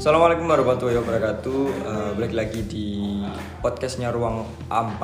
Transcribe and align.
Assalamualaikum 0.00 0.48
warahmatullahi 0.48 0.96
wabarakatuh. 0.96 1.60
Uh, 1.84 2.10
balik 2.16 2.32
lagi 2.32 2.64
di 2.64 3.20
podcastnya 3.60 4.08
Ruang 4.08 4.48
A4. 4.72 5.02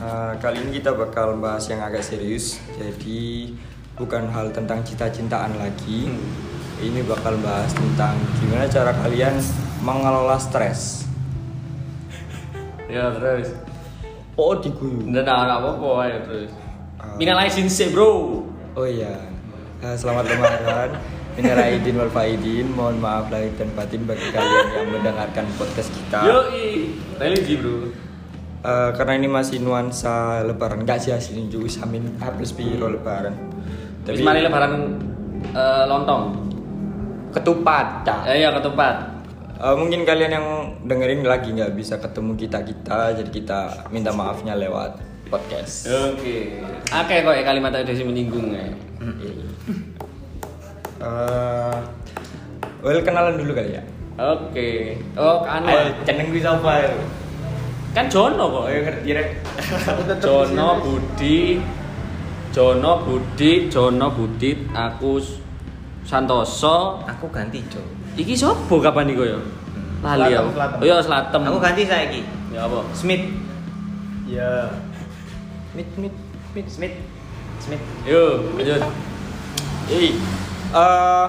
Uh, 0.00 0.32
kali 0.40 0.64
ini 0.64 0.80
kita 0.80 0.96
bakal 0.96 1.36
bahas 1.36 1.68
yang 1.68 1.84
agak 1.84 2.00
serius. 2.00 2.56
Jadi 2.72 3.52
bukan 4.00 4.32
hal 4.32 4.48
tentang 4.48 4.80
cita-cintaan 4.80 5.60
lagi. 5.60 6.08
Ini 6.80 7.04
bakal 7.04 7.36
bahas 7.44 7.68
tentang 7.76 8.16
gimana 8.40 8.64
cara 8.64 8.96
kalian 9.04 9.36
mengelola 9.84 10.40
stres. 10.40 11.04
Ya 12.88 13.12
terus. 13.12 13.52
Oh 14.40 14.56
diguyu. 14.56 15.04
Nggak 15.04 15.28
ada 15.28 15.60
apa-apa 15.60 16.08
ya 16.08 16.18
terus. 16.24 16.50
Minal 17.20 17.44
aizin 17.44 17.68
sih 17.68 17.92
bro. 17.92 18.40
Oh 18.72 18.88
iya. 18.88 19.20
Uh, 19.84 19.92
selamat 19.92 20.32
lebaran. 20.32 20.96
Minal 21.40 21.56
aidin 21.64 21.96
wal 21.96 22.12
faidin. 22.12 22.68
Mohon 22.76 22.96
maaf 23.00 23.32
lahir 23.32 23.48
dan 23.56 23.72
batin 23.72 24.04
bagi 24.04 24.28
kalian 24.28 24.66
yang 24.76 24.88
mendengarkan 24.92 25.48
podcast 25.56 25.88
kita. 25.88 26.20
Yo 26.28 26.38
i. 26.52 26.92
Religi 27.16 27.56
bro. 27.56 27.88
Eh, 28.60 28.90
karena 28.92 29.16
ini 29.16 29.24
masih 29.24 29.56
nuansa 29.64 30.44
lebaran 30.44 30.84
gak 30.84 31.00
sih 31.00 31.16
asli 31.16 31.48
juga 31.48 31.64
samin 31.72 32.20
H 32.20 32.28
plus 32.36 32.52
piro 32.52 32.92
lebaran 32.92 33.32
Tapi 34.04 34.20
mari 34.20 34.44
lebaran 34.44 35.00
eh, 35.56 35.84
lontong. 35.88 36.52
ketupat 37.32 38.04
dah. 38.04 38.20
Ya 38.28 38.34
iya 38.36 38.48
ketupat. 38.52 39.00
Eh, 39.56 39.76
mungkin 39.80 40.04
kalian 40.04 40.32
yang 40.36 40.46
dengerin 40.84 41.24
lagi 41.24 41.56
nggak 41.56 41.72
bisa 41.72 41.96
ketemu 41.96 42.36
kita 42.36 42.60
kita 42.60 43.16
jadi 43.16 43.30
kita 43.32 43.60
minta 43.88 44.12
maafnya 44.12 44.52
lewat 44.56 45.00
podcast 45.32 45.88
Oke. 45.88 46.60
Oke 46.90 47.14
kok 47.24 47.32
ya 47.32 47.44
kalimat 47.46 47.72
tadi 47.72 47.96
sih 47.96 48.04
menyinggung 48.04 48.52
ya. 48.52 48.66
Eh, 51.00 51.74
well 52.80 53.00
kenalan 53.00 53.40
dulu 53.40 53.52
kali 53.52 53.72
ya 53.72 53.82
Oke. 54.20 55.00
Oh 55.16 55.40
anu. 55.48 55.64
Ayo, 55.64 55.96
jeneng 56.04 56.28
bisa 56.28 56.52
apa 56.52 56.76
ya? 56.76 56.92
Kan 57.96 58.04
Jono 58.06 58.44
kok. 58.52 58.62
Oh, 58.62 58.68
ngerti 58.68 59.16
rek 59.16 59.28
Jono 60.24 60.76
Budi 60.78 61.56
Jono 62.52 62.92
Budi 63.00 63.50
Jono 63.66 64.12
Budit 64.12 64.58
aku 64.70 65.16
Santoso 66.04 67.00
Aku 67.08 67.32
ganti, 67.32 67.64
Cok. 67.64 67.86
iki 68.14 68.36
sopo 68.36 68.76
kapan 68.78 69.08
iku 69.08 69.24
ya 69.24 69.38
lali 70.02 70.28
Slatem, 70.28 70.42
aku 70.42 70.52
Slatem. 70.52 70.76
oh 70.76 70.84
iya 70.84 70.96
Slatem 71.00 71.40
Aku 71.46 71.58
ganti 71.58 71.82
saiki. 71.84 72.20
ya 72.52 72.60
apa 72.66 72.80
Smith. 72.92 73.24
Ya. 74.28 74.68
mit 75.72 75.88
mit 75.96 76.12
mit 76.52 76.66
Smith. 76.68 76.92
Smith. 77.56 77.80
yo 78.04 78.42
lanjut 78.58 78.82
eh 79.88 80.12
eh 80.70 81.26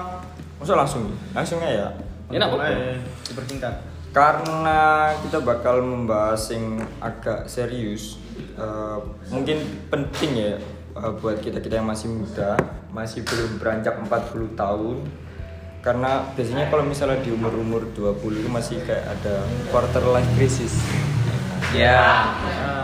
masa 0.58 0.72
langsung. 0.76 1.10
Langsungnya 1.34 1.70
ya? 1.70 1.88
Enak 2.32 2.46
kok 2.48 2.56
Mulai 2.56 2.96
dipersingkat. 3.28 3.74
karena 4.12 4.80
kita 5.24 5.40
bakal 5.40 5.80
membahas 5.80 6.52
yang 6.52 6.76
agak 7.00 7.48
serius 7.48 8.20
eh, 8.54 8.98
mungkin 9.28 9.56
penting 9.88 10.30
ya 10.36 10.52
eh, 10.92 11.12
buat 11.16 11.40
kita 11.40 11.60
kita 11.60 11.80
yang 11.80 11.88
masih 11.88 12.12
muda 12.12 12.60
masih 12.92 13.24
belum 13.24 13.56
beranjak 13.56 13.96
40 13.96 14.52
tahun. 14.52 14.96
Karena 15.82 16.22
biasanya 16.38 16.70
kalau 16.70 16.86
misalnya 16.86 17.18
di 17.20 17.34
umur-umur 17.34 17.82
20 17.90 18.38
itu 18.38 18.46
masih 18.46 18.78
kayak 18.86 19.02
ada 19.18 19.42
quarter 19.72 20.04
life 20.14 20.30
crisis. 20.38 20.78
Ya. 21.74 22.30
Nah, 22.38 22.81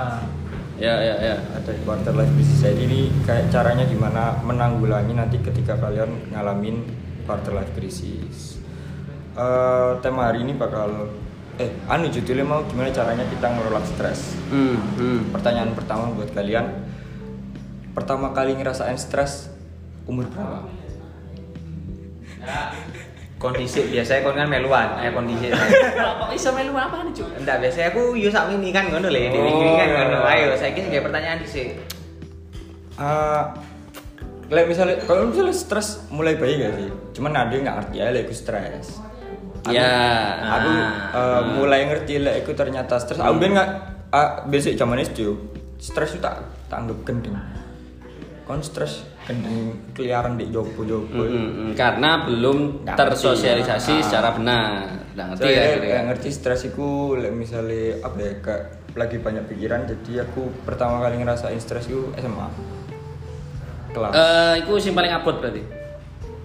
ya 0.79 0.95
ya 1.03 1.17
ya. 1.19 1.37
Ada 1.59 1.75
quarter 1.83 2.15
life 2.15 2.33
crisis. 2.33 2.63
Jadi 2.63 2.83
ini 2.87 3.01
kayak 3.27 3.51
caranya 3.51 3.85
gimana 3.85 4.39
menanggulangi 4.47 5.13
nanti 5.13 5.43
ketika 5.43 5.77
kalian 5.77 6.33
ngalamin 6.33 6.87
quarter 7.27 7.53
life 7.53 7.75
crisis. 7.75 8.63
Eh, 9.39 9.93
tema 10.03 10.31
hari 10.31 10.43
ini 10.43 10.55
bakal 10.55 11.13
eh 11.59 11.75
anu 11.91 12.07
judulnya 12.11 12.47
mau 12.47 12.63
gimana 12.67 12.95
caranya 12.95 13.27
kita 13.27 13.47
ngelola 13.51 13.83
stres? 13.83 14.39
Hmm, 14.51 14.79
hmm. 14.99 15.21
pertanyaan 15.35 15.75
pertama 15.75 16.11
buat 16.15 16.31
kalian. 16.31 16.67
Pertama 17.93 18.31
kali 18.31 18.55
ngerasain 18.55 18.99
stres 18.99 19.51
umur 20.07 20.31
berapa 20.31 20.65
Kondisi 23.39 23.87
biasanya 23.87 24.21
kon 24.21 24.35
kan 24.35 24.47
meluan, 24.47 24.99
eh 24.99 25.11
kondisi. 25.11 25.47
kok 26.19 26.29
bisa 26.29 26.51
melu 26.51 26.75
apa 26.75 27.07
nih 27.07 27.15
cuk 27.15 27.29
Enggak, 27.39 27.57
biasanya 27.63 27.87
aku 27.91 28.03
yo 28.15 28.29
sak 28.29 28.51
ini 28.51 28.75
kan 28.75 28.91
ngono 28.91 29.07
lho, 29.07 29.21
Oh, 29.21 29.31
dewi 29.31 29.71
kan 29.73 29.89
ngono. 29.89 30.19
iya. 30.21 30.31
Ayo, 30.35 30.47
saiki 30.55 30.83
sing 30.83 30.91
gawe 30.91 31.07
pertanyaan 31.07 31.39
dhisik. 31.39 31.79
Eh, 32.99 33.43
like 34.49 34.67
misalnya 34.67 34.99
kalau 35.01 35.29
misalnya 35.29 35.53
stres 35.53 36.09
mulai 36.09 36.35
bayi 36.35 36.59
gak 36.59 36.73
sih 36.75 36.89
cuman 37.15 37.37
ada 37.37 37.53
yang 37.53 37.63
nggak 37.63 37.77
ngerti 37.79 37.95
ya 37.95 38.07
like 38.11 38.33
stres 38.33 38.87
Aku- 39.61 39.75
Ya, 39.75 39.93
aku 40.41 40.71
ah, 40.73 40.89
eh, 41.13 41.19
ah. 41.21 41.41
mulai 41.53 41.85
ngerti 41.85 42.15
lah 42.19 42.33
aku 42.33 42.57
ternyata 42.57 42.97
stres 42.97 43.21
aku 43.21 43.37
ben 43.37 43.53
nggak 43.53 43.71
ah, 44.09 44.43
basic 44.49 44.75
zaman 44.75 44.99
yo, 45.05 45.37
stres 45.77 46.17
itu 46.17 46.19
tak 46.19 46.41
tak 46.67 46.81
anggap 46.81 46.97
gendeng 47.05 47.37
kon 48.49 48.65
stres 48.65 49.05
gendeng 49.29 49.77
keliaran 49.93 50.41
di 50.41 50.49
jopo-jopo 50.49 51.21
hmm. 51.21 51.77
karena 51.77 52.25
belum 52.25 52.89
Nggak 52.89 52.97
tersosialisasi 52.97 54.01
ngerti. 54.01 54.07
secara 54.09 54.33
benar. 54.33 55.05
Nggak 55.13 55.27
ngerti 55.37 55.45
ya 55.45 55.53
kayak 55.53 55.69
akhirnya. 55.69 56.01
ngerti 56.09 56.29
stres 56.33 56.61
itu 56.65 56.89
like 57.21 57.37
misalnya 57.37 58.01
apa 58.01 58.17
ya 58.17 58.33
kayak 58.41 58.63
lagi 58.97 59.17
banyak 59.21 59.45
pikiran 59.53 59.85
jadi 59.85 60.25
aku 60.25 60.49
pertama 60.65 61.05
kali 61.05 61.21
ngerasain 61.21 61.61
stres 61.61 61.93
itu 61.93 62.09
SMA 62.17 62.49
kelas. 63.93 64.13
Eh, 64.17 64.55
itu 64.65 64.73
sing 64.81 64.97
paling 64.97 65.13
abot 65.13 65.37
berarti? 65.37 65.61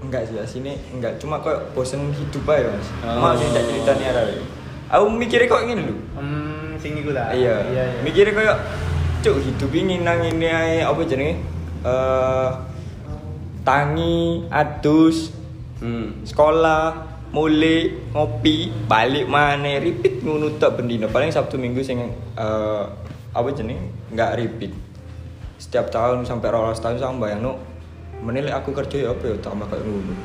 Enggak 0.04 0.28
sih 0.28 0.36
ya 0.36 0.44
sini 0.44 0.76
enggak. 0.92 1.16
Cuma 1.24 1.40
kok 1.40 1.72
bosen 1.72 2.12
hidup 2.12 2.44
aja 2.52 2.68
mas. 2.68 2.88
Oh. 3.08 3.24
mau 3.24 3.32
tidak 3.32 3.64
ceritanya 3.64 4.08
ada 4.12 4.24
aku 4.94 5.06
mikirnya 5.10 5.50
kok 5.50 5.66
gini 5.66 5.82
dulu 5.90 5.96
hmm, 6.22 6.70
sing 6.78 6.94
iku 7.00 7.16
ta. 7.16 7.34
iya. 7.34 7.66
Iya, 7.66 7.84
iya. 7.96 8.00
mikirnya 8.06 8.36
kayak 8.36 8.58
cuk 9.24 9.40
hidup 9.40 9.72
ini 9.72 10.04
nang 10.04 10.20
ini 10.20 10.48
ae. 10.52 10.78
Apa 10.84 11.08
jenenge 11.08 11.40
eh 11.84 12.50
tangi 13.64 14.48
adus 14.52 15.32
hmm. 15.80 16.28
sekolah 16.28 17.12
mulai 17.34 18.12
ngopi 18.14 18.70
balik 18.86 19.26
mana 19.26 19.80
repeat 19.80 20.22
ngono 20.22 20.60
tok 20.60 20.80
bendino 20.80 21.08
paling 21.10 21.32
sabtu 21.32 21.56
minggu 21.60 21.84
sing 21.84 22.00
eh 22.40 22.84
apa 23.34 23.50
jenenge 23.56 23.90
nggak 24.14 24.32
repeat 24.38 24.72
setiap 25.58 25.90
tahun 25.90 26.28
sampai 26.28 26.50
rolas 26.52 26.84
tahun 26.84 27.00
sama 27.00 27.28
bayang 27.28 27.42
no 27.42 27.54
menilai 28.24 28.52
aku 28.56 28.72
kerja 28.72 29.08
ya 29.08 29.10
apa 29.12 29.36
ya 29.36 29.36
tambah 29.44 29.68
kayak 29.68 29.84
ngono. 29.84 30.16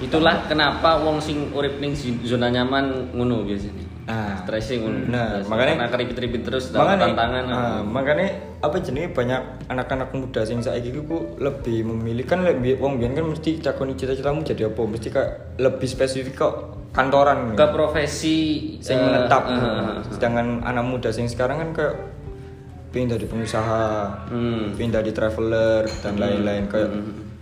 Itulah 0.00 0.44
kenapa 0.48 1.00
wong 1.00 1.20
sing 1.20 1.52
urip 1.52 1.80
ning 1.80 1.92
zona 2.24 2.52
nyaman 2.52 3.12
ngono 3.16 3.44
biasanya 3.44 3.89
Ah. 4.02 4.40
stressing 4.40 4.80
ngono 4.80 4.98
Nah, 5.06 5.26
Biasanya. 5.36 5.46
makanya- 5.46 5.76
karena 5.76 5.92
keripit-keripit 5.92 6.42
terus 6.42 6.64
dapat 6.68 6.98
tantangan 6.98 7.44
ah, 7.46 7.80
makanya 7.80 8.28
apa 8.58 8.76
jenenge 8.78 9.10
banyak 9.10 9.40
anak-anak 9.66 10.08
muda 10.10 10.42
sing 10.42 10.58
saiki 10.58 10.90
ku 11.00 11.36
lebih 11.36 11.84
memilih 11.84 12.24
kan 12.24 12.40
lebih 12.40 12.76
wong 12.76 12.96
biyen 12.96 13.12
kan 13.12 13.24
mesti 13.24 13.58
cakoni 13.58 13.94
cita-citamu 13.94 14.42
jadi 14.42 14.66
apa 14.66 14.80
mesti 14.82 15.08
kayak 15.08 15.30
lebih 15.56 15.86
spesifik 15.86 16.34
kok 16.36 16.54
kantoran 16.90 17.52
ke 17.52 17.64
profesi 17.66 18.38
sing 18.78 18.94
eh, 18.94 19.04
menetap 19.04 19.42
eh, 19.44 19.54
eh, 19.54 19.62
eh. 19.62 19.96
sedangkan 20.10 20.46
anak 20.60 20.84
muda 20.84 21.08
sing 21.08 21.24
sekarang 21.24 21.58
kan 21.58 21.70
kayak 21.72 21.94
pengen 22.90 23.14
jadi 23.14 23.26
pengusaha 23.26 23.82
Hmm. 24.26 24.74
pengen 24.74 24.90
jadi 24.92 25.10
traveler 25.10 25.86
dan 26.00 26.14
lain-lain 26.16 26.66
kayak 26.66 26.90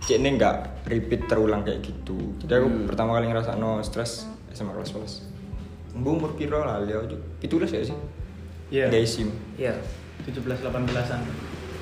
cek 0.01 0.17
ini 0.17 0.37
nggak 0.37 0.55
repeat 0.85 1.25
terulang 1.25 1.63
kayak 1.63 1.81
gitu 1.81 2.37
jadi 2.37 2.59
aku 2.59 2.67
Hmm. 2.69 2.85
pertama 2.85 3.15
kali 3.15 3.25
ngerasa 3.27 3.55
no 3.55 3.81
stres 3.81 4.23
SMA 4.51 4.69
kelas 4.71 4.93
11 4.93 5.38
Bu 5.95 6.15
umur 6.15 6.31
piro 6.33 6.61
lah 6.61 6.81
ya 6.83 7.01
itu 7.03 7.15
ya 7.41 7.83
sih 7.83 7.97
Iya. 8.69 8.85
Nggak 8.87 9.01
isim 9.01 9.27
Iya. 9.57 9.73
17 10.21 10.61
18-an. 10.61 11.19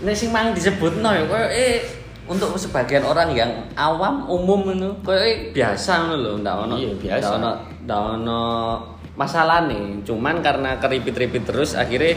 Nek 0.07 0.15
sing 0.15 0.29
mang 0.31 0.55
disebut 0.55 1.03
no 1.03 1.11
ya 1.11 1.27
koyo 1.27 1.47
eh 1.49 1.83
untuk 2.27 2.55
sebagian 2.55 3.03
orang 3.03 3.31
yang 3.33 3.51
awam 3.75 4.23
umum 4.27 4.71
itu 4.71 4.89
koyo 5.03 5.19
eh, 5.19 5.51
biasa 5.51 6.07
ngono 6.07 6.15
lho 6.15 6.31
ndak 6.39 6.55
ono 6.63 6.75
Iya, 6.77 6.91
biasa. 6.95 7.19
ndak 7.19 7.31
ono 7.35 7.49
ndak 7.83 7.99
ono 8.15 8.41
masalah 9.17 9.65
nih 9.65 10.05
cuman 10.05 10.39
karena 10.39 10.77
keripit-ripit 10.77 11.43
terus 11.43 11.73
akhirnya 11.73 12.15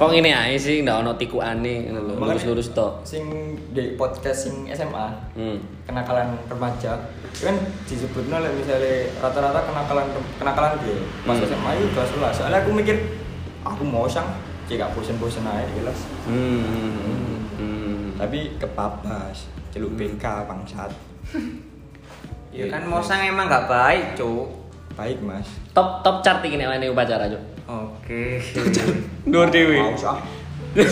kok 0.00 0.16
ini 0.16 0.32
aja 0.32 0.56
sih 0.56 0.80
ndak 0.80 1.04
ono 1.04 1.12
tikukane 1.20 1.92
ngono 1.92 2.00
lho 2.08 2.14
lurus-lurus 2.16 2.72
tok 2.72 3.04
sing 3.04 3.52
di 3.76 4.00
podcast 4.00 4.48
sing 4.48 4.64
SMA 4.72 5.06
hmm. 5.36 5.84
kenakalan 5.84 6.40
remaja 6.48 6.96
kan 7.36 7.52
disebut 7.84 8.32
lah 8.32 8.40
misalnya 8.48 9.12
rata-rata 9.20 9.60
kenakalan 9.60 10.08
kenakalan 10.40 10.72
dia 10.80 10.96
pas 11.28 11.36
Hmm. 11.36 11.44
SMA 11.52 11.70
itu 11.76 11.86
kelas 11.92 12.10
11 12.16 12.32
soalnya 12.32 12.58
aku 12.64 12.72
mikir 12.72 12.96
aku 13.60 13.84
mau 13.84 14.08
sang 14.08 14.24
cek 14.64 14.80
gak 14.80 14.96
bosen-bosen 14.96 15.44
aja 15.44 15.68
di 15.68 15.84
kelas 15.84 16.00
Hmm. 16.24 16.64
hmm. 16.64 17.36
hmm. 17.60 18.00
tapi 18.16 18.56
kepapas 18.56 19.52
celuk 19.68 20.00
BK 20.00 20.24
bangsat 20.48 20.88
Ya 22.50 22.66
kan 22.66 22.82
mosang 22.82 23.22
emang 23.22 23.46
nggak 23.46 23.70
baik, 23.70 24.18
Cuk. 24.18 24.48
baik 24.98 25.22
mas 25.22 25.46
top 25.70 26.02
top 26.02 26.18
chart 26.20 26.42
ini 26.42 26.66
ini 26.66 26.90
upacara 26.90 27.30
cuk 27.30 27.38
Oke. 27.70 28.42
Nur 29.30 29.46
Dewi 29.46 29.78
sah 29.94 30.18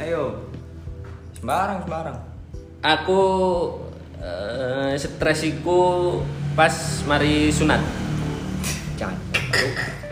Ayo. 0.00 0.48
sembarang 1.36 1.84
sembarang 1.84 2.16
aku 2.80 3.20
eh, 4.20 4.96
stres 4.96 5.44
iku 5.44 6.20
pas 6.56 6.72
mari 7.04 7.52
sunat. 7.52 7.80
Jangan. 8.96 9.16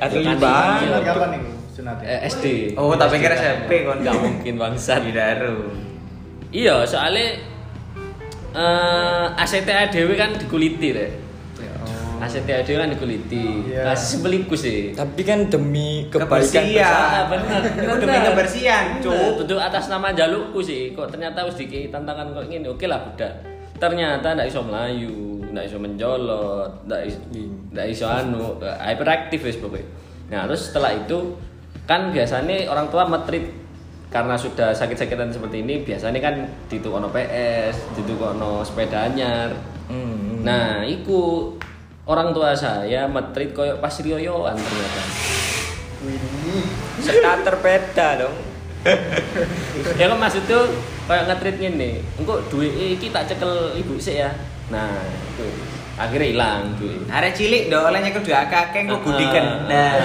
Atau 0.01 0.21
Atau 0.21 0.37
banget. 0.41 0.89
Sunat 0.89 1.03
kapan 1.05 1.29
nih 1.33 1.41
sunatnya? 1.73 2.05
Eh, 2.09 2.19
SD. 2.29 2.45
Oh, 2.77 2.93
tak 2.97 3.09
pikir 3.13 3.33
SD. 3.33 3.41
SMP 3.41 3.73
kon. 3.85 3.97
Nggak 4.05 4.17
mungkin 4.21 4.55
bangsat. 4.57 5.01
Bidaru. 5.05 5.57
Iya, 6.49 6.89
soalnya 6.89 7.41
eh 8.57 9.27
ACTA 9.37 9.93
dhewe 9.93 10.17
kan 10.17 10.33
dikuliti 10.37 10.97
rek. 10.97 11.28
ACTA 12.19 12.67
dhewe 12.67 12.79
kan 12.83 12.91
dikuliti. 12.91 13.47
Iya. 13.71 13.87
Nah, 13.89 13.97
sebelipku 13.97 14.55
sih. 14.59 14.93
Tapi 14.93 15.23
kan 15.23 15.47
demi 15.47 16.11
kebaikan 16.11 16.43
Kebersihan. 16.43 16.93
Ah, 16.93 17.23
bener. 17.31 17.61
Demi 17.99 18.19
kebersihan, 18.27 18.85
Cuk. 18.99 19.43
Duduk 19.45 19.61
atas 19.63 19.87
nama 19.87 20.11
jalukku 20.13 20.59
sih. 20.59 20.93
Kok 20.93 21.15
ternyata 21.15 21.47
harus 21.47 21.55
dikei 21.55 21.89
tantangan 21.89 22.35
kok 22.35 22.47
ngene. 22.51 22.69
Oke 22.69 22.91
lah, 22.91 23.03
budak. 23.07 23.33
Ternyata 23.79 24.35
ndak 24.35 24.51
iso 24.51 24.61
melayu, 24.67 25.47
ndak 25.55 25.71
iso 25.71 25.79
menjolot, 25.79 26.83
ndak 26.91 27.01
iso 27.07 27.19
ndak 27.71 27.87
iso 27.87 28.07
anu, 28.11 28.59
hyperaktif 28.59 29.39
wis 29.47 29.55
pokoknya. 29.63 29.87
Nah, 30.29 30.51
terus 30.51 30.69
setelah 30.69 30.93
itu 30.93 31.39
kan 31.89 32.11
biasanya 32.13 32.69
orang 32.69 32.91
tua 32.93 33.09
metrit 33.09 33.49
karena 34.09 34.37
sudah 34.37 34.73
sakit-sakitan 34.73 35.29
seperti 35.29 35.61
ini 35.61 35.85
biasanya 35.85 36.21
kan 36.21 36.35
ditukono 36.69 37.13
PS, 37.13 37.93
ditukono 37.97 38.65
sepeda 38.65 39.09
anyar. 39.09 39.53
Hmm. 39.89 40.45
Nah, 40.45 40.85
iku 40.85 41.53
orang 42.09 42.33
tua 42.33 42.57
saya 42.57 43.05
metrit 43.05 43.53
koyo 43.53 43.77
pas 43.79 43.93
riyoyoan 43.93 44.57
ternyata. 44.57 45.03
Starter 47.05 47.57
peda 47.61 48.09
dong. 48.25 48.37
ya 49.99 50.07
kan 50.07 50.17
maksud 50.17 50.43
tuh 50.47 50.71
kayak 51.11 51.27
ngetrit 51.29 51.57
ngene 51.59 51.99
engko 52.21 52.41
duit 52.47 52.71
iki 52.73 53.11
tak 53.11 53.27
cekel 53.27 53.75
ibu 53.75 53.99
sik 53.99 54.23
ya 54.23 54.31
nah 54.71 55.03
itu 55.35 55.45
akhirnya 55.99 56.29
hilang 56.31 56.63
duit 56.79 57.03
Arek 57.11 57.35
cilik 57.35 57.73
ndo 57.73 57.91
oleh 57.91 57.99
nyekel 58.05 58.23
duit 58.23 58.39
akeh 58.39 58.87
engko 58.87 59.03
gudiken. 59.03 59.67
Nah, 59.67 59.99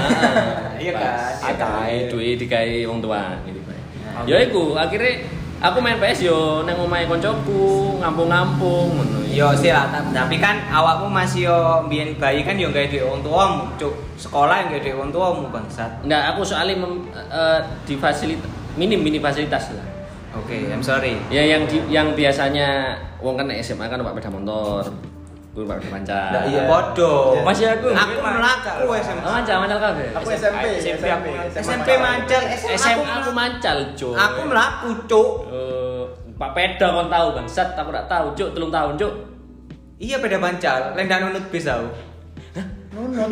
iya 0.81 0.91
kan. 0.97 1.53
Akae 1.53 2.09
duit 2.09 2.41
dikai 2.41 2.81
wong 2.89 2.97
tua 2.97 3.37
gitu. 3.45 3.61
Nah. 3.61 4.25
Ya 4.25 4.41
iku 4.41 4.73
akhirnya 4.73 5.21
aku 5.63 5.79
main 5.79 5.95
PS 5.95 6.27
yo 6.27 6.61
nang 6.67 6.75
omahe 6.75 7.07
koncoku, 7.07 7.95
ngampung-ngampung 8.03 8.99
ngono. 8.99 9.19
Yo 9.31 9.55
sih 9.55 9.71
lah, 9.71 9.87
ta- 9.89 10.03
tapi 10.11 10.37
kan 10.37 10.59
awakmu 10.67 11.07
masih 11.07 11.47
yo 11.47 11.57
mbiyen 11.87 12.19
bayi 12.19 12.43
kan 12.43 12.59
yo 12.59 12.67
gawe 12.69 12.83
duit 12.85 13.01
wong 13.01 13.23
tuamu, 13.23 13.63
cuk. 13.79 13.95
Sekolah 14.19 14.61
yang 14.61 14.75
gawe 14.75 14.81
duit 14.83 14.95
wong 14.99 15.09
tuamu 15.09 15.47
bangsat. 15.49 16.03
Enggak, 16.03 16.35
aku 16.35 16.43
soalnya 16.43 16.83
mem, 16.83 17.07
eh, 17.15 17.59
di 17.87 17.95
fasilitas 17.95 18.51
minim 18.75 18.99
mini 18.99 19.23
fasilitas 19.23 19.71
lah. 19.71 19.87
Oke, 20.33 20.65
I'm 20.67 20.81
sorry. 20.81 21.15
Ya 21.29 21.45
yang 21.45 21.63
di- 21.69 21.87
yang 21.87 22.11
biasanya 22.17 22.97
wong 23.23 23.37
kan 23.37 23.47
SMA 23.53 23.85
kan 23.87 24.01
numpak 24.01 24.17
sepeda 24.19 24.33
motor. 24.33 25.12
Gue 25.53 25.69
sepeda 25.69 25.85
pancar. 25.85 26.33
Lah 26.33 26.43
iya 26.49 26.65
podo. 26.65 27.37
Masih 27.45 27.69
aku. 27.69 27.93
Aku 27.93 28.17
melaku 28.17 28.89
SMA. 28.97 29.21
Oh, 29.21 29.31
mancal, 29.37 29.57
mancal 29.61 29.77
kabeh. 29.77 30.09
Aku 30.17 30.29
SMP, 30.33 30.65
SMP 30.81 31.05
aku. 31.13 31.29
SMP 31.53 31.89
mancal, 32.01 32.41
SMA, 32.57 32.73
SMA 32.73 32.89
aku 32.97 33.01
aku 33.05 33.31
mancal, 33.37 33.77
Cuk. 33.93 34.13
Aku 34.17 34.41
melaku, 34.49 34.89
cuk. 35.05 35.29
Eh, 35.53 36.03
Pak 36.33 36.51
Peda 36.57 36.89
kon 36.89 37.05
tahu 37.05 37.27
bangsat, 37.37 37.77
aku 37.77 37.93
tak 37.93 38.09
tahu, 38.09 38.33
Cuk, 38.33 38.49
telung 38.57 38.73
tahun, 38.73 38.97
Cuk. 38.97 39.13
Iya 40.01 40.17
beda 40.17 40.41
mancal, 40.41 40.97
lain 40.97 41.05
dan 41.05 41.21
nunut 41.21 41.45
bis 41.53 41.69
tau. 41.69 41.85
Nunun. 42.97 43.29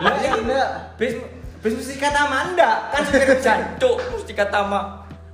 Lah 0.00 0.14
iya 0.16 0.32
enggak. 0.32 0.68
Bis 0.96 1.12
bis 1.60 1.76
mesti 1.76 2.00
kata 2.00 2.24
manda 2.24 2.88
kan 2.88 3.04
supir 3.04 3.36
jancuk. 3.36 4.00
Mesti 4.16 4.32
kata 4.32 4.64
mak. 4.64 4.84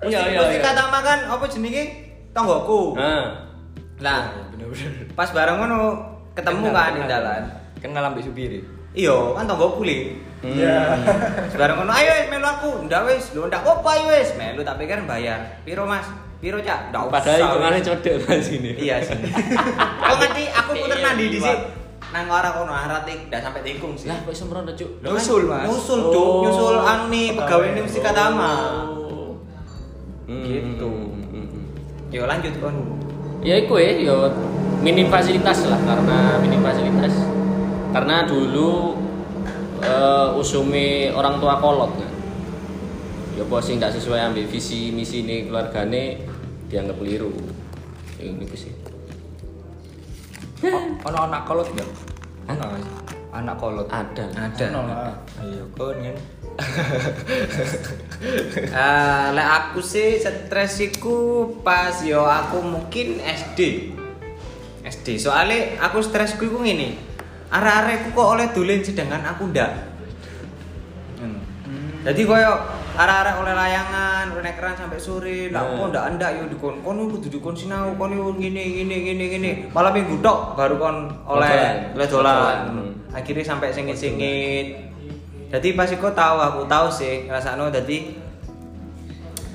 Iya, 0.02 0.26
iya, 0.26 0.38
Mesti 0.42 0.58
iya. 0.58 0.66
kata 0.66 0.82
makan 0.90 1.18
apa 1.30 1.44
jenenge? 1.46 1.84
Tonggoku. 2.34 2.98
Nah, 2.98 3.46
Lah, 3.96 4.28
Bener-bener. 4.52 5.08
pas 5.16 5.32
bareng 5.32 5.56
ngono 5.56 6.15
ketemu 6.36 6.66
kan 6.70 6.92
di 6.92 7.02
jalan. 7.08 7.42
Kenal 7.80 8.04
ambek 8.12 8.22
supir. 8.28 8.52
Iya, 8.96 9.16
kan 9.36 9.44
tonggoku 9.48 9.84
li. 9.84 10.20
Iya. 10.44 10.96
Sebarang 11.52 11.84
ngono, 11.84 11.92
ayo 11.92 12.10
wis 12.16 12.28
melu 12.32 12.46
aku. 12.48 12.70
Ndak 12.88 13.02
wis, 13.08 13.24
lho 13.32 13.48
ndak 13.48 13.64
apa 13.64 13.88
ayo 13.96 14.04
wis. 14.12 14.28
Melu 14.36 14.60
tak 14.64 14.76
pikir 14.80 15.04
bayar. 15.04 15.60
Piro 15.64 15.84
Mas? 15.88 16.08
Piro 16.40 16.60
Cak? 16.60 16.92
Ndak 16.92 17.02
padahal 17.08 17.36
usah, 17.40 17.46
hitungannya 17.48 17.80
wis. 17.80 17.88
codek 17.88 18.14
pas 18.24 18.46
ini. 18.52 18.70
Iya 18.76 18.96
sih. 19.04 19.16
Kok 20.08 20.16
ngerti 20.20 20.44
aku 20.52 20.70
puter 20.76 20.98
nandi 21.00 21.24
di 21.28 21.38
iya. 21.40 21.52
sini. 21.52 21.64
Nang 22.06 22.24
ora 22.30 22.48
kono 22.54 22.72
arah 22.72 23.00
tik 23.04 23.28
ndak 23.28 23.40
sampai 23.44 23.60
tikung 23.66 23.92
sih. 23.98 24.06
Lah, 24.08 24.16
kok 24.22 24.32
iso 24.32 24.46
merono, 24.46 24.72
Cuk? 24.72 24.90
Kan 25.02 25.10
Nyusul, 25.10 25.42
Mas. 25.50 25.64
Nyusul, 25.66 26.00
Cuk. 26.14 26.22
Oh. 26.22 26.42
Nyusul 26.46 26.76
anu 26.80 27.04
nih 27.10 27.26
pegawai 27.34 27.68
ini 27.74 27.80
mesti 27.82 28.00
katama. 28.00 28.52
Hmm, 30.26 30.42
Gitu. 30.42 30.86
hmm, 30.90 31.22
hmm, 31.30 31.46
hmm. 31.50 31.64
Yo 32.14 32.22
lanjut 32.26 32.54
kon. 32.58 32.74
ya 33.46 33.62
iku 33.62 33.78
ya 33.78 33.94
yo 34.02 34.26
minim 34.86 35.10
fasilitas 35.10 35.66
lah 35.66 35.82
karena 35.82 36.38
minim 36.38 36.62
fasilitas 36.62 37.10
karena 37.90 38.22
dulu 38.22 38.94
eh, 39.82 40.38
usumi 40.38 41.10
orang 41.10 41.42
tua 41.42 41.58
kolot 41.58 41.90
kan 41.98 42.06
ya 43.34 43.42
sih 43.58 43.74
nggak 43.82 43.98
sesuai 43.98 44.30
ambil 44.30 44.46
visi 44.46 44.94
misi 44.94 45.26
ini 45.26 45.50
keluargane 45.50 46.22
dianggap 46.70 47.02
keliru 47.02 47.34
ini 48.22 48.46
ku 48.46 48.54
sih 48.54 48.70
O- 50.62 51.10
Ono 51.10 51.18
anak 51.28 51.44
kolot 51.44 51.68
nggak 51.74 51.84
sih? 51.84 52.00
Anak 53.36 53.60
kolot. 53.60 53.84
ada 53.92 54.24
Ada. 54.32 54.72
Ono 54.72 54.80
lah. 54.88 55.12
Ayo 55.44 55.68
kon 55.76 56.00
kan. 56.00 56.16
Lek 59.36 59.48
aku 59.52 59.84
sih 59.84 60.16
stres 60.16 60.80
iku 60.80 61.44
pas 61.60 62.00
yo 62.00 62.24
aku 62.24 62.64
mungkin 62.64 63.20
SD. 63.20 63.92
SD. 64.86 65.18
Soalnya 65.18 65.82
aku 65.82 65.98
stresku 65.98 66.46
iku 66.46 66.62
ngene. 66.62 66.94
Arek-arekku 67.50 68.14
kok 68.14 68.28
oleh 68.38 68.46
dolen 68.54 68.82
sedangkan 68.82 69.22
aku 69.26 69.50
ndak. 69.50 69.70
Hmm. 71.18 71.42
Jadi 72.06 72.22
koyo 72.22 72.54
arek-arek 72.94 73.34
oleh 73.42 73.54
layangan, 73.54 74.24
oleh 74.30 74.42
nekeran 74.46 74.74
sampai 74.78 74.98
sore, 74.98 75.50
lah 75.50 75.66
Hmm. 75.66 75.78
kok 75.78 75.88
ndak 75.90 76.04
ndak 76.18 76.30
yo 76.38 76.44
dikon 76.50 76.82
kon 76.86 76.98
kudu 77.10 77.26
dikon 77.30 77.54
sinau, 77.58 77.94
kon 77.98 78.14
yo 78.14 78.30
ngene 78.34 78.62
ngene 78.62 78.96
ngene 79.10 79.24
ngene. 79.34 79.50
Malah 79.74 79.90
minggu 79.90 80.22
tok 80.22 80.54
baru 80.54 80.74
kon 80.78 80.96
oleh 81.26 81.90
oleh 81.94 82.06
dolan. 82.06 82.56
Hmm. 82.70 82.90
Akhirnya 83.10 83.42
sampai 83.42 83.74
sengit-sengit. 83.74 84.66
Jadi 85.46 85.68
pas 85.78 85.86
iku 85.86 86.10
tahu 86.10 86.36
aku 86.42 86.60
tahu 86.66 86.90
sih 86.90 87.30
ngrasakno 87.30 87.70
dadi 87.70 88.25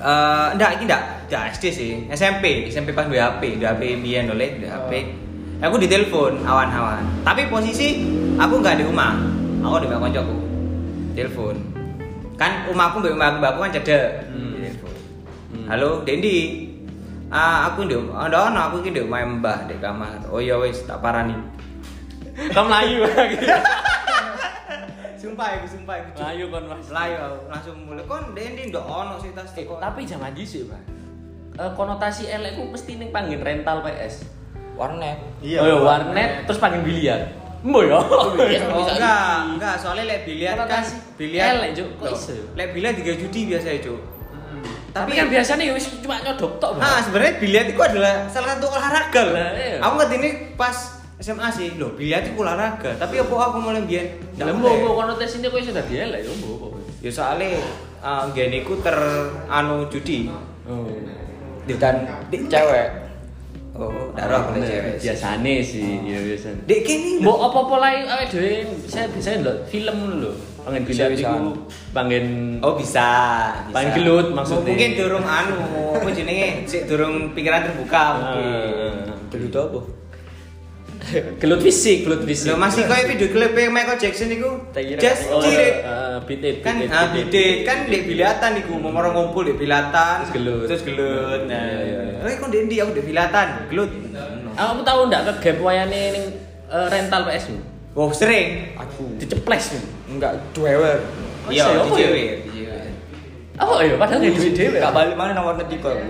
eh 0.02 0.48
enggak 0.58 0.82
ini 0.82 0.84
enggak, 0.90 1.04
enggak 1.30 1.44
SD 1.54 1.66
sih, 1.70 1.92
SMP, 2.10 2.66
SMP 2.68 2.92
pas 2.98 3.06
dua 3.06 3.38
HP, 3.38 3.62
dua 3.62 3.78
HP 3.78 4.02
mbiyen 4.02 4.26
oleh 4.34 4.58
dua 4.58 4.82
HP. 4.82 4.92
Aku 5.62 5.78
ditelepon 5.78 6.42
awan-awan. 6.42 7.06
Tapi 7.22 7.46
posisi 7.54 8.02
aku 8.42 8.66
nggak 8.66 8.82
di 8.82 8.84
rumah. 8.90 9.14
Aku 9.62 9.78
di 9.78 9.86
rumah 9.86 10.10
koncoku. 10.10 10.38
Telepon. 11.14 11.56
Kan 12.34 12.66
rumahku 12.66 12.98
mbak 13.06 13.38
mbakku 13.38 13.62
kan 13.62 13.72
cedek. 13.78 14.26
Hmm. 14.34 14.58
Telepon. 14.58 14.94
Hmm. 15.54 15.66
Halo, 15.70 15.90
Dendi. 16.02 16.66
Ah, 17.32 17.72
aku 17.72 17.88
ndek, 17.88 18.12
ada 18.12 18.52
ana 18.52 18.68
aku 18.68 18.84
iki 18.84 18.92
ndek 18.92 19.08
omahe 19.08 19.24
Mbah 19.24 19.70
di 19.70 19.80
kamar. 19.80 20.20
Oh 20.28 20.42
iya 20.44 20.60
wis, 20.60 20.84
tak 20.84 21.00
parani. 21.00 21.62
kamu 22.50 22.70
layu 22.72 22.98
lagi 23.06 23.38
Sumpah 25.22 25.48
aku, 25.62 25.66
sumpah 25.70 25.96
aku. 26.02 26.10
layu 26.18 26.50
kon 26.50 26.66
mas 26.66 26.90
Layu 26.90 27.16
aku, 27.22 27.38
langsung 27.54 27.76
mulai 27.86 28.06
kon 28.10 28.34
Dendi 28.34 28.74
ndok 28.74 28.82
ono 28.82 29.22
sih 29.22 29.30
tas 29.38 29.54
Eh, 29.54 29.70
tapi 29.70 30.02
jangan 30.02 30.34
dhisik 30.34 30.66
pak 30.66 30.82
Eh, 31.62 31.72
konotasi 31.78 32.26
elek 32.26 32.58
ku 32.58 32.74
mesti 32.74 32.98
ning 32.98 33.14
panggil 33.14 33.38
rental 33.38 33.86
PS 33.86 34.26
Warnet. 34.74 35.20
Iya. 35.46 35.62
oh 35.62 35.68
ya 35.68 35.78
warnet 35.78 36.50
terus 36.50 36.58
panggil 36.58 36.82
biliar 36.82 37.22
Mbok 37.62 37.84
ya. 37.86 37.94
Oh, 38.02 38.34
enggak, 38.34 39.54
enggak, 39.54 39.76
soalnya 39.78 40.10
lek 40.10 40.26
biliar 40.26 40.58
kan 40.66 40.82
biliar 41.14 41.62
elek, 41.62 41.78
Cuk. 41.78 41.90
Kok 42.02 42.10
iso? 42.18 42.34
Lek 42.58 42.74
biliar 42.74 42.98
tiga 42.98 43.14
judi 43.14 43.54
biasa 43.54 43.78
ya, 43.78 43.80
Cuk. 43.86 44.02
Tapi 44.92 45.12
kan 45.16 45.28
biasanya 45.32 45.64
ya 45.70 45.74
wis 45.78 45.88
cuma 46.02 46.20
nyodok 46.20 46.58
tok. 46.60 46.72
Nah, 46.82 47.00
sebenarnya 47.00 47.40
biliar 47.40 47.64
itu 47.70 47.80
adalah 47.80 48.28
salah 48.28 48.58
satu 48.58 48.68
olahraga 48.68 49.22
loh. 49.24 49.34
Lah, 49.38 49.52
iya. 49.56 49.78
Aku 49.80 49.94
ngerti 50.02 50.16
ini 50.20 50.30
pas 50.60 50.76
SMA 51.22 51.48
sih, 51.54 51.78
loh 51.78 51.94
biliar 51.94 52.26
itu 52.26 52.34
olahraga. 52.34 52.98
Tapi 52.98 53.22
apa 53.22 53.30
aku 53.30 53.58
mulai 53.62 53.86
biar 53.86 54.06
Lah 54.42 54.50
mbok 54.58 54.74
mbok 54.82 54.94
konotasi 55.06 55.38
ini 55.38 55.54
kok 55.54 55.62
iso 55.62 55.72
dadi 55.72 55.94
elek 56.02 56.26
ya 56.26 56.32
mbok. 56.34 56.54
mbok. 56.58 56.72
Ya 57.06 57.12
soalnya 57.14 57.62
uh, 58.02 58.26
gini 58.34 58.66
ku 58.66 58.82
ter 58.82 58.98
anu 59.46 59.86
judi. 59.94 60.26
Oh. 60.66 60.90
Dan 61.70 62.10
di 62.34 62.38
cewek. 62.50 62.90
Oh, 63.78 64.12
aku 64.18 64.58
lihat 64.58 64.68
cewek. 64.68 64.94
Biasane 64.98 65.54
sih, 65.62 66.02
ya 66.10 66.18
biasane. 66.26 66.60
Dek 66.66 66.82
kini 66.84 67.22
Mbok 67.22 67.38
apa-apa 67.38 67.76
lae 67.80 67.98
awake 68.04 68.28
dhewe 68.34 68.52
saya 68.90 69.06
bisa 69.14 69.38
ndelok 69.38 69.70
film 69.70 70.26
lho. 70.26 70.34
Pangen 70.62 70.86
biliar 70.86 71.10
Bisa-bisa. 71.10 71.30
iku 71.38 71.58
pangen 71.90 72.26
Oh 72.62 72.74
bisa, 72.78 73.10
bisa. 73.66 73.74
Paling 73.78 73.92
gelut 73.98 74.28
maksudnya. 74.34 74.74
Mungkin 74.74 74.92
durung 74.98 75.26
anu, 75.26 75.58
apa 75.98 76.10
jenenge? 76.14 76.66
Sik 76.70 76.86
durung 76.90 77.34
pikiran 77.34 77.66
terbuka 77.66 78.04
mungkin. 78.18 78.46
Ah. 78.78 79.14
Dulu 79.30 79.46
tuh 79.50 79.62
apa? 79.70 79.80
gelut 81.42 81.62
fisik, 81.62 82.08
gelut 82.08 82.24
fisik. 82.24 82.52
Lo 82.52 82.58
masih 82.58 82.88
kayak 82.88 83.06
video 83.12 83.28
klip 83.32 83.52
Michael 83.56 84.00
Jackson 84.00 84.32
itu 84.32 84.50
just 85.00 85.28
Oh, 85.32 85.44
cirit 85.44 85.84
eh, 85.84 86.18
beat 86.26 86.44
it, 86.44 86.56
kan 86.64 86.80
beat 86.80 87.34
it, 87.34 87.68
ah, 87.68 87.68
kan 87.68 87.78
di 87.88 88.00
bilatan 88.08 88.52
iku 88.64 88.74
mau 88.80 88.96
orang 88.96 89.14
ngumpul 89.16 89.44
di 89.44 89.54
bilatan 89.56 90.24
Terus 90.28 90.34
gelut. 90.34 90.66
terus 90.68 90.84
gelut 90.88 91.42
nah 91.48 91.60
Iya, 91.60 91.82
iya, 91.84 92.00
iya. 92.22 92.32
eh 92.32 92.36
kok 92.40 92.50
di 92.52 92.76
aku 92.80 92.92
di 92.96 93.04
bilatan 93.04 93.48
gelut 93.68 93.92
Aku 94.52 94.84
tahu 94.84 95.00
ndak 95.08 95.22
ke 95.28 95.34
gap 95.40 95.58
wayane 95.64 96.02
ning 96.12 96.26
eh, 96.68 96.88
rental 96.92 97.24
PS? 97.28 97.56
Wow, 97.92 98.12
sering. 98.16 98.76
Aku 98.80 99.20
Diceples 99.20 99.76
enggak 100.08 100.40
duewer. 100.56 101.00
Oh, 101.44 101.52
Iya, 101.52 101.66
di 101.68 101.76
apa 101.76 101.96
ya? 102.00 102.40
Oh 103.62 103.80
iya, 103.84 103.96
padahal 104.00 104.24
duit 104.24 104.54
dhewe. 104.56 104.78
Enggak 104.80 104.96
balik 104.96 105.16
mana 105.16 105.32
nomor 105.36 105.54
net 105.60 105.70
iku 105.70 105.92
aku. 105.92 106.04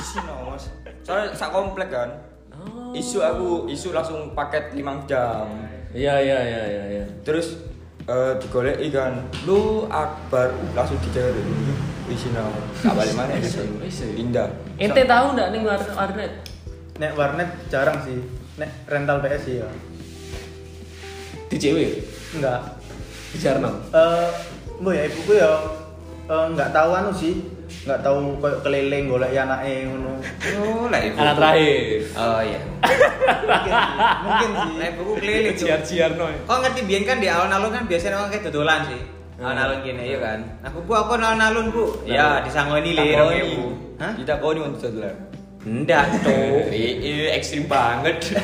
Isi 0.00 0.18
no, 0.22 0.52
Mas. 0.52 0.68
Soalnya 1.02 1.34
sak 1.34 1.50
komplek 1.50 1.88
kan. 1.90 2.25
Oh. 2.76 2.92
Isu 2.92 3.18
aku, 3.18 3.50
isu 3.66 3.90
langsung 3.90 4.32
paket 4.32 4.72
5 4.72 5.08
jam. 5.08 5.48
Iya 5.90 6.20
iya 6.20 6.38
iya 6.38 6.62
iya 6.66 6.84
iya. 6.92 7.04
Terus 7.24 7.56
eh 8.04 8.32
digoleki 8.36 8.92
kan, 8.92 9.16
lu 9.42 9.88
akbar 9.88 10.52
langsung 10.72 11.00
dijawab 11.00 11.32
isi 12.06 12.28
no. 12.30 12.46
Enggak 12.78 12.94
balik 12.94 13.14
mana 13.16 13.32
Isi, 13.40 13.58
itu. 13.58 13.64
isi. 13.82 14.06
Indah. 14.14 14.48
Ente 14.76 15.02
tahu 15.02 15.32
nggak 15.32 15.48
nih 15.50 15.60
war- 15.64 15.94
warnet? 15.96 16.32
Nek 16.96 17.12
warnet 17.12 17.50
jarang 17.66 17.98
sih. 18.00 18.20
Nek 18.56 18.70
rental 18.86 19.18
PS 19.18 19.42
sih 19.42 19.54
ya. 19.58 19.68
Di 21.48 21.56
cewek. 21.56 21.90
Enggak. 22.36 22.60
Di 23.32 23.38
Jarno. 23.38 23.70
Eh, 23.90 24.28
mbok 24.78 24.92
ya 24.92 25.02
ibuku 25.04 25.32
ya 25.34 25.50
enggak 26.28 26.70
tahu 26.70 26.90
anu 26.92 27.10
sih. 27.10 27.40
Enggak 27.66 27.98
tahu 28.02 28.38
koyo 28.38 28.56
keliling 28.62 29.04
golek 29.10 29.34
anake 29.34 29.90
ngono. 29.90 30.12
Oh, 30.62 30.86
lah 30.86 31.00
ibu. 31.02 31.16
Anak 31.18 31.34
terakhir. 31.38 32.00
Oh 32.14 32.40
iya. 32.42 32.60
Mungkin 32.66 33.70
sih. 33.74 33.74
Mungkin 34.22 34.50
sih. 34.54 34.72
Lah 34.78 34.86
ibuku 34.90 35.12
keliling. 35.18 35.54
Cuk. 35.54 35.66
Ciar 35.66 35.80
Ciarno. 35.82 36.26
Oh 36.46 36.56
ngerti 36.62 36.80
biyen 36.86 37.02
kan 37.02 37.18
di 37.18 37.26
alun-alun 37.26 37.70
kan 37.74 37.84
biasanya 37.90 38.22
orang 38.22 38.30
kayak 38.30 38.44
dodolan 38.50 38.80
sih. 38.86 39.00
Hmm. 39.38 39.46
Alun-alun 39.50 39.78
gini 39.82 40.02
ya 40.14 40.18
kan. 40.22 40.38
Aku 40.70 40.78
bu 40.86 40.92
aku 40.94 41.12
alun-alun 41.18 41.66
bu. 41.74 41.84
Ya 42.06 42.42
disangoni 42.46 42.94
le 42.94 43.02
Takoni. 43.02 43.18
rong 43.18 43.32
ibu. 43.34 43.62
Hah? 43.98 44.12
Kita 44.14 44.32
kau 44.38 44.50
nih 44.54 44.62
untuk 44.62 44.92
lah. 45.02 45.14
Enggak 45.66 46.04
tuh. 46.22 46.70
Eh, 46.70 47.34
ekstrim 47.34 47.66
banget. 47.66 48.34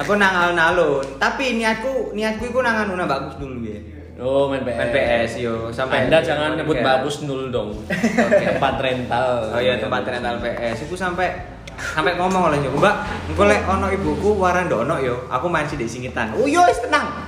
aku 0.00 0.16
nang 0.16 0.32
alun-alun. 0.32 1.04
Tapi 1.20 1.60
niatku 1.60 2.16
niatku 2.16 2.48
iku 2.48 2.64
nang 2.64 2.88
anu 2.88 2.96
nang 2.96 3.08
bagus 3.08 3.36
dulu 3.36 3.60
ya. 3.68 3.80
Oh 4.22 4.46
main 4.46 4.62
PS. 4.62 4.78
Main 4.78 4.90
PS 4.94 5.30
yo 5.42 5.54
sampai 5.74 6.06
Anda 6.06 6.22
jangan 6.22 6.54
nyebut 6.54 6.78
bagus 6.78 7.26
nul 7.26 7.50
dong. 7.50 7.74
Tempat 7.90 8.74
rental. 8.78 9.50
Oh 9.50 9.58
iya 9.58 9.82
tempat 9.82 10.06
rental 10.06 10.38
PS. 10.38 10.86
Iku 10.86 10.94
sampai 10.94 11.58
sampai 11.74 12.14
ngomong 12.14 12.54
oleh 12.54 12.62
Mbak, 12.62 12.96
engko 13.34 13.42
lek 13.50 13.66
ono 13.66 13.90
ibuku 13.90 14.38
warandono 14.38 15.02
yo, 15.02 15.26
aku 15.26 15.50
main 15.50 15.66
sih 15.66 15.74
di 15.74 15.90
singitan. 15.90 16.30
Oh 16.38 16.46
yo 16.46 16.62
wis 16.70 16.78
tenang. 16.78 17.26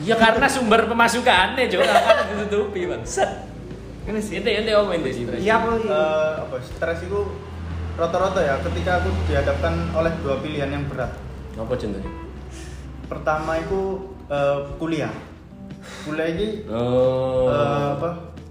Iya 0.00 0.20
karena 0.20 0.44
sumber 0.48 0.84
pemasukannya 0.84 1.64
juga 1.68 1.88
kan 1.88 2.28
ditutupi 2.28 2.84
bangsat. 2.84 3.48
Ini 4.04 4.20
sih. 4.20 4.40
Ente 4.40 4.50
ente 4.60 4.72
omongin 4.76 5.00
deh 5.04 5.12
stres. 5.12 5.40
Iya 5.40 5.60
apa? 5.60 5.70
Eh, 5.76 6.32
apa 6.44 6.56
stres 6.60 7.00
itu 7.04 7.20
rata-rata 7.96 8.40
ya 8.44 8.60
ketika 8.64 9.00
aku 9.00 9.08
dihadapkan 9.28 9.72
oleh 9.96 10.12
dua 10.20 10.36
pilihan 10.44 10.68
yang 10.68 10.84
berat. 10.88 11.16
Apa 11.56 11.72
contohnya? 11.76 12.12
Pertama 13.08 13.56
itu 13.56 13.80
eh, 14.28 14.58
kuliah. 14.76 15.12
Kuliah 16.02 16.28
ini 16.30 16.48
Oh. 16.66 17.46
eh, 17.46 17.86
apa? 17.94 18.10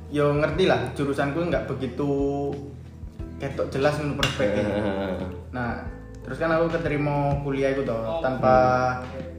Ya 0.09 0.25
ngerti 0.25 0.65
lah 0.65 0.89
jurusanku 0.91 1.39
nggak 1.43 1.65
begitu 1.65 2.09
ketok 3.38 3.69
jelas 3.69 3.95
menurut 3.98 4.17
perspektifnya. 4.19 4.77
Nah, 5.50 5.81
terus 6.21 6.38
kan 6.38 6.51
aku 6.51 6.69
keterima 6.71 7.15
kuliah 7.41 7.71
itu 7.71 7.81
toh 7.81 8.19
tanpa 8.19 8.53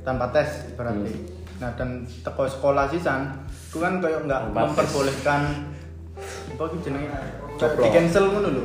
tanpa 0.03 0.27
tes 0.31 0.49
berarti. 0.75 1.15
Nah, 1.57 1.71
dan 1.73 2.03
teko 2.19 2.49
sekolah 2.49 2.87
sisan, 2.87 3.31
aku 3.69 3.79
kan 3.79 3.99
kayak 3.99 4.27
nggak 4.27 4.43
memperbolehkan 4.51 5.71
apa 6.51 6.63
itu 6.67 6.77
jenenge 6.83 7.15
di 7.79 7.89
cancel 7.91 8.25
ngono 8.29 8.49
lho. 8.49 8.63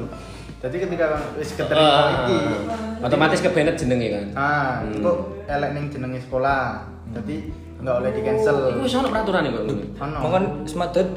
Jadi 0.58 0.75
ketika 0.82 1.05
wis 1.36 1.53
keterima 1.53 1.94
iki, 2.24 2.38
otomatis 3.00 3.39
ke 3.39 3.50
Bennett 3.50 3.77
jenenge 3.77 4.08
kan. 4.10 4.25
ah, 4.34 4.72
Hmm. 4.82 5.00
kok 5.00 5.17
elek 5.46 5.70
ning 5.72 5.86
jenenge 5.88 6.20
sekolah. 6.20 6.82
Jadi 7.13 7.53
nggak 7.86 7.96
oleh 8.01 8.12
di 8.18 8.22
cancel. 8.25 8.56
Iku 8.74 8.80
wis 8.82 8.98
ono 8.98 9.08
peraturan 9.13 9.46
kok 9.46 9.63
ngono. 9.70 9.74
Ono. 10.01 10.27
Kan 10.34 10.44
sematet 10.65 11.08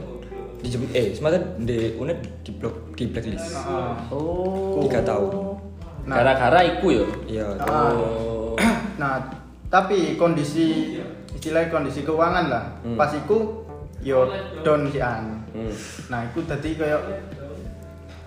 dijemput 0.61 0.91
eh 0.93 1.07
sematet 1.17 1.43
di 1.65 1.97
unit 1.97 2.19
di 2.45 2.51
blok 2.53 2.93
di 2.93 3.09
blacklist. 3.09 3.65
Oh. 4.13 4.85
Tiga 4.85 5.01
tahun. 5.01 5.33
Nah. 6.05 6.15
Gara-gara 6.21 6.61
iku 6.69 6.87
yo. 6.93 7.05
Iya. 7.25 7.57
Oh. 7.65 8.53
Nah, 8.99 9.23
tapi 9.71 10.19
kondisi 10.19 10.99
istilahnya 11.31 11.71
kondisi 11.71 12.03
keuangan 12.03 12.51
lah. 12.51 12.65
Hmm. 12.83 12.99
Pas 12.99 13.15
iku 13.15 13.63
yo 14.03 14.27
down 14.67 14.91
si 14.91 14.99
an. 14.99 15.39
Hmm. 15.55 15.71
Nah, 16.11 16.27
iku 16.27 16.43
tadi 16.43 16.75
kayak 16.75 16.99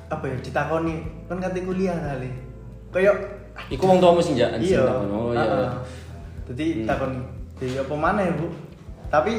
apa 0.08 0.32
ya 0.32 0.36
ditakoni 0.40 1.04
kan 1.28 1.44
kate 1.44 1.68
kuliah 1.68 2.00
kali. 2.00 2.32
Kayak 2.96 3.16
Iku 3.68 3.84
wong 3.84 4.00
tuamu 4.00 4.24
sing 4.24 4.40
jak 4.40 4.56
iya. 4.64 4.80
Oh 5.12 5.36
iya. 5.36 5.44
Heeh. 5.44 5.70
Jadi 6.52 6.66
Hmm. 7.62 7.64
"Di 7.64 7.78
apa 7.78 7.94
mana 7.94 8.26
ya, 8.26 8.34
Bu?" 8.34 8.50
Tapi 9.08 9.34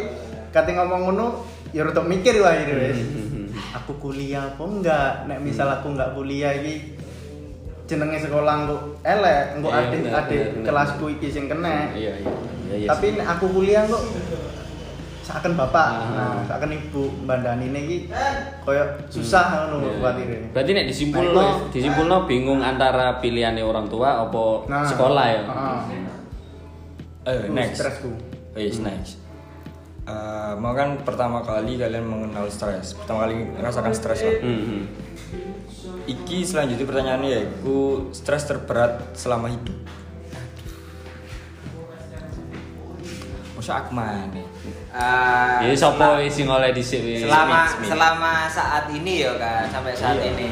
kate 0.48 0.70
ngomong 0.72 1.00
ngono 1.06 1.26
ya 1.72 1.82
rada 1.82 2.00
mikir 2.00 2.38
lah 2.38 2.54
wis. 2.54 3.02
Hmm. 3.02 3.50
Aku 3.74 3.98
kuliah 3.98 4.46
apa 4.46 4.62
enggak? 4.62 5.10
Nek 5.26 5.38
misal 5.40 5.66
aku 5.66 5.90
enggak 5.90 6.14
kuliah 6.14 6.54
iki 6.54 6.94
jenenge 7.82 8.20
sekolah 8.20 8.64
engko 8.64 8.76
elek, 9.02 9.58
engko 9.58 9.68
Iya, 9.68 9.78
adik 9.82 9.98
bener, 10.00 10.12
adik 10.14 10.38
bener, 10.38 10.52
bener. 10.54 10.64
kelasku 10.64 11.04
iki 11.10 11.28
sing 11.28 11.44
kena. 11.44 11.90
Iya 11.92 12.12
iya. 12.14 12.32
Iya 12.62 12.76
iya. 12.78 12.88
Tapi 12.88 13.06
nek 13.18 13.26
aku 13.28 13.46
kuliah 13.50 13.82
kok 13.84 14.02
seakan 15.22 15.54
bapak, 15.54 15.86
Ah. 15.86 16.08
nah 16.10 16.34
seakan 16.42 16.72
ibu 16.72 17.06
bandani 17.24 17.70
iki 17.70 17.96
koyo 18.60 18.82
susah 19.06 19.68
ngono 19.68 19.86
Iya. 19.86 19.92
kuatire. 19.98 20.36
Berarti 20.50 20.70
nek 20.72 20.86
disimpulno, 20.88 21.36
Nah, 21.36 21.54
disimpulno 21.70 22.16
bingung 22.24 22.60
antara 22.60 23.20
pilihannya 23.20 23.62
orang 23.62 23.86
tua 23.86 24.20
apa 24.20 24.44
Nah, 24.66 24.82
sekolah 24.84 25.24
ya. 25.26 25.42
heeh. 25.46 25.78
Eh, 27.22 27.46
next. 27.48 27.78
Stresku. 27.78 28.10
Wis 28.52 28.78
next. 28.78 29.22
Eh, 30.02 30.52
mau 30.56 30.74
kan 30.74 30.98
pertama 31.00 31.38
kali 31.40 31.78
kalian 31.78 32.02
mengenal 32.02 32.46
stres. 32.48 32.94
Pertama 32.94 33.24
kali 33.24 33.46
merasakan 33.48 33.92
stres 33.92 34.20
lah. 34.20 34.34
Hmm, 34.40 34.60
hmm. 34.60 34.82
Iki 36.04 36.42
selanjutnya 36.42 36.82
pertanyaannya 36.82 37.30
ya, 37.30 37.42
ku 37.60 38.10
stres 38.10 38.42
terberat 38.44 39.14
selama 39.14 39.46
hidup. 39.48 39.78
Masa 43.54 43.78
aku 43.78 43.94
mana? 43.94 44.26
Ah, 44.90 45.62
Ya 45.62 45.70
sapa 45.72 46.18
selama- 46.18 46.26
sing 46.28 46.46
oleh 46.46 46.74
dhisik 46.74 47.00
selama 47.22 47.64
selama 47.80 48.32
saat 48.44 48.90
ini 48.90 49.22
ya 49.22 49.32
kan 49.38 49.64
sampai 49.70 49.94
saat 49.94 50.18
Iya. 50.18 50.34
ini 50.34 50.46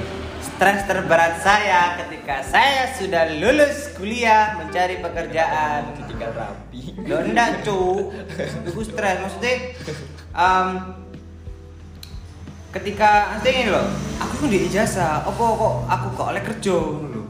stres 0.61 0.85
terberat 0.85 1.41
saya 1.41 1.97
ketika 1.97 2.45
saya 2.45 2.93
sudah 2.93 3.33
lulus 3.41 3.97
kuliah 3.97 4.61
mencari 4.61 5.01
pekerjaan 5.01 5.89
Tinggal 6.05 6.37
rapi. 6.37 7.01
Loh 7.09 7.25
enggak 7.25 7.65
cu 7.65 8.13
Itu 8.69 8.81
stres 8.85 9.25
Maksudnya 9.25 9.73
em, 10.37 10.69
Ketika 12.77 13.33
Maksudnya 13.33 13.53
ini 13.57 13.65
loh 13.73 13.89
Aku 14.21 14.53
di 14.53 14.69
ijazah 14.69 15.25
Apa 15.25 15.33
kok 15.33 15.75
aku 15.89 16.07
kok 16.13 16.27
oleh 16.29 16.43
kerja 16.45 16.77
lho. 16.77 17.25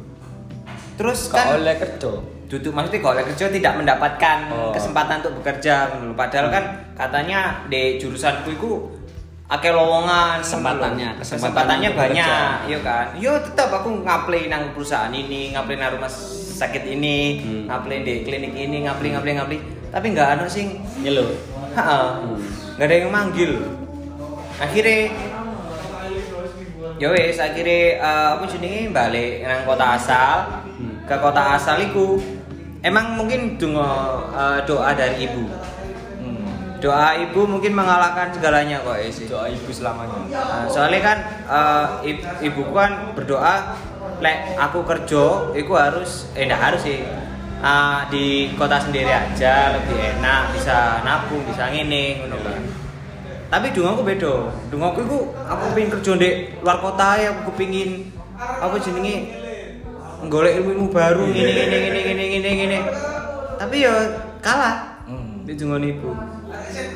Terus 0.98 1.30
Kok 1.30 1.38
kan 1.38 1.46
oleh 1.54 1.78
kerja? 1.78 2.10
Duduk 2.50 2.74
maksudnya 2.74 2.98
kok 2.98 3.12
oleh 3.14 3.24
kerja 3.30 3.44
tidak 3.46 3.72
mendapatkan 3.78 4.38
Oh. 4.50 4.74
kesempatan 4.74 5.22
untuk 5.22 5.38
bekerja 5.38 6.02
lho. 6.02 6.10
Padahal 6.18 6.50
kan 6.50 6.64
katanya 6.98 7.62
di 7.70 7.94
jurusanku 7.94 8.58
itu 8.58 8.70
akeh 9.50 9.70
lowongan 9.70 10.38
Kesempatannya, 10.38 11.08
kesempatannya 11.18 11.90
banyak 11.92 12.22
bekerja. 12.22 12.70
iya 12.70 12.78
kan 12.80 13.06
yo 13.18 13.34
tetap 13.36 13.74
aku 13.74 14.00
ngaplay 14.00 14.46
nang 14.46 14.70
perusahaan 14.70 15.10
ini 15.10 15.50
ngaplay 15.50 15.74
nang 15.74 15.90
rumah 15.92 16.06
sakit 16.06 16.86
ini 16.88 17.18
Hmm. 17.40 17.62
ngaplay 17.66 18.00
di 18.00 18.22
klinik 18.22 18.54
ini 18.54 18.86
ngaplay 18.86 19.10
ngaplay 19.10 19.34
ngaplay 19.34 19.58
tapi 19.90 20.06
nggak 20.08 20.28
ada 20.32 20.46
sing. 20.46 20.78
Heeh. 21.02 22.06
Hmm. 22.16 22.38
nggak 22.76 22.86
ada 22.86 22.94
yang 22.96 23.10
manggil 23.10 23.52
akhirnya 24.56 25.10
ya 26.96 27.08
wes 27.08 27.36
akhirnya 27.36 27.80
eh, 27.96 28.28
apa 28.36 28.44
jenenge 28.46 28.92
balik 28.92 29.42
nang 29.42 29.62
kota 29.64 29.86
asal 29.96 30.36
Hmm. 30.70 30.96
ke 31.04 31.14
kota 31.14 31.42
asal 31.54 31.76
iku 31.76 32.16
emang 32.80 33.12
mungkin 33.14 33.56
dungo 33.56 33.82
eh, 34.30 34.58
doa 34.62 34.92
dari 34.92 35.26
ibu 35.26 35.42
Hmm. 35.42 35.58
Doa 36.80 37.12
ibu 37.20 37.44
mungkin 37.44 37.76
mengalahkan 37.76 38.32
segalanya 38.32 38.80
kok 38.80 38.96
sih 39.12 39.28
Doa 39.28 39.46
ibu 39.52 39.68
selamanya. 39.68 40.16
Nah, 40.32 40.64
soalnya 40.66 41.00
kan 41.04 41.18
eh, 41.46 41.86
ib- 42.10 42.26
ibuku 42.40 42.72
kan 42.72 43.12
berdoa 43.12 43.76
lek 44.20 44.56
aku 44.56 44.84
kerja 44.84 45.52
iku 45.54 45.72
harus 45.76 46.28
eh 46.32 46.48
enggak 46.48 46.60
harus 46.72 46.82
sih. 46.82 47.04
Ah, 47.60 48.08
di 48.08 48.56
kota 48.56 48.80
sendiri 48.80 49.12
aja 49.12 49.76
lebih 49.76 50.16
enak 50.16 50.56
bisa 50.56 51.04
nabung 51.04 51.44
bisa 51.44 51.68
ngene 51.68 52.24
ngono 52.24 52.40
kan. 52.40 52.60
Tapi 53.52 53.76
dungaku 53.76 54.00
beda. 54.00 54.34
Dungaku 54.72 54.98
iku 55.04 55.18
aku 55.44 55.64
pengen 55.76 55.92
kerja 56.00 56.12
di 56.16 56.28
luar 56.64 56.80
kota 56.80 57.20
ya 57.20 57.36
aku 57.36 57.52
kepingin 57.52 58.08
apa 58.40 58.80
jenenge 58.80 59.36
golek 60.32 60.64
ilmu 60.64 60.88
baru 60.88 61.28
gini 61.28 61.52
gini 61.52 61.76
gini 61.76 62.00
gini 62.00 62.24
gini 62.40 62.50
gini 62.64 62.78
tapi 63.60 63.84
ya 63.84 63.92
kalah. 64.40 65.04
Hmm. 65.04 65.42
di 65.44 65.52
ibu 65.56 66.39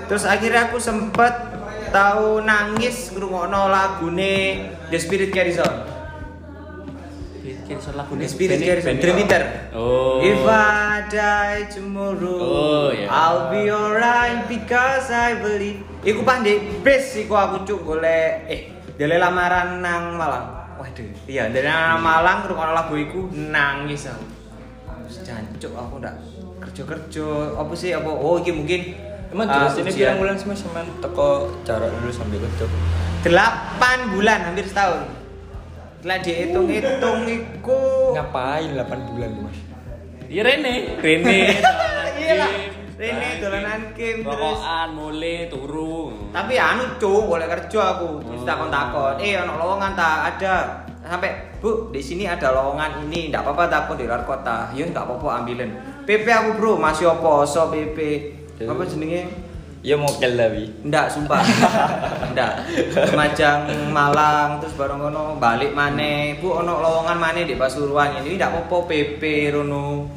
terus 0.06 0.24
akhirnya 0.24 0.68
aku 0.68 0.78
sempet 0.78 1.32
tahu 1.90 2.42
nangis 2.42 3.14
ngrungokno 3.14 3.70
lagune 3.70 4.34
The 4.90 4.98
Spirit 4.98 5.30
Carries 5.30 5.58
On 5.58 5.94
lagu 7.94 8.12
nih. 8.16 8.28
Spirit 8.28 8.58
band- 8.60 9.00
Dream 9.00 9.16
Theater. 9.24 9.42
Oh. 9.72 10.20
If 10.20 10.42
I 10.44 11.04
die 11.08 11.62
tomorrow, 11.68 12.38
Oh, 12.38 12.86
iya. 12.90 13.06
I'll 13.08 13.48
be 13.48 13.70
alright 13.70 14.44
because 14.46 15.08
I 15.08 15.38
believe. 15.38 15.80
Iku 16.04 16.20
di 16.44 16.54
base 16.84 17.24
iku 17.24 17.34
aku 17.34 17.64
cuk 17.64 17.80
golek 17.84 18.44
eh 18.48 18.60
dari 18.96 19.16
lamaran 19.16 19.80
nang 19.80 20.16
Malang. 20.20 20.76
Waduh, 20.76 21.08
iya 21.24 21.48
dari 21.48 21.64
nang 21.64 22.04
Malang 22.04 22.44
ngrungokno 22.44 22.72
lagu 22.72 22.94
iku 22.96 23.20
nangis 23.32 24.08
aku. 24.08 24.24
Jancuk 25.24 25.72
aku 25.72 25.94
ndak 26.02 26.14
kerja-kerja 26.60 27.26
apa 27.56 27.72
sih 27.72 27.92
apa 27.92 28.08
oh 28.08 28.40
iki 28.40 28.50
mungkin 28.50 28.96
Emang 29.34 29.50
ah, 29.50 29.66
terus 29.66 29.82
ini 29.82 29.90
ujian. 29.90 29.98
pirang 29.98 30.18
bulan 30.22 30.36
semua 30.38 30.54
semen 30.54 30.86
teko 31.02 31.50
jarak 31.66 31.90
dulu 31.90 32.10
sampai 32.14 32.38
kerja. 32.38 32.64
delapan 33.26 33.98
bulan 34.14 34.38
hampir 34.46 34.62
setahun. 34.62 35.10
Setelah 35.98 36.18
dihitung-hitung 36.22 37.20
iku 37.26 37.80
Ngapain 38.14 38.78
8 38.78 39.10
bulan 39.10 39.28
lu, 39.34 39.40
Mas? 39.50 39.58
Iya 40.30 40.42
Rene, 40.46 40.74
Rene. 41.02 41.38
Iya 42.24 42.34
lah. 42.38 42.52
Rene 42.94 43.28
dolanan 43.42 43.80
game 43.90 44.22
terus 44.22 44.38
Rokokan 44.38 44.88
mulai 44.94 45.50
turu. 45.50 46.14
Tapi 46.30 46.54
anu 46.54 46.94
cuk, 46.94 47.26
boleh 47.26 47.50
kerja 47.50 47.80
aku. 47.98 48.22
Terus 48.22 48.46
takon-takon, 48.46 49.18
"Eh, 49.18 49.34
ono 49.34 49.58
lowongan 49.58 49.98
tak 49.98 50.38
ada?" 50.38 50.86
Sampai, 51.02 51.58
"Bu, 51.58 51.90
di 51.90 51.98
sini 51.98 52.22
ada 52.24 52.54
lowongan 52.54 53.02
ini, 53.10 53.34
ndak 53.34 53.42
apa-apa 53.42 53.66
takon 53.66 53.98
di 53.98 54.06
luar 54.06 54.22
kota." 54.22 54.70
Ya 54.72 54.86
ndak 54.86 55.10
apa-apa 55.10 55.42
ambilin. 55.42 55.74
PP 56.06 56.22
aku, 56.30 56.50
Bro, 56.54 56.72
masih 56.78 57.10
apa 57.10 57.42
so 57.42 57.66
PP? 57.66 57.98
Apa 58.62 58.82
jenenge? 58.86 59.26
Ya 59.84 60.00
mau 60.00 60.08
kel 60.16 60.32
tapi. 60.32 60.64
Ndak, 60.80 61.12
sumpah. 61.12 61.44
Ndak. 62.32 62.52
Lumajang 63.12 63.68
Malang 63.92 64.56
terus 64.62 64.72
bareng 64.80 64.96
ngono 64.96 65.36
balik 65.36 65.76
maneh. 65.76 66.40
Bu, 66.40 66.56
ono 66.56 66.80
lowongan 66.80 67.20
maneh 67.20 67.44
di 67.44 67.52
Pasuruan 67.52 68.16
ini 68.24 68.40
ndak 68.40 68.64
apa-apa 68.64 68.88
PP 68.88 69.52
rono. 69.52 70.08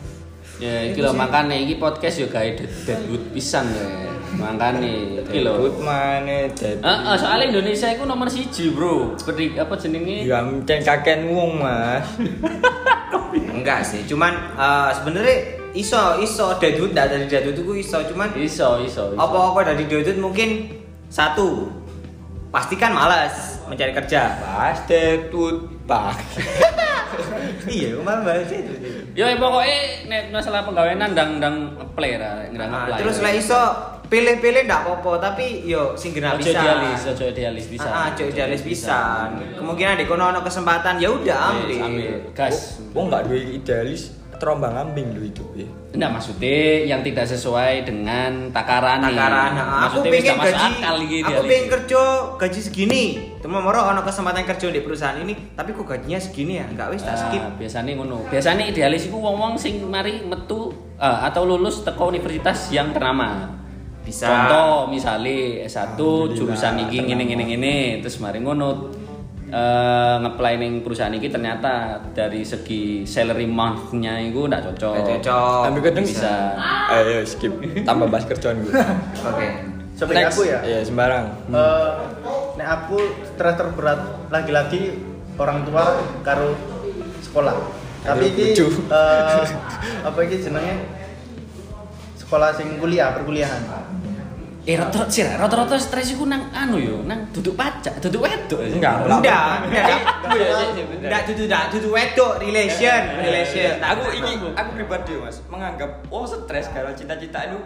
Ya, 0.57 0.87
iki 0.87 1.03
lho 1.03 1.13
makane 1.13 1.67
iki 1.67 1.77
podcast 1.77 2.17
yo 2.17 2.31
gawe 2.31 2.49
de- 2.55 2.65
debut 2.87 3.21
pisan 3.35 3.67
ya. 3.69 3.85
Makane 4.39 5.19
iki 5.27 5.43
lho. 5.43 5.59
Debut 5.59 5.83
mana 5.83 6.47
debut. 6.47 6.81
Heeh, 6.87 7.15
soalnya 7.19 7.45
Indonesia 7.51 7.87
itu 7.91 8.03
nomor 8.07 8.31
siji, 8.31 8.71
Bro. 8.71 9.19
Seperti 9.19 9.53
apa 9.59 9.75
jenenge? 9.75 10.23
Ya 10.25 10.41
mungkin 10.47 10.79
kakek 10.79 11.27
wong, 11.27 11.59
Mas. 11.59 12.07
Enggak 13.57 13.83
sih, 13.83 14.01
cuman 14.07 14.31
eh, 14.55 14.89
sebenarnya 14.95 15.56
iso 15.77 16.01
iso 16.17 16.57
debut 16.57 16.89
ndak 16.89 17.07
dari 17.07 17.25
debut 17.25 17.53
itu 17.53 17.73
iso, 17.79 17.97
cuman 18.03 18.33
Iso, 18.33 18.81
iso. 18.81 19.03
iso. 19.07 19.15
apa-apa 19.15 19.61
dari 19.67 19.85
debut 19.85 20.17
mungkin 20.17 20.73
satu 21.07 21.69
pastikan 22.49 22.91
malas 22.91 23.61
mencari 23.63 23.93
kerja. 23.93 24.35
Pas 24.37 24.77
debut, 24.85 25.69
Pak. 25.85 26.17
iya, 27.69 27.93
kemarin 27.93 28.21
bahas 28.23 28.49
itu. 28.49 28.73
Ya 29.13 29.33
pokoknya 29.33 29.79
nek 30.07 30.21
masalah 30.29 30.63
penggawean 30.63 30.99
ndang 30.99 31.37
ndang 31.37 31.55
play 31.93 32.15
ra, 32.15 32.47
ndang 32.47 32.69
Nah, 32.69 32.85
apply. 32.85 32.99
terus 32.99 33.17
lah 33.19 33.31
iso 33.31 33.61
pilih-pilih 34.07 34.63
ndak 34.63 34.81
apa-apa, 34.81 35.11
tapi 35.21 35.65
yo 35.65 35.91
sing 35.93 36.15
genah 36.15 36.33
Ojo 36.33 36.41
bisa. 36.41 36.55
idealis, 36.55 36.99
ojo 37.05 37.23
idealis 37.27 37.65
bisa. 37.67 37.87
Ah, 37.87 38.07
cok 38.09 38.27
idealis 38.29 38.61
bisa. 38.63 38.99
Kemungkinan 39.53 39.99
di 39.99 40.05
kono 40.05 40.31
ono 40.31 40.39
kesempatan 40.39 40.95
ya 40.97 41.09
udah 41.11 41.37
ambil. 41.51 41.79
ambil. 41.83 42.13
Gas. 42.31 42.79
Oh, 42.91 43.03
enggak 43.03 43.27
duwe 43.27 43.39
idealis, 43.53 44.15
terombang 44.37 44.73
ambing 44.73 45.13
lu 45.13 45.21
hidup 45.21 45.49
ya. 45.53 45.65
Enggak 45.91 46.11
maksudnya 46.13 46.57
yang 46.85 47.01
tidak 47.01 47.25
sesuai 47.25 47.83
dengan 47.83 48.49
takaran. 48.49 49.01
Takaran. 49.01 49.51
Nah, 49.53 49.89
aku 49.89 50.05
pengen 50.05 50.37
gaji, 50.37 50.67
akal 50.77 50.95
iki 51.01 51.17
aku 51.21 51.41
pengen 51.43 51.65
kerja 51.67 52.01
gaji 52.37 52.59
segini. 52.61 53.03
Temen 53.37 53.59
moro 53.59 53.81
ono 53.81 54.01
kesempatan 54.01 54.45
kerja 54.45 54.67
di 54.69 54.79
perusahaan 54.79 55.17
ini, 55.17 55.33
tapi 55.53 55.73
kok 55.73 55.83
gajinya 55.83 56.17
segini 56.17 56.57
ya? 56.57 56.65
Enggak 56.69 56.93
wis 56.93 57.01
tak 57.01 57.17
Ah, 57.17 57.21
skip. 57.27 57.43
biasanya 57.57 57.91
ngono. 57.93 58.29
Biasanya 58.29 58.63
idealis 58.65 59.05
iku 59.05 59.17
wong-wong 59.17 59.57
sing 59.57 59.81
mari 59.83 60.21
metu 60.21 60.69
eh, 60.95 61.19
atau 61.25 61.43
lulus 61.43 61.81
teko 61.81 62.07
universitas 62.07 62.69
yang 62.69 62.93
ternama. 62.93 63.57
Bisa. 64.01 64.23
Contoh 64.23 64.87
misalnya 64.87 65.67
S1 65.67 65.99
Alhamdulillah, 65.99 66.31
jurusan 66.31 66.79
iki 66.87 67.03
ngene 67.03 67.27
ngene 67.27 67.43
ngene 67.43 67.75
terus 67.99 68.23
mari 68.23 68.39
ngono 68.39 68.87
eh 69.47 70.15
ngeplay 70.19 70.59
ning 70.59 70.83
perusahaan 70.83 71.13
iki 71.13 71.31
ternyata 71.31 72.03
dari 72.11 72.43
segi 72.43 73.07
salary 73.07 73.47
month-nya 73.47 74.19
itu 74.19 74.43
ndak 74.43 74.71
cocok. 74.71 74.91
Nggak 74.91 75.07
cocok. 75.23 75.61
Tapi 75.63 75.77
kadang 75.79 76.03
bisa. 76.03 76.33
Ayo 76.91 77.23
skip. 77.23 77.53
Tambah 77.87 78.07
bahas 78.11 78.27
kerjaan 78.27 78.59
gue. 78.59 78.75
Oke. 79.31 79.47
Seperti 79.97 80.21
aku 80.21 80.41
ya. 80.45 80.59
Iya, 80.61 80.79
sembarang. 80.83 81.25
Eh, 81.49 81.93
nek 82.59 82.67
aku 82.69 82.97
stres 83.23 83.55
terberat 83.55 83.99
lagi-lagi 84.29 84.99
orang 85.39 85.63
tua 85.63 85.95
karo 86.21 86.53
sekolah. 87.23 87.55
Tapi 88.03 88.25
ini 88.29 88.53
lucu. 88.53 88.67
eh, 88.87 89.43
apa 90.03 90.19
iki 90.21 90.37
jenenge? 90.37 90.75
Sekolah 92.19 92.51
sing 92.53 92.75
kuliah, 92.77 93.15
perkuliahan. 93.15 93.63
Eh 94.67 94.75
rata-rata 94.75 95.07
sih, 95.07 95.23
rata-rata 95.23 95.79
stres 95.79 96.11
iku 96.11 96.27
nang 96.27 96.51
anu 96.51 96.75
yo, 96.75 96.99
nang 97.07 97.31
duduk 97.31 97.55
pajak, 97.55 98.03
duduk 98.03 98.27
wedok. 98.27 98.59
Enggak. 98.59 99.07
Enggak, 99.07 99.63
enggak. 99.63 99.99
Bener. 100.27 101.07
Enggak 101.07 101.21
dudu 101.31 101.47
enggak 101.47 101.63
dudu 101.71 101.87
wedok 101.95 102.33
relation, 102.43 103.01
relation. 103.15 103.79
Aku 103.79 104.11
ini 104.11 104.31
aku 104.51 104.69
pribadi 104.75 105.15
Mas 105.23 105.39
menganggap 105.47 106.03
oh 106.11 106.27
stres 106.27 106.67
kalau 106.75 106.91
cita-cita 106.91 107.47
itu 107.47 107.59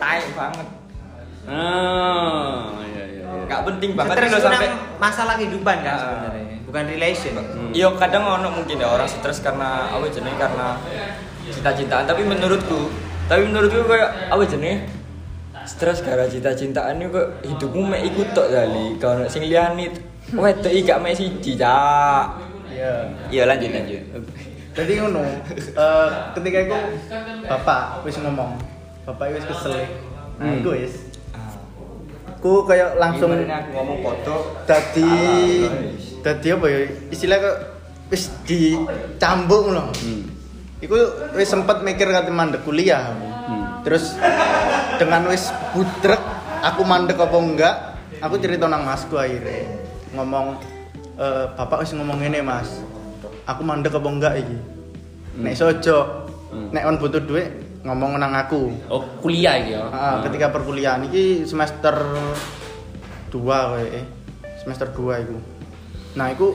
tai 0.00 0.24
banget. 0.32 0.66
Ah, 1.44 2.72
iya 2.88 3.04
iya. 3.04 3.20
iya. 3.28 3.44
Enggak 3.44 3.60
penting 3.68 3.92
banget 3.92 4.16
itu 4.24 4.40
sampai 4.40 4.68
masalah 4.96 5.36
kehidupan 5.36 5.76
kan 5.84 5.92
Ah. 5.92 6.00
sebenarnya, 6.00 6.44
bukan 6.64 6.84
relation. 6.88 7.32
Iya 7.76 7.88
kadang 8.00 8.24
ono 8.24 8.48
mungkin 8.48 8.80
ya 8.80 8.88
orang 8.88 9.04
stres 9.04 9.44
karena 9.44 9.92
apa 9.92 10.08
jenenge 10.08 10.40
karena 10.40 10.80
cita-citaan 11.44 12.08
tapi 12.08 12.24
menurutku 12.24 12.88
tapi 13.28 13.44
menurutku 13.44 13.84
kayak 13.84 14.32
apa 14.32 14.40
jenenge 14.48 15.03
stres 15.64 16.00
karena 16.00 16.24
cita-citaan 16.24 16.96
itu 16.96 17.08
kok 17.10 17.28
hidupmu 17.42 17.82
mek 17.86 18.02
ikut 18.04 18.28
tok 18.30 18.48
kali 18.48 18.96
kalau 18.96 19.24
sing 19.26 19.42
liyane 19.42 19.88
wedok 20.30 20.68
iki 20.68 20.84
gak 20.84 21.00
mek 21.00 21.12
siji 21.12 21.52
cak 21.54 22.26
Iya. 22.66 22.94
iya 23.30 23.42
lanjut 23.44 23.70
lanjut 23.70 24.02
Jadi 24.74 24.92
ngono. 24.98 25.22
eh, 25.54 26.08
ketika 26.34 26.58
itu 26.60 26.76
bapak 27.46 28.02
wis 28.02 28.18
ngomong, 28.18 28.58
bapak 29.04 29.30
wis 29.30 29.46
kesel. 29.46 29.70
Nah, 29.70 29.86
Hmm. 30.42 30.58
iku 30.58 30.74
wis. 30.74 30.94
Ku 32.42 32.66
kayak 32.66 32.98
langsung 32.98 33.30
aku 33.30 33.70
ngomong 33.70 34.02
foto 34.02 34.34
dadi 34.66 35.06
Ah, 35.62 35.70
dadi 36.20 36.46
apa 36.50 36.66
ya 36.66 36.78
istilah 37.08 37.38
kok 37.38 37.56
wis 38.10 38.34
dicambuk 38.42 39.62
ngono. 39.64 39.94
Hmm. 39.94 40.26
Iku 40.82 40.96
wis 41.32 41.46
sempet 41.46 41.80
mikir 41.80 42.10
kate 42.10 42.28
mandek 42.28 42.66
kuliah 42.66 43.14
aku. 43.14 43.26
Hmm. 43.84 43.92
Terus 43.92 44.16
dengan 44.96 45.28
wis 45.28 45.52
budrek 45.76 46.22
aku 46.64 46.80
mandek 46.88 47.20
apa 47.20 47.36
enggak, 47.36 47.74
aku 48.24 48.40
cerita 48.40 48.64
nang 48.64 48.88
masku 48.88 49.20
akhirnya. 49.20 49.68
Ngomong 50.16 50.56
e, 51.20 51.26
bapak 51.52 51.84
wis 51.84 51.92
ngomong 51.92 52.24
ini 52.24 52.40
mas. 52.40 52.80
Aku 53.44 53.60
mandek 53.60 53.92
apa 53.92 54.08
enggak 54.08 54.34
iki? 54.40 54.56
Nek 55.36 55.52
sojo 55.52 56.24
Hmm. 56.54 56.70
nek 56.70 56.86
on 56.86 57.02
butuh 57.02 57.18
duit 57.18 57.50
ngomong 57.82 58.14
nang 58.14 58.30
aku. 58.30 58.70
Oh, 58.86 59.02
kuliah 59.18 59.58
iki 59.58 59.74
ya. 59.74 59.90
Ah, 59.90 60.22
ketika 60.22 60.54
perkuliahan 60.54 61.10
iki 61.10 61.42
semester 61.42 61.98
2 63.34 63.42
kowe 63.42 63.82
eh 63.82 64.06
semester 64.62 64.94
2 64.94 65.26
iku. 65.26 65.36
Nah 66.14 66.30
iku 66.30 66.54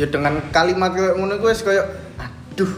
ya 0.00 0.08
dengan 0.08 0.40
kalimat 0.48 0.96
kayak 0.96 1.20
ngono 1.20 1.36
iku 1.36 1.52
wis 1.52 1.60
koyo 1.60 1.84
aduh 2.16 2.72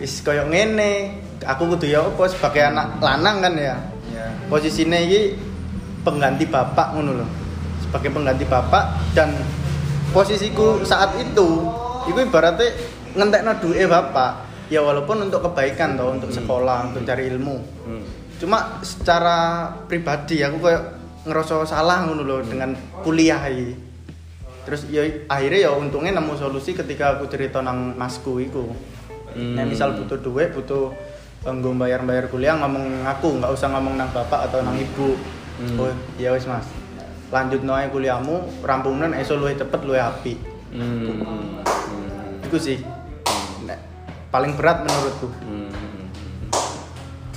wis 0.00 0.24
koyo 0.24 0.48
ngene 0.48 1.20
aku 1.48 1.74
kudu 1.74 1.88
ya 1.88 2.04
apa 2.04 2.28
sebagai 2.28 2.62
anak 2.68 3.00
lanang 3.00 3.40
kan 3.40 3.54
ya. 3.56 3.76
Ya 4.12 4.28
posisinya 4.52 5.00
ini 5.00 5.32
pengganti 6.04 6.44
bapak 6.44 6.92
ngono 6.96 7.24
loh 7.24 7.30
sebagai 7.80 8.12
pengganti 8.12 8.44
bapak 8.44 9.16
dan 9.16 9.32
posisiku 10.12 10.84
saat 10.84 11.16
itu 11.16 11.64
itu 12.04 12.18
ibaratnya 12.20 12.76
ngentekno 13.16 13.52
duwe 13.64 13.88
bapak. 13.88 14.44
Ya 14.68 14.84
walaupun 14.84 15.32
untuk 15.32 15.40
kebaikan 15.48 15.96
toh 15.96 16.12
untuk 16.12 16.28
sekolah 16.28 16.92
untuk 16.92 17.08
cari 17.08 17.32
ilmu. 17.32 17.56
Hmm. 17.88 18.04
cuma 18.38 18.78
secara 18.86 19.66
pribadi 19.90 20.46
aku 20.46 20.62
kayak 20.62 20.94
ngerasa 21.26 21.66
salah 21.66 22.06
ngono 22.06 22.22
loh 22.22 22.38
dengan 22.46 22.70
kuliah 23.02 23.42
ini 23.50 23.74
terus 24.62 24.86
ya 24.92 25.02
akhirnya 25.26 25.66
ya 25.66 25.70
untungnya 25.74 26.14
nemu 26.14 26.38
solusi 26.38 26.76
ketika 26.76 27.16
aku 27.16 27.24
cerita 27.32 27.64
nang 27.64 27.96
masku 27.96 28.36
iku. 28.36 28.68
Hmm. 29.32 29.56
Nah, 29.56 29.64
misal 29.64 29.96
butuh 29.96 30.20
duit 30.20 30.52
butuh 30.52 30.92
nggo 31.40 31.70
bayar-bayar 31.74 32.26
kuliah 32.26 32.54
ngomong 32.54 33.04
aku 33.04 33.38
nggak 33.38 33.50
usah 33.50 33.70
ngomong 33.70 33.94
nang 33.94 34.10
bapak 34.10 34.46
atau 34.46 34.60
nang 34.60 34.74
ibu 34.74 35.14
Hmm. 35.58 35.74
oh 35.76 35.90
ya 36.14 36.30
wis 36.30 36.46
mas 36.46 36.62
lanjut 37.28 37.66
noe 37.66 37.90
kuliahmu 37.90 38.62
rampungan 38.62 39.10
esok 39.12 39.42
luwih 39.42 39.54
cepet 39.54 39.80
luwih 39.82 39.98
api 39.98 40.38
Hmm. 40.70 41.18
Hmm. 41.18 42.46
itu 42.46 42.56
sih 42.56 42.78
Nek, 43.62 43.78
paling 44.28 44.54
berat 44.54 44.82
menurutku 44.82 45.26
Hmm. 45.42 45.66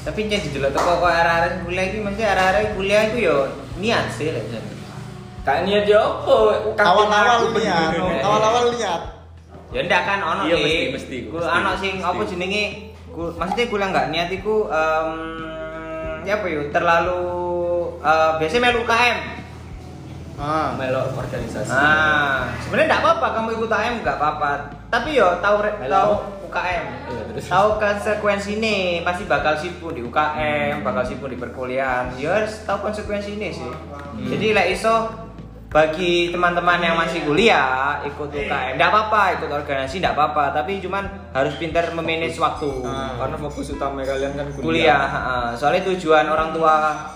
Tapi 0.02 0.26
jadi 0.26 0.50
dulu 0.50 0.66
tuh 0.68 0.82
kok 0.82 1.02
arah-arah 1.02 1.62
kuliah 1.62 1.86
itu 1.88 1.98
maksudnya 2.00 2.30
arah-arah 2.32 2.74
kuliah 2.74 3.02
itu 3.06 3.18
yo 3.22 3.38
niat 3.78 4.10
sih 4.10 4.30
lah. 4.30 4.42
Kak 5.42 5.66
niat 5.66 5.86
ya 5.86 5.98
apa? 5.98 6.38
awal-awal 6.76 7.54
lihat 7.54 7.98
awal-awal 8.20 8.70
lihat 8.70 9.02
Ya 9.72 9.82
ndak 9.82 10.02
kan 10.04 10.20
ono 10.20 10.42
Iya, 10.44 10.58
mesti, 10.58 10.78
mesti, 10.92 11.18
Ku 11.26 11.38
mesti, 11.38 11.48
ono 11.48 11.72
sing 11.76 11.94
mesti. 11.98 12.06
apa 12.06 12.22
jenenge? 12.28 12.64
Ku 13.12 13.36
maksudnya 13.36 13.68
kuliah 13.68 13.90
nggak 13.92 14.08
niat 14.16 14.30
iku 14.32 14.72
em, 14.72 15.10
ya 16.24 16.40
apa 16.40 16.48
yo 16.48 16.72
terlalu 16.72 17.24
eh, 18.00 18.32
biasanya 18.40 18.72
melu 18.72 18.88
UKM. 18.88 19.18
Ah. 20.42 20.74
melok 20.74 21.14
organisasi 21.22 21.70
Ah, 21.70 22.50
sebenarnya 22.66 22.90
enggak 22.90 23.02
apa-apa 23.06 23.28
kamu 23.38 23.48
ikut 23.62 23.70
UKM 23.70 23.94
enggak 24.02 24.18
apa-apa. 24.18 24.52
Tapi 24.90 25.10
yo 25.14 25.38
tahu 25.38 25.62
Melu 25.62 25.94
tahu? 25.94 26.14
UKM. 26.50 26.84
Terus. 27.32 27.46
Tahu 27.48 27.68
konsekuensi 27.78 28.50
ini 28.58 28.78
pasti 29.06 29.24
bakal 29.30 29.56
sibuk 29.56 29.94
di 29.94 30.02
UKM, 30.02 30.82
bakal 30.82 31.06
sibuk 31.06 31.30
di 31.30 31.38
perkuliahan. 31.38 32.18
Ya 32.18 32.42
harus 32.42 32.66
tahu 32.66 32.90
konsekuensi 32.90 33.38
ini 33.38 33.54
sih. 33.54 33.72
Jadi 34.34 34.52
lek 34.58 34.68
iso 34.76 35.08
bagi 35.72 36.28
teman-teman 36.28 36.84
yang 36.84 37.00
masih 37.00 37.24
kuliah 37.24 38.04
ikut 38.04 38.28
UKM, 38.28 38.76
enggak 38.76 38.92
apa-apa, 38.92 39.40
ikut 39.40 39.48
organisasi 39.48 40.04
enggak 40.04 40.20
apa-apa, 40.20 40.52
tapi 40.52 40.84
cuman 40.84 41.08
harus 41.32 41.56
pintar 41.56 41.96
memanage 41.96 42.36
waktu. 42.36 42.84
karena 43.16 43.38
fokus 43.40 43.72
utama 43.72 44.04
kalian 44.04 44.36
kan 44.36 44.52
kuliah, 44.52 44.60
kuliah 44.62 45.02
heeh. 45.08 45.48
soalnya 45.56 45.88
tujuan 45.88 46.28
orang 46.28 46.52
tua 46.52 46.76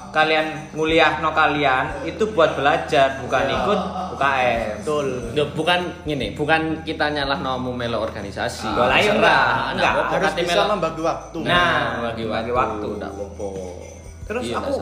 kalian 0.10 0.72
nguliah 0.72 1.20
no 1.20 1.36
kalian 1.36 2.08
itu 2.08 2.32
buat 2.32 2.56
belajar 2.56 3.20
bukan 3.20 3.44
ikut 3.44 3.80
UKM 4.16 4.60
Betul. 4.80 5.08
Duh, 5.36 5.48
bukan 5.52 5.80
gini, 6.08 6.32
bukan 6.32 6.80
kita 6.88 7.12
nyalah 7.12 7.44
nomu 7.44 7.76
melo 7.76 8.00
organisasi. 8.00 8.72
Ah, 8.72 8.88
lain 8.88 9.12
Terserah, 9.12 9.20
enggak. 9.20 9.74
enggak 9.76 9.92
apa-apa, 9.92 10.14
Harus 10.16 10.34
bisa 10.34 10.48
melo- 10.56 10.72
membagi 10.72 11.02
waktu. 11.04 11.40
Nah, 11.44 11.76
bagi 12.00 12.24
bagi 12.24 12.52
waktu, 12.54 12.88
waktu. 12.88 12.88
enggak 12.96 13.12
apa-apa. 13.12 13.95
Terus 14.26 14.42
Iya, 14.44 14.58
aku 14.58 14.74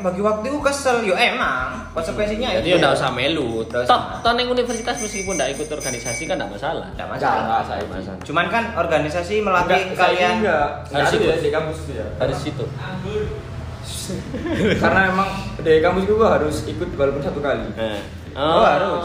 bagi 0.00 0.20
waktu 0.20 0.44
itu 0.46 0.58
kesel 0.58 0.96
yo 1.02 1.12
emang 1.12 1.84
konsekuensinya 1.92 2.48
Jadi 2.56 2.64
itu 2.66 2.76
udah 2.76 2.90
usah 2.90 3.10
melu. 3.10 3.60
Nggak 3.62 3.84
Toh, 3.84 4.00
toh 4.20 4.32
neng 4.32 4.48
universitas 4.48 4.96
meskipun 4.98 5.36
enggak 5.36 5.52
ikut 5.52 5.68
organisasi 5.68 6.22
kan 6.24 6.34
enggak 6.34 6.52
masalah. 6.52 6.88
Enggak, 6.90 7.08
masalah 7.10 7.36
enggak, 7.38 7.62
saya 7.62 7.82
masalah. 7.86 8.20
cuman 8.22 8.46
kan 8.48 8.64
organisasi 8.74 9.34
melatih 9.38 9.80
Enggak, 9.84 9.98
kalian 9.98 10.34
enggak 10.40 10.66
Harus 10.90 11.10
ikut. 11.12 11.28
ya 11.28 11.36
di 11.38 11.50
kampus 11.50 11.76
itu 11.78 11.92
ya 11.94 12.06
Harus 12.16 12.38
situ. 12.38 12.64
karena 14.76 15.00
emang 15.08 15.28
di 15.58 15.72
kampus 15.78 16.02
gua 16.06 16.28
harus 16.36 16.56
ikut 16.64 16.88
walaupun 16.90 17.22
satu 17.22 17.38
kali 17.38 17.66
Nah. 17.72 18.00
Oh, 18.36 18.60
harus. 18.60 19.00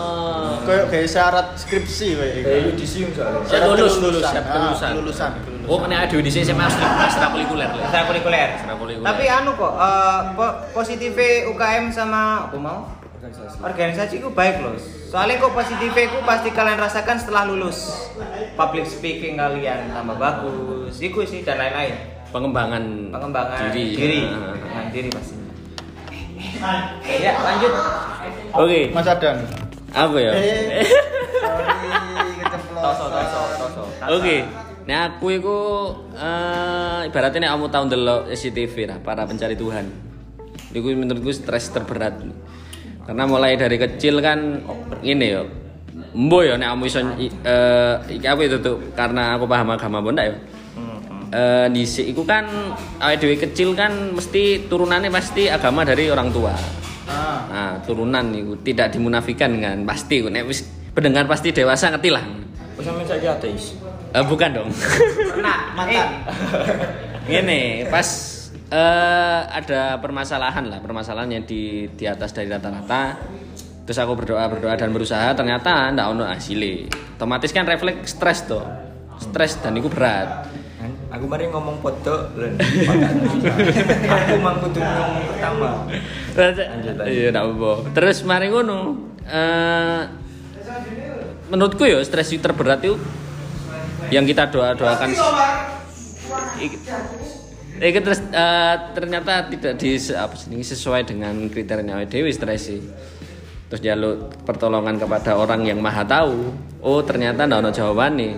Kayak 0.61 0.85
kayak 0.87 1.07
syarat 1.07 1.47
skripsi 1.55 2.07
kayak 2.13 2.33
kayak 2.37 2.61
yudisium 2.67 3.09
soalnya 3.11 3.47
Saya 3.47 3.59
lulus, 3.65 3.79
lulus, 3.95 3.95
kelulusan. 4.19 4.27
siap 4.29 4.45
Ah, 4.45 4.53
kelulusan. 4.85 5.31
Oh, 5.63 5.77
kena 5.79 5.95
ada 6.01 6.11
di 6.13 6.27
sini 6.27 6.43
SMA 6.43 6.67
ekstrakurikuler. 6.67 7.69
Le. 7.69 7.81
ekstrakurikuler 7.81 8.47
Ekstrakurikuler. 8.53 9.07
tapi 9.07 9.23
anu 9.25 9.51
kok 9.53 9.73
eh, 9.73 10.19
po- 10.33 10.57
positifnya 10.73 11.29
UKM 11.47 11.85
sama 11.89 12.21
apa 12.45 12.57
mau 12.57 12.79
organisasi 13.13 13.55
organisasi 13.61 14.13
ku 14.17 14.29
baik 14.31 14.59
loh 14.59 14.75
soalnya 15.07 15.37
kok 15.37 15.53
positifnya 15.53 16.09
ku 16.09 16.19
pasti 16.21 16.49
kalian 16.49 16.75
rasakan 16.75 17.15
setelah 17.15 17.45
lulus 17.45 18.09
public 18.53 18.83
speaking 18.83 19.37
kalian 19.37 19.87
tambah 19.87 20.17
bagus 20.17 20.97
itu 20.97 21.21
sih 21.23 21.41
dan 21.41 21.55
lain-lain 21.57 21.95
Pengembangan 22.31 22.83
pengembangan 23.09 23.69
diri. 23.69 23.93
diri 23.93 24.19
Nah. 24.23 24.55
pengembangan 24.57 24.87
diri 24.89 25.09
pastinya 25.09 25.50
ya 27.05 27.31
lanjut 27.37 27.73
Oke, 28.51 28.91
Mas 28.91 29.07
Adan. 29.07 29.37
aku 29.95 30.15
ya. 30.19 30.31
Eh. 30.35 30.83
Sorry, 31.41 32.43
keceplosan. 32.43 32.83
toso 32.83 33.05
toso 33.07 33.41
toso 33.55 33.81
Oke. 34.11 34.43
Nah 34.81 35.07
aku 35.07 35.25
itu 35.31 35.57
eh 36.19 37.07
ibaratnya 37.07 37.47
nek 37.47 37.51
kamu 37.55 37.65
tahu 37.71 37.83
ndelok 37.87 38.21
SCTV 38.33 38.75
lah 38.91 38.97
para 38.99 39.23
pencari 39.23 39.55
Tuhan. 39.55 39.87
Itu 40.75 40.83
menurutku 40.83 41.31
stres 41.31 41.71
terberat. 41.71 42.19
Karena 43.07 43.23
mulai 43.23 43.55
dari 43.55 43.79
kecil 43.79 44.19
kan 44.19 44.59
ini 44.99 45.27
ya. 45.31 45.47
Mbo 46.11 46.43
ya 46.43 46.59
nek 46.59 46.75
kamu 46.75 46.83
iso 46.91 46.99
eh 47.47 47.95
iki 48.11 48.27
apa 48.27 48.41
itu 48.43 48.59
tuh 48.59 48.75
karena 48.91 49.39
aku 49.39 49.47
paham 49.47 49.71
agama 49.71 50.03
pun 50.03 50.11
ndak 50.11 50.27
ya. 50.27 50.35
Eh 51.31 51.67
dhisik 51.71 52.11
iku 52.11 52.27
kan 52.27 52.43
awake 52.99 53.23
dhewe 53.23 53.35
kecil 53.39 53.71
kan 53.71 54.11
mesti 54.11 54.67
turunannya 54.67 55.07
pasti 55.07 55.47
agama 55.47 55.87
dari 55.87 56.11
orang 56.11 56.27
tua. 56.27 56.51
Ah. 57.07 57.47
Nah, 57.47 57.71
turunan 57.87 58.35
itu 58.35 58.59
tidak 58.67 58.91
dimunafikan 58.91 59.55
kan 59.63 59.87
pasti 59.87 60.19
nek 60.27 60.43
wis 60.43 60.67
pendengar 60.91 61.31
pasti 61.31 61.55
dewasa 61.55 61.87
ngerti 61.95 62.11
lah. 62.11 62.23
Sampe 62.83 63.07
saiki 63.07 63.31
ateis? 63.31 63.79
Eh, 64.11 64.23
bukan 64.27 64.49
dong. 64.51 64.69
pernah 65.31 65.71
Mantan. 65.71 66.09
Gini, 67.23 67.87
pas 67.87 68.07
eh, 68.67 69.39
ada 69.47 70.03
permasalahan 70.03 70.67
lah, 70.67 70.79
permasalahan 70.83 71.39
yang 71.39 71.43
di 71.47 71.87
di 71.95 72.05
atas 72.11 72.35
dari 72.35 72.51
rata-rata. 72.51 73.15
Terus 73.87 73.97
aku 74.03 74.19
berdoa 74.19 74.51
berdoa 74.51 74.75
dan 74.75 74.91
berusaha 74.91 75.31
ternyata 75.31 75.95
ndak 75.95 76.11
ono 76.11 76.27
hasilnya. 76.27 76.91
Otomatis 77.15 77.55
kan 77.55 77.63
refleks 77.63 78.19
stres 78.19 78.43
tuh. 78.43 78.67
Stres 79.15 79.63
dan 79.63 79.79
itu 79.79 79.87
berat. 79.87 80.49
Aku 81.11 81.27
mari 81.27 81.51
ngomong 81.51 81.83
foto. 81.83 82.31
Aku 84.07 84.35
mang 84.39 84.57
kudu 84.63 84.79
ngomong 84.79 85.23
pertama. 85.27 85.69
Lanjut. 86.39 86.95
Iya, 87.03 87.27
ndak 87.35 87.43
apa. 87.51 87.71
Terus 87.91 88.17
mari 88.23 88.47
ngono. 88.47 89.11
eh, 89.21 90.01
menurutku 91.51 91.83
ya 91.85 91.99
stres 92.01 92.31
itu 92.31 92.41
terberat 92.41 92.81
itu 92.81 92.95
yang 94.09 94.25
kita 94.25 94.49
doa 94.49 94.73
doakan 94.73 95.11
Iki 97.81 97.99
terus 98.05 98.21
eh, 98.29 98.75
ternyata 98.93 99.49
tidak 99.49 99.73
di 99.81 99.97
apa 100.13 100.35
ini 100.53 100.61
sesuai 100.61 101.01
dengan 101.05 101.33
kriteria 101.49 102.05
dhewe 102.05 102.29
stres 102.29 102.71
sih. 102.71 102.81
Terus 103.67 103.81
jaluk 103.81 104.31
pertolongan 104.45 104.99
kepada 105.01 105.33
orang 105.33 105.65
yang 105.65 105.81
maha 105.81 106.05
tahu. 106.05 106.53
Oh 106.83 107.01
ternyata 107.01 107.49
ndak 107.49 107.65
ono 107.65 107.69
jawabannya. 107.73 108.31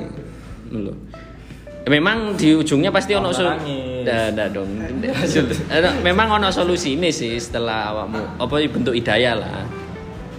Lho. 0.74 0.94
Memang 1.84 2.39
di 2.39 2.56
ujungnya 2.56 2.96
pasti 2.96 3.12
ono 3.12 3.28
Ono 3.28 3.36
solusi. 3.36 4.08
Ndak 4.08 4.48
dong. 4.56 4.69
Memang 6.00 6.39
ono 6.39 6.48
solusi 6.48 6.96
ini 6.96 7.12
sih 7.12 7.36
setelah 7.36 7.91
awakmu 7.91 8.39
apa 8.39 8.54
bentuk 8.72 8.96
hidayah 8.96 9.36
lah. 9.36 9.63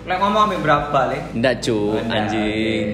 lek 0.04 0.20
ngomong 0.20 0.52
sampai 0.52 0.61
berapa 0.61 1.00
le 1.09 1.18
Ndak 1.33 1.54
cu 1.64 1.96
anjing. 2.12 2.85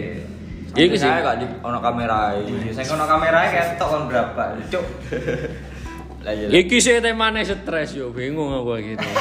oke. 0.71 0.79
Ya 0.79 0.83
iku 0.87 0.95
sih. 0.95 1.11
Saya 1.11 1.35
di 1.35 1.47
ono 1.59 1.79
kamera 1.83 2.39
saya 2.71 2.87
kono 2.87 3.05
kamera 3.11 3.39
kayak 3.51 3.67
tok 3.83 3.91
on 3.91 4.03
berapa 4.07 4.43
cuk 4.71 4.85
iya. 6.31 6.47
Iki 6.55 6.77
sih 6.79 7.03
temane 7.03 7.43
stres 7.43 7.99
yo, 7.99 8.15
bingung 8.15 8.55
aku 8.55 8.79
gitu. 8.79 9.03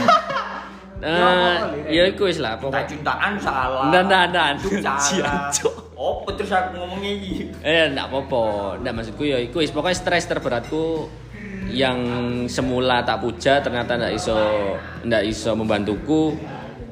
Nah, 0.99 1.71
ya 1.87 2.11
iku 2.11 2.27
wis 2.27 2.43
lah 2.43 2.59
pokoknya. 2.59 2.83
Cinta-cintaan 2.83 3.39
salah. 3.39 3.87
Ndak 3.87 4.03
ndak 4.03 4.23
ndak. 4.35 4.51
Oh, 5.99 6.23
terus 6.31 6.47
aku 6.47 6.79
ngomongnya 6.79 7.11
iki. 7.11 7.51
Eh, 7.59 7.91
ndak 7.91 8.07
apa-apa. 8.07 8.79
Ndak 8.79 8.93
maksudku 8.95 9.27
ya 9.27 9.35
iku 9.35 9.59
wis 9.59 9.75
pokoknya 9.75 9.99
stres 9.99 10.31
terberatku 10.31 11.11
yang 11.75 11.99
semula 12.47 13.03
tak 13.03 13.19
puja 13.19 13.59
ternyata 13.59 13.99
ndak 13.99 14.15
iso 14.15 14.39
ndak 15.03 15.27
iso 15.27 15.51
membantuku. 15.59 16.39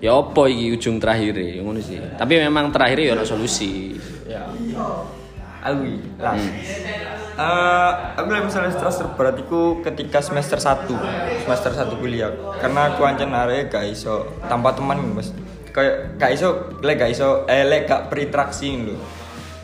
Ya 0.03 0.11
apa 0.11 0.51
iki 0.51 0.75
ujung 0.75 0.99
terakhir 0.99 1.39
ngono 1.63 1.79
sih. 1.79 2.03
Tapi 2.19 2.35
memang 2.35 2.67
terakhir 2.75 2.99
ya 2.99 3.15
ono 3.15 3.23
solusi. 3.23 3.95
Ya. 4.27 4.43
Alwi, 5.63 6.03
las. 6.19 6.43
Eh, 7.37 7.91
aku 8.17 8.27
lagi 8.33 8.49
misalnya 8.49 8.75
stres 8.75 8.97
terberat 8.97 9.37
itu 9.37 9.77
ketika 9.85 10.25
semester 10.25 10.57
1 10.57 10.89
semester 11.45 11.69
1 11.69 12.01
kuliah 12.01 12.33
karena 12.57 12.89
aku 12.89 13.05
ancen 13.05 13.29
arek 13.29 13.69
gak 13.69 13.85
iso 13.85 14.25
tanpa 14.49 14.73
teman 14.73 14.97
mas 15.13 15.29
kayak 15.77 16.17
gak 16.17 16.31
iso 16.33 16.49
lek 16.81 16.97
gak 16.97 17.11
iso 17.13 17.45
eh 17.45 17.61
lek 17.61 17.85
gak 17.85 18.09
berinteraksi 18.09 18.81
lho 18.81 18.97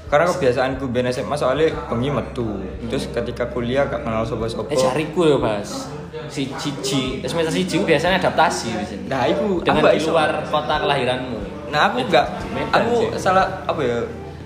karena 0.05 0.29
kebiasaanku 0.29 0.85
ben 0.87 1.09
SMA 1.09 1.33
soalnya 1.33 1.73
bengi 1.89 2.13
metu 2.13 2.61
terus 2.85 3.09
ketika 3.09 3.49
kuliah 3.49 3.89
gak 3.89 4.05
kenal 4.05 4.21
sopo-sopo 4.21 4.69
Eh 4.69 4.77
cariku 4.77 5.25
ya, 5.25 5.37
Mas. 5.37 5.89
Si 6.29 6.45
Cici, 6.53 7.17
semester 7.19 7.49
siji 7.51 7.81
ku 7.81 7.83
biasanya 7.83 8.21
adaptasi 8.21 8.69
di 8.71 8.85
sini. 8.85 9.03
nah 9.09 9.25
itu 9.25 9.59
Dengan 9.59 9.89
di 9.89 9.97
iso. 9.97 10.13
luar 10.13 10.29
kota 10.45 10.79
kelahiranmu. 10.79 11.39
Nah 11.67 11.89
aku 11.89 11.97
Eh, 11.97 12.05
enggak, 12.05 12.25
Medan 12.53 12.69
aku 12.79 12.93
sih. 12.95 13.09
salah 13.17 13.45
apa 13.65 13.81
ya? 13.81 13.97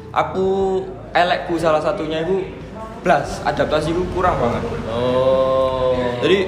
Aku 0.09 0.45
elekku 1.11 1.59
salah 1.59 1.77
satunya 1.77 2.23
itu 2.23 2.47
blas 3.03 3.43
adaptasiku 3.43 4.07
kurang 4.09 4.39
banget. 4.39 4.63
Oh. 4.89 5.93
Jadi 6.23 6.47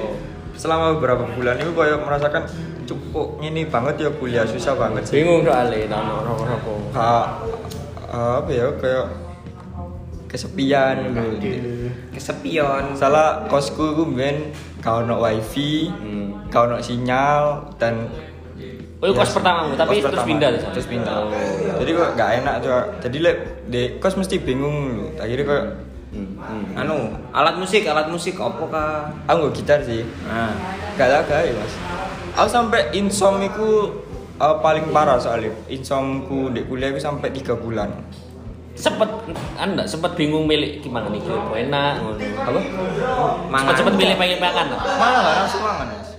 selama 0.60 0.92
beberapa 0.94 1.24
bulan 1.30 1.56
itu 1.56 1.72
kayak 1.72 2.04
merasakan 2.04 2.44
cukup 2.84 3.40
ini 3.40 3.64
banget 3.64 3.96
ya 3.98 4.10
kuliah 4.12 4.44
susah 4.44 4.76
banget 4.76 5.08
sih. 5.08 5.16
bingung 5.18 5.42
soalnya 5.42 5.88
tahun 5.88 6.08
orang 6.28 6.50
apa. 6.52 6.72
Ka- 6.92 7.30
apa 8.36 8.50
ya 8.50 8.68
kayak 8.76 9.06
kesepian 10.28 10.96
gitu. 11.40 11.90
kesepian 12.12 12.94
Salah 12.94 13.48
kosku 13.48 13.96
gue 13.96 14.08
ben 14.08 14.38
kau 14.80 15.02
no 15.02 15.18
wifi, 15.18 15.90
Hmm. 15.90 16.46
kau 16.48 16.66
no 16.66 16.78
sinyal 16.78 17.74
dan 17.76 18.06
Oh, 19.00 19.08
itu 19.08 19.16
kos 19.16 19.32
pertamamu, 19.32 19.74
tapi 19.74 19.96
kos 19.96 20.12
terus 20.12 20.12
pertama. 20.12 20.28
pindah 20.28 20.50
sana? 20.54 20.74
Terus 20.76 20.88
pindah. 20.88 21.16
Oh. 21.18 21.32
Jadi 21.80 21.92
kok 21.94 22.10
gak 22.14 22.30
enak 22.38 22.56
tuh. 22.60 22.72
Jadi 23.00 23.18
lek 23.18 23.38
di 23.66 23.82
kos 23.96 24.20
mesti 24.20 24.36
bingung 24.38 24.76
lu. 24.92 25.06
Akhirnya 25.16 25.46
kok 25.48 25.64
Hmm. 26.10 26.42
hmm. 26.42 26.74
anu 26.74 27.14
alat 27.30 27.62
musik 27.62 27.86
alat 27.86 28.10
musik 28.10 28.34
apa 28.42 28.64
kah 28.66 28.94
aku 29.30 29.38
nggak 29.46 29.56
gitar 29.62 29.80
sih. 29.86 30.02
nah 30.26 30.54
Gak 31.00 31.08
lah 31.08 31.22
gak 31.24 31.48
ya 31.48 31.54
mas. 31.56 31.74
Aku 32.36 32.50
sampai 32.52 32.92
insom 32.92 33.40
iku 33.40 33.94
uh, 34.36 34.60
paling 34.60 34.92
parah 34.92 35.16
soalnya. 35.16 35.56
Insomku 35.72 36.52
di 36.52 36.68
kuliah 36.68 36.92
itu 36.92 37.00
sampai 37.00 37.32
tiga 37.32 37.56
bulan. 37.56 37.94
sempet 38.80 39.12
kan 39.60 39.76
enggak 39.76 39.92
sempet 39.92 40.16
bingung 40.16 40.48
milih 40.48 40.80
gimana 40.80 41.12
nih 41.12 41.20
apa 41.20 41.52
enak 41.52 41.94
ngono. 42.00 42.16
apa 42.16 42.60
Sempet 43.60 43.76
sempet 43.76 43.96
milih 44.00 44.16
pengen 44.16 44.40
makan 44.40 44.66
lah. 44.72 44.80
malah 44.96 45.22
langsung 45.44 45.60
mangan 45.60 45.88
Mas. 45.92 46.16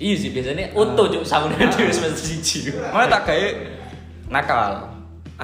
Iya 0.00 0.14
sih 0.16 0.30
biasanya 0.32 0.72
utuh 0.72 1.06
cuk 1.12 1.24
saune 1.24 1.52
dhewe 1.52 1.92
semester 1.92 2.16
siji. 2.16 2.72
malah 2.96 3.12
tak 3.12 3.28
kayak 3.28 3.76
nakal 4.32 4.91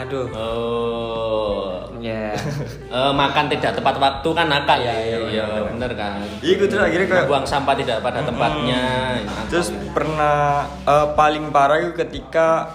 Aduh. 0.04 0.26
Oh. 0.32 1.82
Ya. 1.98 2.30
Eh, 2.88 3.12
makan 3.12 3.52
tidak 3.52 3.76
tepat 3.76 4.00
waktu 4.00 4.28
kan 4.32 4.48
nakal 4.48 4.80
Iya, 4.80 4.96
iya, 4.96 5.18
iya 5.28 5.44
benar. 5.44 5.68
bener 5.68 5.90
kan 5.92 6.24
iya 6.40 6.56
gue 6.56 6.64
terus 6.64 6.80
akhirnya 6.80 7.04
kayak 7.04 7.28
buang 7.28 7.44
sampah 7.44 7.76
tidak 7.76 8.00
pada 8.00 8.24
tempatnya 8.24 8.80
nakal. 9.28 9.44
Terus 9.52 9.68
pernah 9.92 10.64
eh, 10.88 11.06
paling 11.12 11.52
parah 11.52 11.84
itu 11.84 11.92
ketika 11.92 12.72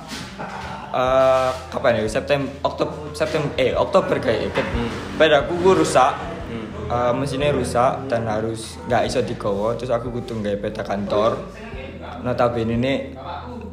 eh 0.93 1.49
kapan 1.73 2.05
ya 2.05 2.05
September 2.05 2.45
Oktober 2.62 2.93
September 3.17 3.49
eh 3.57 3.73
Oktober 3.73 4.21
kayak 4.21 4.53
ke, 4.53 4.62
pedaku 5.17 5.57
gue 5.65 5.81
rusak 5.81 6.13
Eh, 6.83 7.13
mesinnya 7.15 7.49
rusak 7.49 8.05
dan 8.05 8.27
harus 8.29 8.75
nggak 8.86 9.07
iso 9.09 9.23
digowo 9.25 9.73
terus 9.73 9.89
aku 9.89 10.13
kudu 10.13 10.43
nggak 10.43 10.62
peta 10.62 10.83
kantor 10.86 11.39
notabene 12.21 12.75
ini 12.77 12.93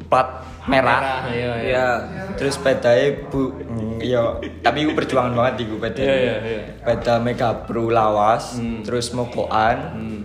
plat 0.09 0.41
merah, 0.71 1.01
iya 1.29 1.53
iya 1.59 1.87
Ya. 2.01 2.25
terus 2.35 2.55
pedanya 2.57 3.11
bu 3.27 3.51
mm, 3.53 3.99
iya 4.01 4.23
tapi 4.61 4.83
gue 4.83 4.95
perjuangan 4.95 5.35
banget 5.35 5.55
di 5.57 5.65
gue 5.67 5.79
peda 5.79 6.01
Iya, 6.01 6.15
iya, 6.15 6.37
iya. 6.41 6.63
peda 6.81 7.19
Mega 7.19 7.51
Pro 7.61 7.89
lawas 7.89 8.55
Hmm. 8.55 8.81
terus 8.81 9.11
mokoan 9.11 9.77
Hmm. 9.91 10.21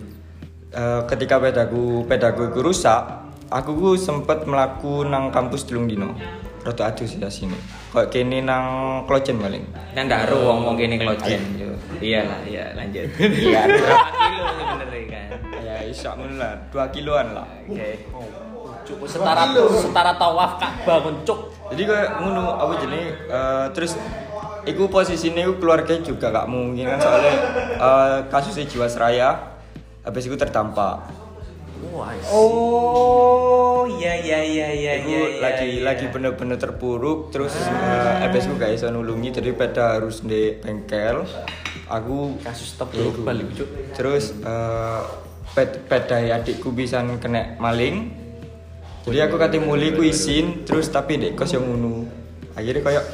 Eh, 0.70 1.02
ketika 1.06 1.40
pedaku 1.40 2.04
pedaku 2.04 2.50
iku 2.50 2.60
rusak 2.62 3.02
aku 3.48 3.72
ku 3.74 3.90
sempet 3.96 4.44
melaku 4.44 5.04
nang 5.04 5.28
kampus 5.30 5.64
telung 5.64 5.86
dino 5.86 6.12
rada 6.62 6.90
aduh 6.90 7.04
sih 7.04 7.16
sini 7.22 7.56
kok 7.90 8.10
kene 8.10 8.42
nang 8.42 8.66
klojen 9.04 9.38
paling 9.38 9.64
Kan 9.94 10.06
ndak 10.06 10.28
ero 10.28 10.44
wong-wong 10.46 10.76
kene 10.76 10.98
klojen. 10.98 11.40
yo. 11.56 11.72
Iya 11.98 12.26
lah, 12.26 12.40
iya 12.44 12.66
lanjut. 12.74 13.08
Iya, 13.40 13.62
berapa 13.64 14.10
kilo 14.12 14.46
sebenarnya 14.52 15.04
kan. 15.08 15.28
ya 15.64 15.76
isak 15.86 16.16
lah 16.36 16.54
2 16.68 16.92
kiloan 16.92 17.28
lah 17.32 17.48
Oke. 17.64 17.90
Cuk, 18.86 19.02
setara 19.10 19.50
setara 19.82 20.14
tawaf 20.16 20.62
Ka'bah 20.62 21.02
kuncuk 21.02 21.52
jadi 21.74 21.84
kayak 21.90 22.10
ngono 22.22 22.62
apa 22.62 22.74
jenis 22.78 23.10
eh, 23.26 23.66
terus 23.74 23.98
Iku 24.66 24.90
posisinya 24.90 25.46
iku 25.46 25.62
keluarga 25.62 25.94
juga 26.02 26.34
gak 26.34 26.50
mungkin 26.50 26.90
kan 26.90 26.98
soalnya 26.98 27.34
eh, 27.78 28.18
kasusnya 28.34 28.66
Jiwasraya 28.66 29.30
habis 30.02 30.26
itu 30.26 30.34
terdampak. 30.34 31.06
Wah 31.94 32.10
Oh, 32.34 33.86
iya 33.86 34.18
iya 34.18 34.42
iya 34.42 34.68
iya 34.74 34.92
Iku 35.06 35.10
iya. 35.10 35.22
iya, 35.22 35.42
lagi 35.42 35.68
iya. 35.70 35.82
lagi 35.86 36.06
bener-bener 36.10 36.58
terpuruk 36.58 37.30
terus 37.30 37.54
uh, 37.54 38.26
FS 38.26 38.50
ku 38.50 38.58
gak 38.58 38.74
iso 38.74 38.90
nulungi 38.90 39.38
jadi 39.38 39.54
pada 39.54 40.02
harus 40.02 40.26
di 40.26 40.58
bengkel. 40.58 41.30
Aku 41.86 42.42
kasus 42.42 42.74
global 42.90 43.46
iku 43.46 43.52
cuk. 43.62 43.70
Terus 43.94 44.34
uh, 44.42 45.06
ped 45.54 45.86
peda 45.86 46.18
adikku 46.26 46.74
bisa 46.74 47.06
kena 47.22 47.54
maling 47.62 48.25
jadi 49.06 49.30
aku 49.30 49.38
kate 49.38 49.62
muli 49.62 49.94
ku 49.94 50.02
izin 50.02 50.66
terus 50.66 50.90
tapi 50.90 51.22
dek 51.22 51.38
kos 51.38 51.54
yang 51.54 51.70
ngono. 51.70 52.10
Akhirnya 52.58 52.82
kayak 52.82 53.06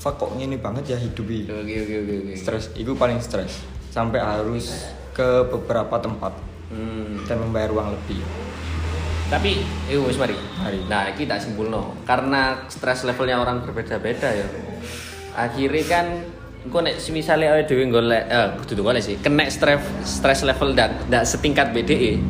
fuck 0.00 0.16
kok 0.16 0.32
banget 0.34 0.84
ya 0.90 0.98
hidup 0.98 1.26
ini 1.28 1.46
oke 1.46 1.74
oke 1.84 1.94
oke 2.02 2.14
oke. 2.24 2.34
Stres 2.34 2.64
itu 2.74 2.92
paling 2.96 3.20
stres 3.20 3.60
sampai 3.92 4.18
harus 4.24 4.88
ke 5.12 5.44
beberapa 5.52 6.00
tempat 6.00 6.32
hmm. 6.72 7.28
dan 7.28 7.36
membayar 7.44 7.70
uang 7.70 7.92
lebih. 7.92 8.24
Tapi 9.28 9.60
eh 9.92 10.00
wis 10.00 10.16
mari. 10.16 10.36
Mari. 10.64 10.80
nah 10.88 11.12
iki 11.12 11.28
tak 11.28 11.44
simpulno. 11.44 11.92
Karena 12.08 12.64
stres 12.72 13.04
levelnya 13.04 13.44
orang 13.44 13.60
berbeda-beda 13.60 14.28
ya. 14.32 14.48
Akhirnya 15.36 15.84
kan 15.84 16.06
engko 16.64 16.80
nek 16.80 16.96
misalnya 17.12 17.52
awake 17.56 17.68
dhewe 17.68 17.92
golek 17.92 18.24
eh 18.24 18.48
kudu 18.64 18.80
golek 18.80 19.04
sih. 19.04 19.20
Kena 19.20 19.44
stres 19.52 19.84
stres 20.04 20.48
level 20.48 20.72
dan 20.72 20.96
ndak 21.12 21.28
setingkat 21.28 21.76
BDE. 21.76 22.20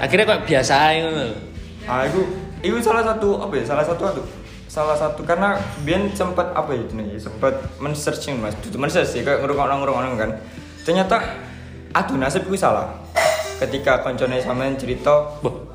Akhirnya 0.00 0.24
kok 0.28 0.42
biasa 0.46 0.74
ngono 1.00 1.50
Ah, 1.88 2.06
itu 2.06 2.20
itu 2.60 2.76
salah 2.84 3.02
satu 3.02 3.40
apa 3.40 3.54
ya? 3.56 3.64
Salah 3.64 3.84
satu 3.84 4.02
aduh. 4.04 4.26
Salah 4.70 4.94
satu 4.94 5.26
karena 5.26 5.58
Bian 5.82 6.06
sempat 6.14 6.54
apa 6.54 6.70
ya 6.70 6.86
itu 6.86 6.94
sempat 7.18 7.58
men-searching 7.82 8.38
Mas. 8.38 8.54
Itu 8.62 8.78
men-search 8.78 9.10
sih 9.10 9.20
kayak 9.26 9.42
ngerungok-ngerungok 9.42 10.14
kan. 10.14 10.30
Ternyata 10.86 11.16
aduh 11.90 12.14
nasib 12.14 12.46
gue 12.46 12.54
salah. 12.54 12.94
Ketika 13.58 14.00
koncone 14.00 14.40
sampean 14.40 14.78
cerita, 14.78 15.36
Boh. 15.42 15.68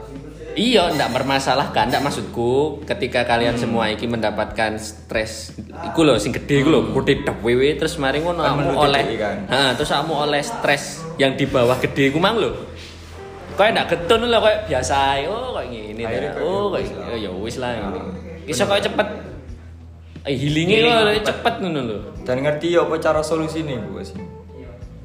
Iya, 0.55 0.87
ndak 0.95 1.11
bermasalah 1.11 1.75
kan, 1.75 1.91
ndak 1.91 1.99
maksudku 1.99 2.79
ketika 2.87 3.27
kalian 3.27 3.59
semua 3.59 3.91
iki 3.91 4.07
mendapatkan 4.07 4.79
stres 4.79 5.51
iku 5.83 6.07
lho 6.07 6.15
sing 6.15 6.31
gede 6.31 6.63
iku 6.63 6.71
lho, 6.71 6.81
gede 6.95 7.27
dap 7.27 7.43
wewe 7.43 7.75
terus 7.75 7.99
mari 7.99 8.23
ngono 8.23 8.39
kamu 8.39 8.71
oleh 8.71 9.03
kan. 9.19 9.37
Heeh, 9.51 9.69
terus 9.75 9.91
kamu 9.91 10.15
oleh 10.15 10.39
stres 10.39 11.03
yang 11.19 11.35
di 11.35 11.43
bawah 11.43 11.75
gede 11.83 12.07
iku 12.07 12.23
mang 12.23 12.39
lho. 12.39 12.55
Kayak 13.55 13.71
ndak 13.71 13.87
getun 13.87 14.21
lho 14.27 14.39
kayak 14.39 14.59
biasa. 14.67 14.97
Oh, 15.27 15.55
kayak 15.55 15.69
ngene 15.71 16.03
Akhirnya 16.03 16.31
ta. 16.31 16.39
Oh, 16.43 16.67
lah. 16.69 16.81
ya 17.15 17.31
wis 17.31 17.55
lah 17.55 17.71
ngene. 17.71 17.99
Iso 18.45 18.63
kayak 18.63 18.83
cepet 18.83 19.07
eh 20.25 20.33
healingnya 20.33 20.77
Healing 20.81 21.21
kok 21.21 21.27
cepet. 21.29 21.53
ngono 21.61 21.81
lho. 21.85 21.97
dan 22.25 22.41
ngerti 22.41 22.73
ya 22.73 22.81
apa 22.81 22.97
cara 22.97 23.21
solusi 23.21 23.61
nih 23.61 23.77
gue 23.77 24.01
sih. 24.01 24.17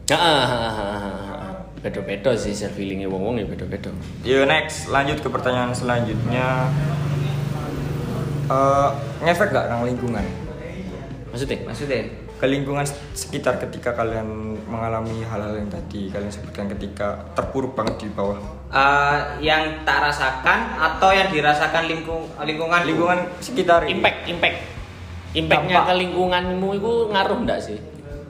Heeh. 0.09 0.43
Beda-beda 1.81 2.33
sih 2.35 2.53
self 2.53 2.77
healingnya 2.77 3.07
wong-wong 3.07 3.37
ya 3.37 3.47
beda-beda. 3.47 3.89
Yo 4.21 4.45
next, 4.45 4.89
lanjut 4.89 5.21
ke 5.21 5.29
pertanyaan 5.29 5.73
selanjutnya. 5.73 6.69
Eh, 8.51 8.89
ngefek 9.23 9.49
gak 9.49 9.71
nang 9.71 9.87
lingkungan? 9.87 10.25
Maksudnya? 11.31 11.63
Maksudnya? 11.63 12.03
Ke 12.40 12.48
lingkungan 12.48 12.88
sekitar 13.12 13.61
ketika 13.61 13.92
kalian 13.92 14.57
mengalami 14.64 15.20
hal-hal 15.29 15.61
yang 15.61 15.68
tadi 15.68 16.09
kalian 16.09 16.33
sebutkan 16.33 16.72
ketika 16.72 17.20
terpuruk 17.37 17.76
banget 17.76 18.00
di 18.00 18.09
bawah? 18.16 18.40
Eh, 18.72 19.44
yang 19.44 19.85
tak 19.85 20.09
rasakan 20.09 20.72
atau 20.81 21.12
yang 21.12 21.29
dirasakan 21.29 21.85
lingkung 21.85 22.24
lingkungan? 22.40 22.81
Lingkungan 22.88 23.18
sekitar 23.44 23.85
ini. 23.85 24.00
impact 24.00 24.18
impact. 24.24 24.57
Impactnya 25.37 25.85
ke 25.85 25.94
lingkunganmu 26.00 26.68
itu 26.81 26.92
ngaruh 27.12 27.38
enggak 27.44 27.61
sih? 27.61 27.76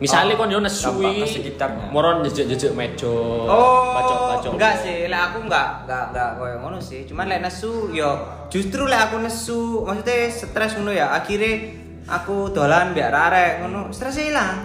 Misalnya 0.00 0.32
Oh, 0.34 0.42
kon 0.42 0.48
yo 0.48 0.58
nesu 0.64 0.88
dampak 0.90 1.12
ke 1.12 1.22
iki, 1.22 1.34
sekitarnya. 1.38 1.86
moron 1.92 2.24
jejek-jejek 2.24 2.72
meja 2.72 3.04
Oh, 3.46 3.94
bacok-bacok 3.94 4.52
enggak 4.56 4.74
sih, 4.80 5.06
lek 5.06 5.20
aku 5.28 5.44
enggak 5.44 5.84
enggak 5.84 6.04
enggak 6.10 6.28
koyo 6.40 6.56
ngono 6.58 6.78
sih. 6.80 7.04
Cuman 7.04 7.28
lek 7.28 7.44
nesu 7.44 7.92
yo 7.92 8.16
justru 8.48 8.88
lek 8.88 9.06
aku 9.06 9.20
nesu, 9.22 9.84
maksudnya 9.84 10.32
stres 10.32 10.72
ngono 10.80 10.90
ya, 10.90 11.12
akhirnya 11.12 11.79
aku 12.10 12.50
dolan 12.50 12.90
biar 12.90 13.14
arek 13.14 13.62
ngono, 13.62 13.94
stresnya 13.94 14.24
hilang. 14.26 14.56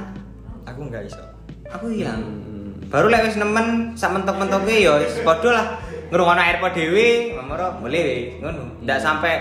Aku 0.65 0.89
nggak 0.89 1.05
iso. 1.05 1.21
Aku 1.69 1.93
hilang. 1.93 2.19
Hmm. 2.25 2.73
Baru 2.89 3.07
lek 3.13 3.29
wis 3.29 3.37
nemen 3.37 3.93
sak 3.93 4.17
mentok-mentoke 4.17 4.73
yo 4.81 4.97
wis 4.97 5.21
padha 5.21 5.49
lah 5.53 5.67
ngrungokno 6.09 6.41
AirPod 6.41 6.73
dhewe, 6.73 7.37
mamoro 7.37 7.77
boleh 7.77 8.41
ngono. 8.41 8.81
Ndak 8.81 8.99
sampai 9.01 9.33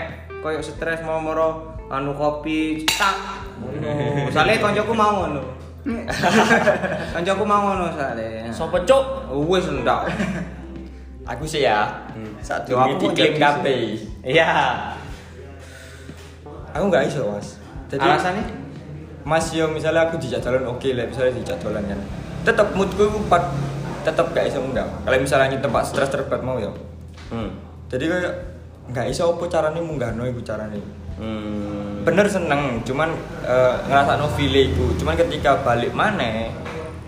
koyo 0.45 0.61
stres 0.61 1.01
mamoro 1.01 1.73
anu 1.89 2.13
kopi 2.13 2.85
tak. 2.85 3.41
Ngono. 3.57 3.89
Soale 4.33 4.61
koncoku 4.61 4.93
mau 4.93 5.25
ngono. 5.25 5.41
koncoku 7.13 7.43
mau 7.45 7.61
ngono 7.73 7.85
soalnya. 7.93 8.49
sopo 8.49 8.77
cuk 8.85 9.33
Wis 9.49 9.65
ndak. 9.69 10.09
Aku 11.25 11.41
sih 11.49 11.65
ya. 11.65 12.05
Saat 12.45 12.69
Yo, 12.69 12.77
ini 12.77 13.01
aku 13.01 13.09
diklaim 13.09 13.33
KP. 13.41 13.65
Iya. 14.21 14.49
Aku 16.77 16.85
nggak 16.85 17.09
iso 17.09 17.25
mas. 17.33 17.64
Jadi 17.95 18.03
Alasannya? 18.03 18.45
Mas 19.25 19.47
yo 19.55 19.65
misalnya 19.71 20.05
aku 20.05 20.19
dijak 20.21 20.43
jalan 20.43 20.67
oke 20.67 20.85
lah 20.91 21.07
misalnya 21.07 21.33
dijak 21.39 21.57
jalan 21.63 21.81
kan. 21.87 21.99
Tetap 22.45 22.75
moodku 22.75 23.09
pat 23.31 23.55
tetap 24.05 24.35
gak 24.35 24.45
iso 24.51 24.61
enggak. 24.61 24.85
Kalau 25.01 25.17
misalnya 25.17 25.57
tempat 25.57 25.83
stres 25.87 26.11
terberat 26.11 26.43
mau 26.43 26.59
ya. 26.59 26.69
hmm. 27.33 27.49
Jadi 27.89 28.05
kayak 28.05 28.33
nggak 28.85 29.05
iso 29.09 29.33
apa 29.33 29.49
caranya 29.49 29.81
munggahno 29.81 30.27
iku 30.29 30.45
caranya. 30.45 30.77
Hmm. 31.15 32.05
Bener 32.05 32.27
seneng, 32.29 32.83
cuman 32.85 33.09
uh, 33.47 33.81
ngerasa 33.89 34.19
no 34.21 34.29
feel 34.37 34.53
iku. 34.53 34.93
Cuman 34.99 35.17
ketika 35.17 35.57
balik 35.65 35.95
mana, 35.95 36.53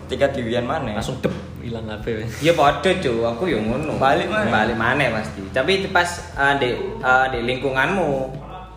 ketika 0.08 0.34
diwian 0.34 0.66
mana, 0.66 0.98
langsung 0.98 1.22
dep 1.22 1.36
hilang 1.62 1.86
HP 1.86 2.06
wes. 2.18 2.32
Ya 2.40 2.56
padha 2.56 2.90
cuy, 2.98 3.22
aku 3.22 3.44
yo 3.52 3.60
ngono. 3.62 4.00
Balik 4.00 4.32
maneh. 4.32 4.50
Balik 4.50 4.78
maneh 4.80 5.08
pasti. 5.14 5.44
Tapi 5.54 5.92
pas 5.94 6.08
uh, 6.34 6.56
di 6.58 6.74
uh, 7.04 7.28
di 7.30 7.40
lingkunganmu 7.46 8.10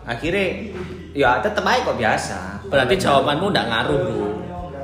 akhirnya 0.05 0.75
ya 1.11 1.39
tetep 1.43 1.63
aja 1.63 1.81
kok 1.83 1.97
biasa. 1.99 2.37
berarti 2.71 2.95
jawabanmu 2.95 3.45
enggak 3.51 3.67
ngaruh 3.67 3.99
bro 3.99 4.27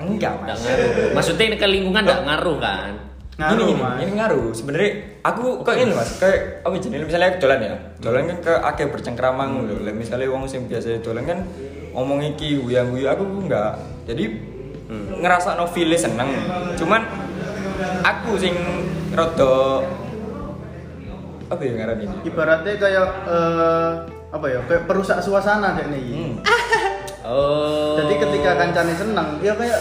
enggak 0.04 0.34
enggak 0.44 0.56
mas. 0.56 0.62
ngaruh 0.68 0.90
maksudnya 1.16 1.46
ini 1.50 1.58
ke 1.58 1.68
lingkungan 1.68 2.04
enggak 2.04 2.24
ngaruh 2.28 2.58
kan 2.60 2.94
Ngaruh, 3.38 3.70
ini, 3.70 3.74
ini, 3.78 3.78
Mas. 3.78 3.98
ini 4.02 4.12
ngaruh. 4.18 4.50
Sebenarnya 4.50 4.92
aku 5.22 5.62
kok 5.62 5.78
ini 5.78 5.94
mas, 5.94 6.18
kayak 6.18 6.66
apa 6.66 6.74
jenis 6.82 7.06
misalnya 7.06 7.30
aku 7.30 7.38
dolan 7.46 7.60
ya, 7.62 7.76
dolan 8.02 8.24
kan 8.34 8.38
ke 8.42 8.54
akeh 8.66 8.86
bercengkrama 8.90 9.44
ngono. 9.46 9.78
Lah 9.86 9.94
misalnya 9.94 10.26
wong 10.34 10.50
sing 10.50 10.66
biasa 10.66 11.06
dolan 11.06 11.22
kan 11.22 11.40
ngomong 11.94 12.34
iki 12.34 12.58
guyang 12.58 12.90
guyu 12.90 13.06
aku 13.06 13.46
enggak. 13.46 13.78
Jadi 14.10 14.26
ngerasa 15.22 15.54
no 15.54 15.70
feel 15.70 15.94
seneng. 15.94 16.34
Cuman 16.82 17.06
aku 18.02 18.42
sing 18.42 18.58
rada 19.14 19.86
apa 21.46 21.62
ya 21.62 21.72
ngaran 21.78 21.98
ini? 22.10 22.16
Ibaratnya 22.26 22.74
kayak 22.82 23.08
eh, 23.30 23.92
apa 24.32 24.46
ya? 24.48 24.60
Kayak 24.68 24.84
perusak 24.86 25.20
suasana 25.24 25.78
dek 25.78 25.88
nih. 25.92 26.04
Hmm. 26.12 26.36
Oh. 27.28 28.00
Jadi 28.00 28.24
ketika 28.24 28.56
kancane 28.56 28.96
seneng, 28.96 29.36
ya 29.44 29.52
kayak 29.52 29.76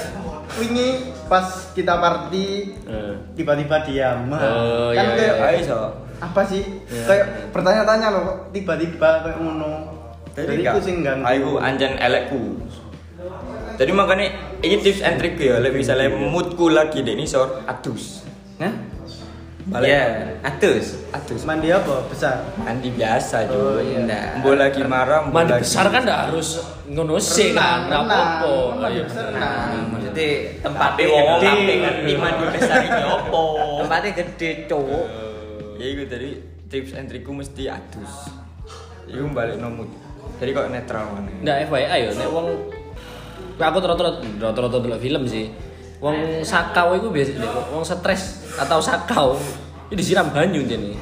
wingi 0.59 1.15
pas 1.31 1.47
kita 1.79 1.95
party 2.03 2.75
Eh. 2.91 3.15
tiba-tiba 3.39 3.87
diam. 3.87 4.27
Oh, 4.35 4.91
kan 4.91 5.15
iya, 5.15 5.31
kayak 5.39 5.63
iya, 5.63 5.63
so. 5.63 5.95
apa 6.19 6.43
sih? 6.43 6.67
Iya. 6.91 7.07
Kayak 7.07 7.27
bertanya-tanya 7.55 8.11
loh 8.11 8.23
kok 8.27 8.39
tiba-tiba 8.51 9.23
kayak 9.23 9.39
ngono. 9.39 9.95
Jadi 10.35 10.59
itu 10.59 10.81
sing 10.83 11.07
ganggu. 11.07 11.23
Aku 11.23 11.51
anjen 11.63 11.95
elekku. 12.03 12.67
Jadi 13.79 13.93
makanya 13.95 14.27
ini 14.67 14.83
tips 14.83 15.07
and 15.07 15.17
trick 15.23 15.39
ya, 15.39 15.63
lebih 15.63 15.87
misalnya 15.87 16.11
moodku 16.11 16.67
lagi 16.75 17.07
di 17.07 17.15
ini 17.15 17.31
sor 17.31 17.63
adus. 17.71 18.27
Hah? 18.59 18.75
Balik. 19.67 19.91
Ya, 19.91 20.03
atus. 20.47 20.95
Adus. 21.11 21.43
Mandi 21.43 21.75
apa? 21.75 22.07
Besar. 22.07 22.39
Mandi 22.55 22.87
biasa 22.89 23.51
Oh, 23.51 23.75
juga. 23.75 23.83
iya. 23.83 23.99
Nggak. 24.01 24.27
Mbok 24.39 24.55
lagi 24.55 24.83
marah, 24.85 25.21
Mandi 25.27 25.53
lagi- 25.53 25.67
besar 25.67 25.91
kan 25.91 26.07
enggak 26.07 26.21
harus 26.25 26.49
ngono 26.87 27.19
sih 27.19 27.51
kan, 27.51 27.91
enggak 27.91 28.03
apa-apa. 28.07 28.47
Oh, 28.47 28.87
iya, 28.87 29.03
Besar, 29.03 29.27
bener. 29.27 29.35
renang. 29.35 29.67
Nah, 29.67 29.85
maksudnya 29.91 30.29
tempat 30.63 30.89
Tapi 30.89 31.03
wong 31.05 31.27
gede. 31.27 31.49
tapi 31.49 31.75
ngerti 31.77 32.13
mandi 32.15 32.45
besar 32.53 32.79
ini 32.81 33.03
opo. 33.17 33.43
Tempatnya 33.83 34.11
gede, 34.15 34.51
cowok. 34.65 35.07
Ya 35.77 35.87
itu 35.89 36.03
tadi 36.07 36.29
tips 36.67 36.91
and 36.95 37.07
trikku 37.07 37.31
mesti 37.33 37.63
adus. 37.67 38.13
Iku 39.05 39.27
balik 39.29 39.59
nomut. 39.59 39.91
Jadi 40.39 40.51
kok 40.53 40.71
netral 40.71 41.11
mana? 41.11 41.31
Nggak 41.37 41.57
FYI 41.67 41.99
yo, 42.01 42.11
nek 42.15 42.29
wong 42.29 42.47
aku 43.57 43.79
terus-terus 43.81 44.15
terus-terus 44.39 45.01
film 45.01 45.23
sih. 45.27 45.51
Wong 45.99 46.15
sakau 46.43 46.95
itu 46.95 47.11
biasa 47.11 47.31
wong 47.73 47.83
stres 47.83 48.46
atau 48.57 48.79
sakau 48.81 49.37
itu 49.89 49.95
disiram 50.01 50.29
banyu 50.33 50.65
jadi. 50.65 50.93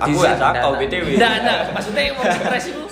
Aku 0.00 0.18
ya 0.24 0.34
sakau 0.34 0.74
BTW. 0.80 1.20
Enggak, 1.20 1.32
enggak, 1.44 1.58
maksudnya 1.76 2.02
wong 2.16 2.26
stres 2.26 2.64
itu 2.72 2.82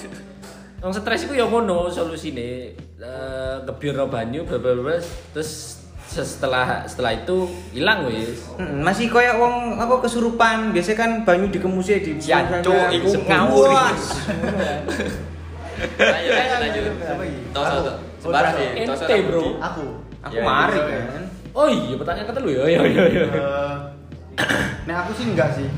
Wong 0.78 0.92
stres 0.94 1.26
itu 1.26 1.34
ya 1.34 1.46
ngono 1.50 1.90
solusine 1.90 2.70
eh 2.98 3.54
gebir 3.66 3.98
banyu 4.06 4.46
bla 4.46 4.58
bla 4.62 4.74
bla 4.78 4.98
terus 5.34 5.82
setelah 6.08 6.86
setelah 6.86 7.18
itu 7.18 7.50
hilang 7.74 8.06
wis. 8.06 8.46
Hmm, 8.56 8.80
masih 8.86 9.10
kayak 9.10 9.42
wong 9.42 9.76
apa 9.76 9.98
kesurupan 10.06 10.70
biasanya 10.70 10.98
kan 10.98 11.10
banyu 11.26 11.50
dikemusi 11.50 12.00
di 12.00 12.12
Jancuk, 12.16 12.94
iku 12.94 13.10
ngawur 13.26 13.70
ngawur. 13.74 14.02
Lanjut? 15.98 16.84
Tos 17.52 17.66
tos. 17.66 17.86
Sembarang 18.18 18.52
sih. 18.54 18.68
Ente, 18.82 18.86
tos, 18.86 19.02
bro. 19.30 19.42
Aku. 19.62 19.84
aku 20.18 20.34
Ya, 20.34 20.42
mari 20.42 20.74
iya. 20.74 20.98
kan 21.06 21.22
Oh 21.54 21.66
iya, 21.68 21.94
pertanyaan 21.96 22.28
ketelu 22.28 22.50
ya. 22.50 22.62
Iya, 22.68 22.80
iya, 22.86 23.04
iya. 23.08 23.24
Eh, 23.28 23.74
Nek 24.88 24.96
aku 25.04 25.10
sih 25.20 25.26
enggak 25.28 25.52
sih. 25.58 25.68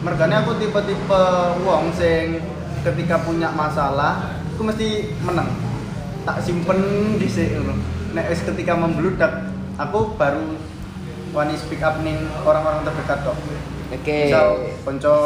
Mergane 0.00 0.34
aku 0.38 0.56
tipe-tipe 0.56 1.22
wong 1.66 1.90
sing 1.92 2.38
ketika 2.86 3.18
punya 3.26 3.50
masalah, 3.50 4.32
aku 4.54 4.62
mesti 4.64 5.12
menang. 5.26 5.50
Tak 6.24 6.40
simpen 6.40 6.80
dhisik 7.18 7.52
ngono. 7.58 7.74
Nek 8.14 8.32
wis 8.32 8.40
ketika 8.46 8.72
membludak, 8.78 9.50
aku 9.76 10.14
baru 10.16 10.56
wani 11.34 11.54
speak 11.58 11.84
up 11.84 12.00
ning 12.00 12.16
orang-orang 12.46 12.86
terdekat 12.86 13.18
kok. 13.26 13.36
oke 13.86 14.18
Misal 14.26 14.48
konco 14.82 15.16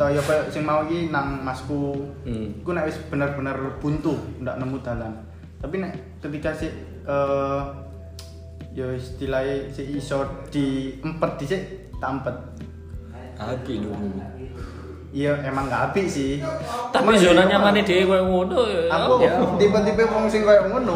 atau 0.00 0.08
ya 0.08 0.24
kayak 0.24 0.48
sing 0.48 0.64
mau 0.64 0.80
iki 0.88 1.12
nang 1.12 1.44
masku. 1.44 2.08
Hmm. 2.24 2.56
Iku 2.60 2.70
nek 2.72 2.88
wis 2.88 2.96
bener-bener 3.08 3.56
buntu, 3.82 4.16
ndak 4.40 4.56
nemu 4.60 4.76
dalan. 4.80 5.12
Tapi 5.60 5.74
nek 5.76 5.92
ketika 6.24 6.54
si 6.56 6.68
eh 7.04 7.60
ya 8.70 8.86
istilahnya 8.94 9.66
si 9.74 9.82
iso 9.98 10.22
diempet 10.50 11.30
dhisik 11.42 11.62
tak 11.98 12.10
empet. 12.20 12.36
Aki 13.40 13.74
dulu. 13.84 14.20
Iya 15.10 15.34
emang 15.42 15.66
gak 15.66 15.90
apik 15.90 16.06
sih. 16.06 16.38
Tapi 16.94 17.18
zona 17.18 17.42
ya, 17.42 17.56
nyamannya 17.58 17.82
dia 17.82 18.06
kayak 18.06 18.24
ngono 18.30 18.60
ya. 18.68 18.82
Aku 18.94 19.12
ya. 19.26 19.32
tipe-tipe 19.58 20.02
wong 20.06 20.30
sing 20.30 20.46
koyo 20.46 20.70
ngono. 20.70 20.94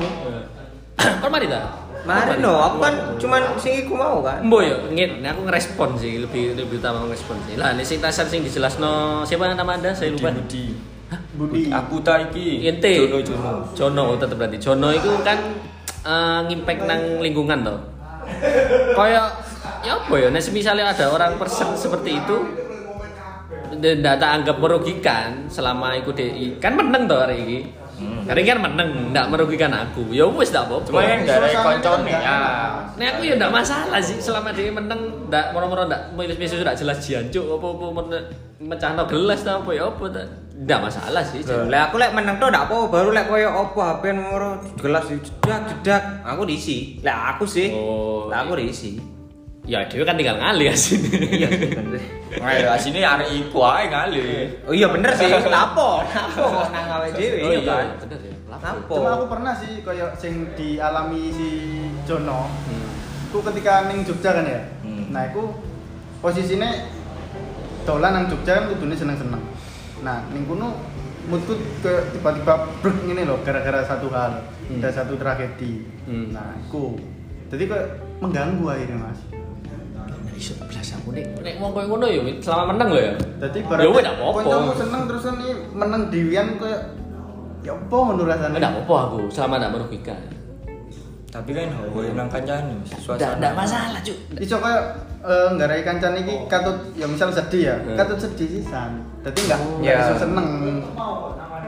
Kan 1.23 1.29
mari 1.33 1.51
ta? 1.51 1.85
mari 2.05 2.37
no 2.37 2.61
aku 2.61 2.77
kan 2.85 2.95
cuman 3.17 3.43
sing 3.57 3.81
iku 3.81 3.97
mau 3.97 4.21
kan 4.21 4.45
Mbok 4.45 4.61
yo 4.61 4.77
nah 5.25 5.33
aku 5.33 5.49
ngerespon 5.49 5.97
sih, 5.97 6.21
lebih 6.21 6.53
lebih 6.53 6.77
utama 6.77 7.09
ngerespon 7.09 7.41
sih. 7.49 7.57
Lah 7.57 7.73
nek 7.73 7.85
sing 7.89 7.99
tasan 7.99 8.29
sing 8.29 8.45
dijelasno 8.45 9.25
siapa 9.25 9.49
nama 9.49 9.73
Anda? 9.73 9.97
Saya 9.97 10.13
lupa. 10.13 10.29
Budi. 10.37 10.77
Budi. 11.33 11.73
Aku 11.73 12.05
ta 12.05 12.21
iki. 12.21 12.69
Ente. 12.69 13.09
Jono 13.09 13.19
Jono. 13.25 13.53
Jono 13.73 14.05
tetep 14.21 14.37
berarti. 14.37 14.61
Jono 14.61 14.89
itu 14.93 15.09
kan 15.25 15.41
ngimpact 16.49 16.85
nang 16.85 17.21
lingkungan 17.21 17.65
toh. 17.65 17.79
Kayak 18.95 19.41
ya 19.85 20.01
apa 20.01 20.15
ya, 20.17 20.29
nek 20.33 20.45
misalnya 20.53 20.93
ada 20.93 21.13
orang 21.13 21.37
person 21.37 21.77
seperti 21.77 22.21
itu 22.21 22.37
tidak 23.75 24.17
tak 24.17 24.31
anggap 24.41 24.57
merugikan 24.61 25.51
selama 25.51 25.99
ikut 25.99 26.15
DI 26.15 26.57
kan 26.63 26.79
menang 26.79 27.05
toh 27.11 27.21
hari 27.21 27.43
ini 27.43 27.59
hari 28.27 28.41
ini 28.43 28.49
kan 28.51 28.59
menang 28.59 28.91
tidak 29.13 29.27
merugikan 29.31 29.73
aku 29.73 30.11
ya 30.11 30.27
wes 30.27 30.51
tidak 30.51 30.67
apa-apa 30.67 30.87
Cuma 30.91 31.01
kan 31.05 31.19
ada 31.23 31.47
Suasana 31.47 31.63
koncone 31.63 32.11
ya. 32.11 32.39
Nek 32.99 33.07
aku 33.15 33.21
ya 33.27 33.35
ndak 33.39 33.53
masalah 33.55 34.01
sih 34.03 34.19
selama 34.19 34.51
dia 34.51 34.71
menang 34.75 35.01
ndak 35.31 35.55
moro-moro 35.55 35.87
ndak 35.87 36.11
milis-milis 36.19 36.59
sudah 36.59 36.75
jelas 36.75 36.99
jancuk 37.05 37.45
apa-apa 37.47 38.03
mecahno 38.59 39.03
gelas 39.07 39.41
ta 39.47 39.63
apa 39.63 39.71
ya 39.71 39.87
apa 39.87 40.05
ta. 40.11 40.23
Ndak 40.55 40.81
masalah 40.91 41.23
sih. 41.23 41.41
Lah 41.47 41.81
aku 41.91 41.97
lek 42.03 42.11
menang 42.17 42.37
tuh 42.43 42.49
ndak 42.51 42.67
apa 42.67 42.77
baru 42.91 43.11
lek 43.15 43.27
koyo 43.31 43.49
apa 43.51 43.81
HP 43.99 44.03
nomor 44.17 44.43
gelas 44.81 45.05
jedak 45.07 45.61
jedak 45.71 46.03
aku 46.27 46.43
diisi. 46.49 46.99
Lah 47.07 47.37
aku 47.37 47.45
sih. 47.47 47.71
Oh, 47.71 48.27
Lah 48.27 48.43
aku 48.43 48.59
diisi. 48.59 49.14
Ya 49.65 49.81
dia 49.89 50.05
kan 50.05 50.21
tinggal 50.21 50.37
ngalih 50.37 50.77
asine. 50.77 51.09
Iya 51.25 51.49
sih 51.49 51.69
bener. 51.73 51.97
Ayo 52.37 52.69
asine 52.69 53.01
arek 53.01 53.29
iku 53.33 53.65
ae 53.65 53.89
kali. 53.89 54.21
Oh 54.69 54.77
iya 54.77 54.93
bener 54.93 55.09
sih. 55.17 55.25
Lapo? 55.55 56.05
Lapo 56.05 56.45
kok 56.53 56.69
nang 56.69 56.85
gawe 56.85 57.09
dhewe 57.17 57.37
Oh 57.41 57.49
iya 57.49 57.61
iya, 57.61 57.61
kan. 57.65 57.87
bener 58.05 58.19
ya. 58.21 58.35
Lapo? 58.53 58.93
Cuma 59.01 59.11
aku 59.17 59.27
pernah 59.33 59.53
sih 59.57 59.81
koyo 59.81 60.13
sing 60.21 60.53
dialami 60.53 61.33
si 61.33 61.49
Jono. 62.05 62.45
Hmm. 62.69 62.93
Aku 63.33 63.41
ketika 63.41 63.89
ning 63.89 64.05
Jogja 64.05 64.37
kan 64.37 64.45
ya. 64.45 64.61
Hmm. 64.85 65.09
Nah, 65.09 65.33
aku 65.33 65.57
posisinya 66.21 66.69
dolan 67.83 68.13
nang 68.13 68.25
Jogja 68.29 68.61
kan 68.61 68.65
kudune 68.69 68.93
seneng-seneng. 68.93 69.41
Nah, 70.05 70.29
ning 70.29 70.45
kono 70.45 70.77
moodku 71.25 71.57
ke 71.81 72.13
tiba-tiba 72.13 72.69
brek 72.85 73.01
ngene 73.09 73.25
loh 73.25 73.41
gara-gara 73.41 73.81
satu 73.81 74.13
hal, 74.13 74.45
Hmm. 74.69 74.77
ada 74.85 74.93
satu 74.93 75.17
tragedi. 75.17 75.89
Hmm. 76.05 76.37
Nah, 76.37 76.53
aku 76.61 77.01
jadi 77.49 77.65
kok 77.65 77.83
mengganggu 78.21 78.65
akhirnya 78.69 79.01
mas. 79.01 79.21
Iso 80.35 80.53
belas 80.61 80.89
aku 80.93 81.09
nek 81.11 81.27
nek 81.39 81.55
wong 81.57 81.71
koyo 81.71 81.87
ngono 81.89 82.07
ya 82.07 82.21
selama 82.39 82.75
menang 82.75 82.89
lho 82.91 83.01
ya. 83.01 83.13
Jadi 83.41 83.59
Ya 83.63 83.87
wes 83.87 84.03
ndak 84.03 84.15
apa-apa. 84.19 84.39
kancamu 84.41 84.73
seneng 84.75 85.03
terus 85.07 85.25
ini 85.29 85.49
meneng 85.71 86.03
diwian 86.11 86.47
kayak 86.59 86.83
ya 87.63 87.73
apa 87.73 87.95
ngono 87.97 88.23
rasane. 88.25 88.57
Ndak 88.59 88.73
apa-apa 88.77 88.95
aku 89.09 89.19
selama 89.31 89.55
ndak 89.57 89.73
merugikan. 89.73 90.19
Tapi 91.31 91.51
kan 91.51 91.67
hawa 91.69 92.03
nang 92.13 92.29
kancane 92.29 92.75
suasana. 92.95 93.39
ndak 93.39 93.53
masalah, 93.53 93.99
Cuk. 94.01 94.19
Iso 94.37 94.59
kayak 94.59 94.83
eh, 95.21 95.49
nggarai 95.51 95.83
kancan 95.83 96.15
iki 96.17 96.35
katut 96.47 96.79
ya 96.93 97.07
misal 97.07 97.31
sedih 97.31 97.63
ya, 97.65 97.77
Hmm. 97.77 97.97
katut 97.97 98.19
sedih 98.21 98.49
sisan. 98.53 99.03
Dadi 99.21 99.39
enggak 99.41 99.59
Oh. 99.59 99.79
enggak 99.79 99.95
Ya. 99.95 100.03
iso 100.05 100.15
seneng. 100.21 100.49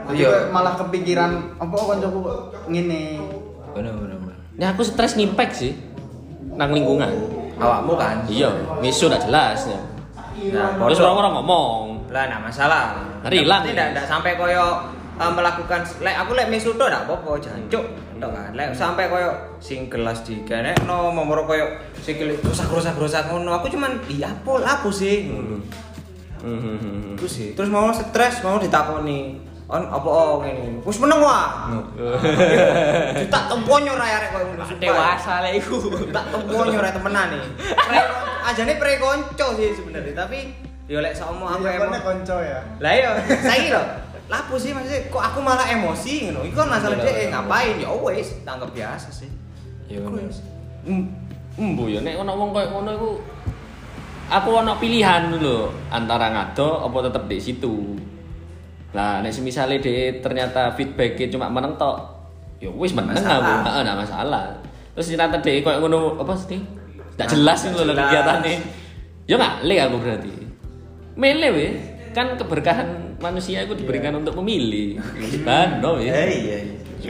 Jadi 0.07 0.23
Iya. 0.23 0.47
malah 0.49 0.73
kepikiran 0.77 1.31
apa 1.57 1.73
kancaku 1.73 2.19
ngene. 2.65 3.19
Bener 3.71 3.91
bener. 3.93 4.15
bener. 4.17 4.35
Nah 4.55 4.67
aku 4.71 4.81
stres 4.81 5.15
ngimpact 5.15 5.53
sih 5.53 5.75
nang 6.49 6.71
lingkungan. 6.71 7.11
Awakmu 7.57 7.93
kan. 7.97 8.15
Iya, 8.29 8.49
misu 8.79 9.09
ndak 9.09 9.25
jelas 9.25 9.65
ya. 9.65 9.79
Nah, 10.53 10.77
Terus 10.77 11.01
orang-orang 11.01 11.33
ngomong. 11.41 11.81
Lah 12.13 12.29
nah 12.29 12.39
masalah. 12.39 13.01
Rilang, 13.25 13.65
Tidak 13.65 13.73
ya. 13.73 13.91
tidak 13.91 14.05
sampai 14.05 14.37
koyo 14.37 14.85
eh, 15.17 15.31
melakukan 15.33 15.81
lek 16.05 16.15
aku 16.21 16.31
lek 16.37 16.47
mesu 16.53 16.77
tok 16.77 16.93
ndak 16.93 17.09
apa-apa 17.09 17.41
jancuk. 17.41 17.83
Tok 18.21 18.31
kan. 18.31 18.49
Lek 18.53 18.77
sampai 18.77 19.09
koyo 19.09 19.33
sing 19.57 19.89
gelas 19.89 20.21
digenekno 20.21 21.09
momoro 21.09 21.49
koyo 21.49 21.65
sikil 21.97 22.37
rusak-rusak-rusak 22.45 23.33
ngono. 23.33 23.57
Aku 23.57 23.73
cuman 23.73 23.97
iya 24.05 24.29
apa 24.29 24.61
apa 24.61 24.89
sih. 24.93 25.33
Ngono. 25.33 25.57
Hmm. 26.37 27.17
Iku 27.17 27.25
sih. 27.25 27.57
Terus 27.57 27.73
mau 27.73 27.89
stres, 27.89 28.45
mau 28.45 28.61
ditakoni. 28.61 29.46
On 29.67 29.83
apa 29.83 30.07
oh 30.07 30.39
ngene. 30.39 30.79
Wis 30.79 30.95
meneng 30.95 31.19
wah. 31.19 31.67
Tak 33.33 33.43
temponyo 33.51 33.99
ra 33.99 34.07
arek 34.07 34.29
koyo 34.31 34.45
ngono. 34.55 34.63
Dewasa 34.79 35.43
lek 35.43 35.59
iku. 35.59 35.75
tak 36.07 36.23
temponyo 36.31 36.79
ra 36.79 36.91
temenan 36.95 37.35
nih. 37.35 37.43
Pre- 37.75 38.09
Ajane 38.47 38.79
pre 38.79 38.95
konco 38.95 39.47
sih 39.59 39.75
sebenarnya, 39.75 40.15
tapi 40.15 40.55
yo 40.87 41.03
lek 41.03 41.11
saumo 41.11 41.51
aku 41.51 41.67
Iya, 41.67 41.83
emang 41.83 41.99
kan 41.99 42.03
konco 42.15 42.39
ya. 42.39 42.63
lah 42.79 42.91
iya, 42.95 43.11
saiki 43.43 43.75
lho. 43.75 43.83
Lapo 44.31 44.55
sih 44.55 44.71
maksudnya 44.71 45.11
kok 45.11 45.19
aku 45.19 45.39
malah 45.43 45.67
emosi 45.67 46.31
ngono. 46.31 46.47
Iku 46.47 46.55
kan 46.55 46.67
masalah 46.71 46.95
dia 47.03 47.27
ngapain 47.27 47.75
ya 47.75 47.91
wis, 47.91 48.39
tanggap 48.47 48.71
biasa 48.71 49.11
sih. 49.11 49.27
Ya 49.91 49.99
bener. 49.99 50.31
Embo 51.59 51.91
ya 51.91 51.99
nek 51.99 52.15
ono 52.23 52.31
wong 52.39 52.49
koyo 52.55 52.67
ngono 52.71 52.89
iku 52.95 53.11
aku 54.31 54.49
ono 54.63 54.79
pilihan 54.79 55.27
lho 55.35 55.75
antara 55.91 56.31
ngado 56.31 56.87
apa 56.87 57.11
tetep 57.11 57.23
di 57.27 57.37
situ. 57.43 57.75
Lah 58.95 59.19
nek 59.19 59.33
semisale 59.33 59.83
dhek 59.83 60.23
ternyata 60.23 60.71
feedbacknya 60.73 61.27
cuma 61.27 61.51
meneng 61.51 61.75
tok, 61.75 61.97
ya 62.63 62.71
wis 62.71 62.95
meneng 62.95 63.19
aku, 63.19 63.27
Masalah. 63.27 63.59
heeh 63.67 63.81
ndak 63.83 63.97
masalah. 63.99 64.43
Terus 64.95 65.05
ternyata 65.11 65.37
dhek 65.43 65.61
koyo 65.61 65.77
ngono 65.83 66.15
apa 66.17 66.33
sih? 66.35 66.61
Ndak 67.19 67.27
jelas 67.33 67.59
itu 67.67 67.79
lho 67.81 67.93
kegiatane. 67.93 68.53
Ya 69.27 69.35
ngalih 69.35 69.77
aku 69.85 69.95
berarti. 69.99 70.31
Milih 71.17 71.49
weh, 71.51 71.71
kan 72.13 72.37
keberkahan 72.37 73.19
manusia 73.19 73.65
itu 73.65 73.73
diberikan 73.75 74.15
untuk 74.15 74.37
memilih. 74.39 75.01
Kan, 75.43 75.83
no 75.83 75.99
weh. 75.99 76.07
iya 76.07 76.23
iya. 76.31 76.57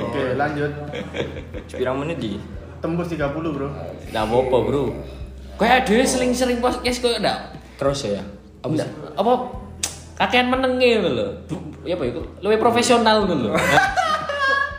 Oke, 0.03 0.35
lanjut. 0.35 0.71
Sepirang 1.67 2.01
menit 2.01 2.17
iki? 2.19 2.39
Tembus 2.77 3.09
30, 3.09 3.33
Bro. 3.33 3.67
Nggak 4.11 4.23
apa-apa, 4.23 4.57
Bro. 4.65 4.83
Kayak 5.57 5.89
dhewe 5.89 6.05
sering-sering 6.05 6.61
podcast 6.61 7.01
koyo 7.01 7.17
ndak 7.17 7.53
Terus 7.77 7.99
ya. 8.05 8.21
Apa 8.61 8.73
Enggak, 8.73 8.89
apa 9.13 9.33
kakean 10.17 10.49
menenge 10.49 10.89
ngono 10.97 11.09
lho. 11.13 11.27
Ya 11.85 11.95
apa 11.95 12.03
iku? 12.09 12.21
Luwih 12.41 12.59
profesional 12.59 13.23
ngono 13.23 13.35
lho. 13.47 13.51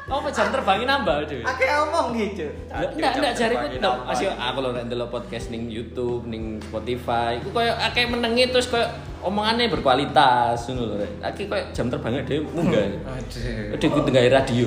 Apa 0.08 0.32
jam 0.32 0.48
terbangnya 0.48 0.96
nambah 0.98 1.28
cuy? 1.28 1.44
Akeh 1.44 1.68
omong 1.84 2.16
gitu. 2.16 2.48
Enggak, 2.72 3.12
enggak 3.20 3.36
ku 3.36 3.78
nambah. 3.78 4.08
masih 4.08 4.26
aku 4.32 4.58
lho 4.64 4.70
nek 4.72 4.84
ndelok 4.88 5.08
podcast 5.12 5.52
ning 5.52 5.68
YouTube, 5.68 6.24
ning 6.24 6.58
Spotify, 6.64 7.36
iku 7.36 7.52
koyo 7.52 7.76
akeh 7.76 8.08
menenge 8.08 8.48
terus 8.48 8.72
koyo 8.72 8.88
omongannya 9.20 9.68
berkualitas 9.68 10.64
ngono 10.68 10.82
lho. 10.90 10.96
Rek. 11.04 11.12
Akeh 11.22 11.44
koyo 11.46 11.62
jam 11.76 11.86
terbangnya 11.92 12.24
dhewe 12.24 12.48
munggah. 12.50 12.88
Aduh. 13.04 13.76
Udah 13.76 13.88
ku 13.92 13.98
tengah 14.08 14.22
radio. 14.32 14.66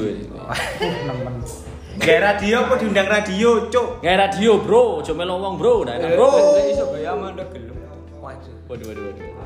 Gak 2.02 2.24
radio 2.24 2.66
apa 2.66 2.80
diundang 2.80 3.10
radio, 3.10 3.68
cuk. 3.68 4.00
Gaya 4.00 4.26
radio, 4.26 4.64
Bro. 4.64 5.04
Ojo 5.04 5.12
melo 5.12 5.38
wong, 5.44 5.60
Bro. 5.60 5.84
Nah, 5.84 6.00
Bro. 6.00 6.32
Bro, 6.32 6.56
iso 6.72 6.88
gaya 6.88 7.12
manda 7.20 7.44
gelem. 7.52 7.78
Waduh. 8.16 8.56
Waduh, 8.72 8.86
waduh, 8.90 9.04
waduh. 9.12 9.41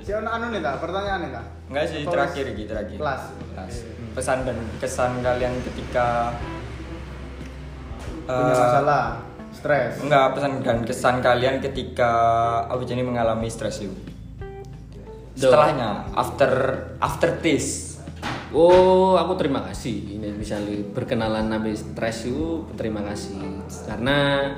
Si 0.00 0.10
ono 0.16 0.28
anu 0.30 0.46
nih, 0.50 0.60
tak? 0.64 0.74
Pertanyaan 0.80 1.20
nih, 1.22 1.30
tak? 1.34 1.44
Enggak 1.70 1.84
sih 1.86 2.00
terakhir 2.02 2.44
iki 2.56 2.64
terakhir. 2.66 2.98
Kelas. 2.98 3.22
Kelas. 3.54 3.74
Pesan 4.10 4.38
dan 4.42 4.58
kesan 4.82 5.12
kalian 5.22 5.54
ketika 5.62 6.34
Punya 8.30 8.54
eh, 8.54 8.58
masalah, 8.62 9.04
stres. 9.50 9.92
Enggak, 10.02 10.26
pesan 10.38 10.52
dan 10.62 10.78
kesan 10.86 11.16
kalian 11.18 11.56
ketika 11.58 12.12
apa 12.70 12.82
jadi 12.86 13.02
mengalami 13.02 13.50
stres 13.50 13.82
itu. 13.82 13.94
Setelahnya, 15.34 16.10
after 16.14 16.50
after 17.00 17.30
this. 17.42 17.98
Oh, 18.50 19.14
aku 19.14 19.38
terima 19.38 19.62
kasih. 19.62 20.18
Ini 20.18 20.34
misalnya 20.34 20.82
berkenalan 20.90 21.48
nabi 21.48 21.72
stres 21.72 22.26
itu 22.26 22.66
terima 22.74 23.00
kasih. 23.06 23.38
Karena 23.86 24.50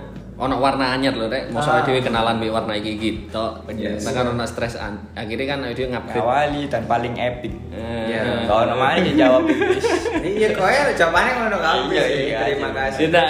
ono 0.43 0.59
warna 0.59 0.93
anyar 0.93 1.15
loh, 1.15 1.31
rek. 1.31 1.49
Mau 1.49 1.63
Ah. 1.63 1.87
dhewe 1.87 2.03
kenalan 2.03 2.37
be 2.37 2.51
warna 2.51 2.75
iki 2.75 2.99
gitu. 2.99 3.47
Yes. 3.73 4.03
Nah, 4.03 4.11
kan 4.11 4.27
ono 4.27 4.43
stres 4.43 4.75
an. 4.75 4.99
Akhirnya 5.15 5.47
kan 5.49 5.63
dia 5.71 5.87
ngupgrade. 5.87 6.19
Awali 6.19 6.63
dan 6.67 6.83
paling 6.85 7.15
epic. 7.15 7.55
Iya. 7.71 8.43
Kalau 8.45 8.67
namanya 8.69 8.99
dia 9.01 9.15
jawab 9.23 9.47
Inggris. 9.47 9.87
Iya, 10.35 10.49
kowe 10.53 10.71
jawabannya 10.93 11.33
ngono 11.37 11.57
kabeh 11.57 11.87
Iya, 11.89 12.03
sih. 12.03 12.23
iya, 12.27 12.39
Terima 12.43 12.69
iya. 12.69 12.77
kasih. 12.77 13.01
Tidak 13.07 13.29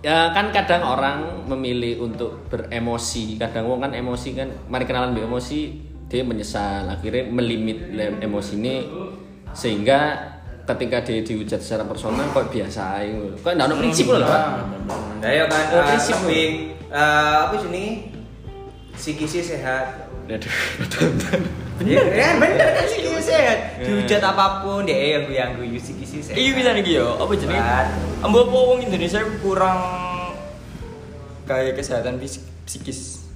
ya 0.00 0.32
kan 0.32 0.48
kadang 0.48 0.80
orang 0.80 1.18
memilih 1.44 2.00
untuk 2.00 2.48
beremosi 2.48 3.36
kadang 3.36 3.68
wong 3.68 3.84
kan 3.84 3.92
emosi 3.92 4.32
kan 4.32 4.48
mari 4.66 4.88
kenalan 4.88 5.12
be 5.12 5.20
emosi 5.20 5.76
dia 6.08 6.24
menyesal 6.24 6.88
akhirnya 6.88 7.28
melimit 7.28 7.92
emosi 8.18 8.52
ini 8.56 8.76
sehingga 9.52 10.00
ketika 10.66 10.96
dia 11.02 11.20
dihujat 11.24 11.60
secara 11.60 11.84
personal 11.88 12.24
kok 12.30 12.48
biasa 12.52 13.02
aja 13.02 13.16
kok 13.40 13.50
nggak 13.56 13.66
ada 13.66 13.76
prinsip 13.76 14.04
loh 14.10 14.22
Pak. 14.22 14.44
Nah, 15.20 15.30
ya 15.30 15.44
kan 15.50 15.62
Oh, 15.74 15.80
eh, 15.80 15.84
prinsip 15.92 16.16
lebih 16.24 16.46
eh, 16.90 17.36
apa 17.48 17.54
sih 17.58 17.68
ini? 17.70 17.84
Psikisnya 18.94 19.42
sehat. 19.42 19.86
Aduh, 20.30 20.52
Bener 21.80 22.06
kan? 22.12 22.34
Bener 22.38 22.68
kan 22.76 22.84
psikisnya 22.86 23.22
sehat. 23.24 23.58
Dihujat 23.82 24.22
apa 24.22 24.62
pun 24.62 24.84
dia 24.84 25.18
yang 25.18 25.24
gue 25.26 25.36
yang 25.36 25.50
gue 25.56 25.80
psikisnya 25.80 26.20
sehat. 26.22 26.36
Iya 26.36 26.50
bisa 26.54 26.70
nih 26.76 26.84
yo, 26.86 27.16
apa 27.16 27.32
jadi? 27.34 27.56
Kan. 27.56 27.86
Ambo 28.20 28.44
apa 28.44 28.56
wong 28.56 28.78
Indonesia 28.84 29.20
kurang 29.40 29.78
kayak 31.48 31.74
kesehatan 31.80 32.20
fisik, 32.22 32.46
psikis. 32.68 33.26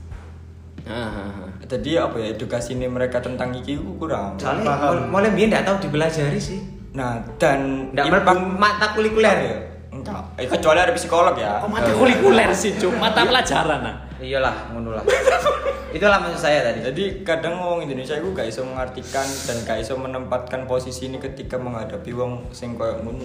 Ah, 0.84 1.08
ah, 1.08 1.30
ah. 1.48 1.50
Jadi 1.64 1.96
apa 1.96 2.20
ya 2.20 2.36
edukasi 2.36 2.76
ini 2.76 2.86
mereka 2.86 3.18
tentang 3.18 3.56
iki 3.56 3.80
ku 3.80 3.96
kurang. 3.96 4.36
Soalnya 4.36 5.08
mulai 5.08 5.32
biar 5.32 5.48
nggak 5.50 5.64
tahu 5.64 5.76
dipelajari 5.88 6.36
sih. 6.36 6.73
Nah 6.94 7.10
dan 7.36 7.90
Nggak 7.90 8.04
impact- 8.06 8.26
melebu 8.38 8.56
mata 8.56 8.86
kulikuler. 8.92 9.36
ya? 9.36 9.56
Enggak. 9.90 10.22
Eh, 10.36 10.46
kecuali 10.46 10.78
ada 10.80 10.92
psikolog 10.92 11.34
ya. 11.34 11.58
kok 11.58 11.68
mata 11.68 11.90
kulikuler 11.92 12.50
sih 12.52 12.74
cuma 12.74 13.08
mata 13.08 13.22
pelajaran 13.22 13.80
nah 13.80 13.96
Iyalah, 14.16 14.72
ngono 14.72 14.94
lah. 14.94 15.04
Itulah 15.94 16.16
maksud 16.16 16.40
saya 16.40 16.64
tadi. 16.64 16.80
Jadi 16.80 17.22
kadang 17.22 17.54
wong 17.56 17.84
Indonesia 17.84 18.14
itu 18.14 18.32
gak 18.32 18.46
iso 18.46 18.64
mengartikan 18.64 19.26
dan 19.44 19.56
gak 19.60 19.78
iso 19.78 19.94
menempatkan 19.94 20.64
posisi 20.64 21.06
ini 21.06 21.18
ketika 21.18 21.54
menghadapi 21.54 22.08
wong 22.10 22.48
sing 22.48 22.72
koyo 22.72 22.98
ngono. 22.98 23.20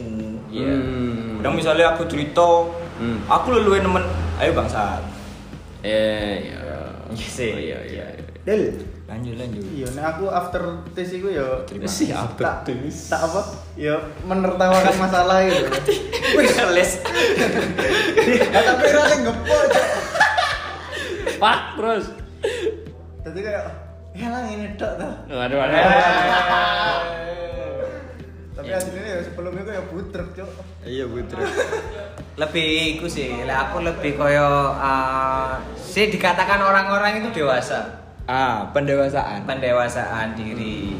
Iya. 0.49 0.69
Hmm. 0.69 1.39
Kadang 1.39 1.55
misalnya 1.55 1.93
aku 1.93 2.03
cerita, 2.03 2.67
Hmm. 2.97 3.21
aku 3.25 3.47
leluwe 3.51 3.79
nemen, 3.79 4.03
ayo 4.37 4.51
bangsat. 4.51 5.01
eh 5.79 6.51
iya 6.51 6.59
Iya 7.07 7.27
sih. 7.31 7.49
Oh, 7.49 7.61
iya 7.61 7.79
iya 7.81 8.05
Del. 8.43 8.75
Lanjut 9.09 9.35
lanjut. 9.35 9.63
Iya, 9.67 9.87
nek 9.91 10.05
aku 10.07 10.29
after 10.29 10.61
tes 10.93 11.09
iku 11.09 11.27
ya 11.27 11.65
Terima 11.65 11.89
sih 11.89 12.07
kasih. 12.07 12.21
after 12.21 12.43
tak 12.45 12.57
tes. 12.63 12.95
tak 13.09 13.21
apa? 13.21 13.41
Ya 13.73 13.95
menertawakan 14.21 14.95
masalah 14.95 15.41
itu. 15.41 15.65
Wih, 16.37 16.45
les. 16.71 16.91
Ya 18.29 18.59
tapi 18.61 18.85
rasa 18.87 19.15
ngepol. 19.17 19.63
Cok. 19.65 19.87
pak 21.39 21.59
terus 21.73 22.05
Jadi 23.23 23.39
kayak 23.39 23.65
ya 24.11 24.27
lah 24.27 24.43
ini 24.45 24.75
tok 24.75 24.91
tuh. 24.95 25.11
waduh 25.31 25.57
waduh 25.57 25.83
Tapi 28.51 28.69
hasilnya 28.69 29.03
ya 29.07 29.17
sebelum 29.23 29.55
itu 29.55 29.71
ya 29.71 29.81
butrek, 29.87 30.27
Cok. 30.35 30.49
Iya 30.83 31.05
putra. 31.07 31.39
Lebih 32.35 32.67
iku 32.93 33.07
sih, 33.07 33.41
lah 33.43 33.67
aku 33.67 33.81
lebih 33.81 34.15
koyo 34.15 34.75
eh, 34.75 35.51
sih 35.75 36.07
dikatakan 36.07 36.59
orang-orang 36.59 37.23
itu 37.23 37.31
dewasa. 37.33 38.08
Ah, 38.29 38.69
pendewasaan. 38.69 39.41
pendewasaan 39.49 40.37
diri. 40.37 40.93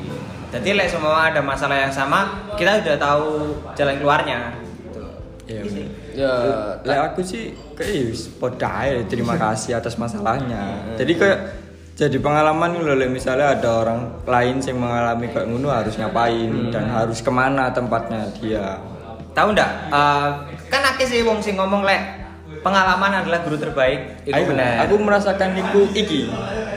Jadi 0.50 0.74
like 0.74 0.90
semua 0.90 1.30
ada 1.30 1.46
masalah 1.46 1.78
yang 1.78 1.94
sama, 1.94 2.50
kita 2.58 2.82
udah 2.82 2.98
tahu 2.98 3.54
jalan 3.78 4.02
keluarnya. 4.02 4.40
Gitu. 4.90 5.04
Iya. 5.46 5.62
bener. 5.62 5.88
ya 6.18 6.34
Lah 6.82 7.14
aku 7.14 7.22
sih 7.22 7.54
kayak 7.78 8.10
wis 8.10 8.34
poda 8.34 8.66
aja, 8.66 9.06
terima 9.06 9.38
kasih 9.46 9.78
atas 9.78 9.94
masalahnya. 10.02 10.98
Jadi 10.98 11.14
kayak 11.14 11.40
jadi 11.94 12.18
pengalaman 12.18 12.82
loh 12.82 12.98
misalnya 13.06 13.54
ada 13.54 13.86
orang 13.86 14.10
lain 14.26 14.58
yang 14.66 14.82
mengalami 14.82 15.30
kayak 15.30 15.46
ngono 15.54 15.70
harus 15.70 16.02
ngapain 16.02 16.74
dan 16.74 16.90
harus 16.90 17.22
ke 17.22 17.30
mana 17.30 17.70
tempatnya 17.70 18.26
dia. 18.42 18.82
Tahu 19.38 19.54
ndak? 19.54 19.72
Eh, 19.94 20.30
kan 20.74 20.82
akeh 20.82 21.06
sih 21.06 21.22
wong 21.22 21.38
sing 21.46 21.62
ngomong 21.62 21.86
lek 21.86 22.19
pengalaman 22.60 23.12
adalah 23.16 23.40
guru 23.42 23.56
terbaik. 23.56 24.24
Itu 24.24 24.36
Ayo, 24.36 24.46
benar. 24.50 24.86
Aku 24.86 24.96
merasakan 24.98 25.56
itu 25.56 25.82
iki 25.94 26.22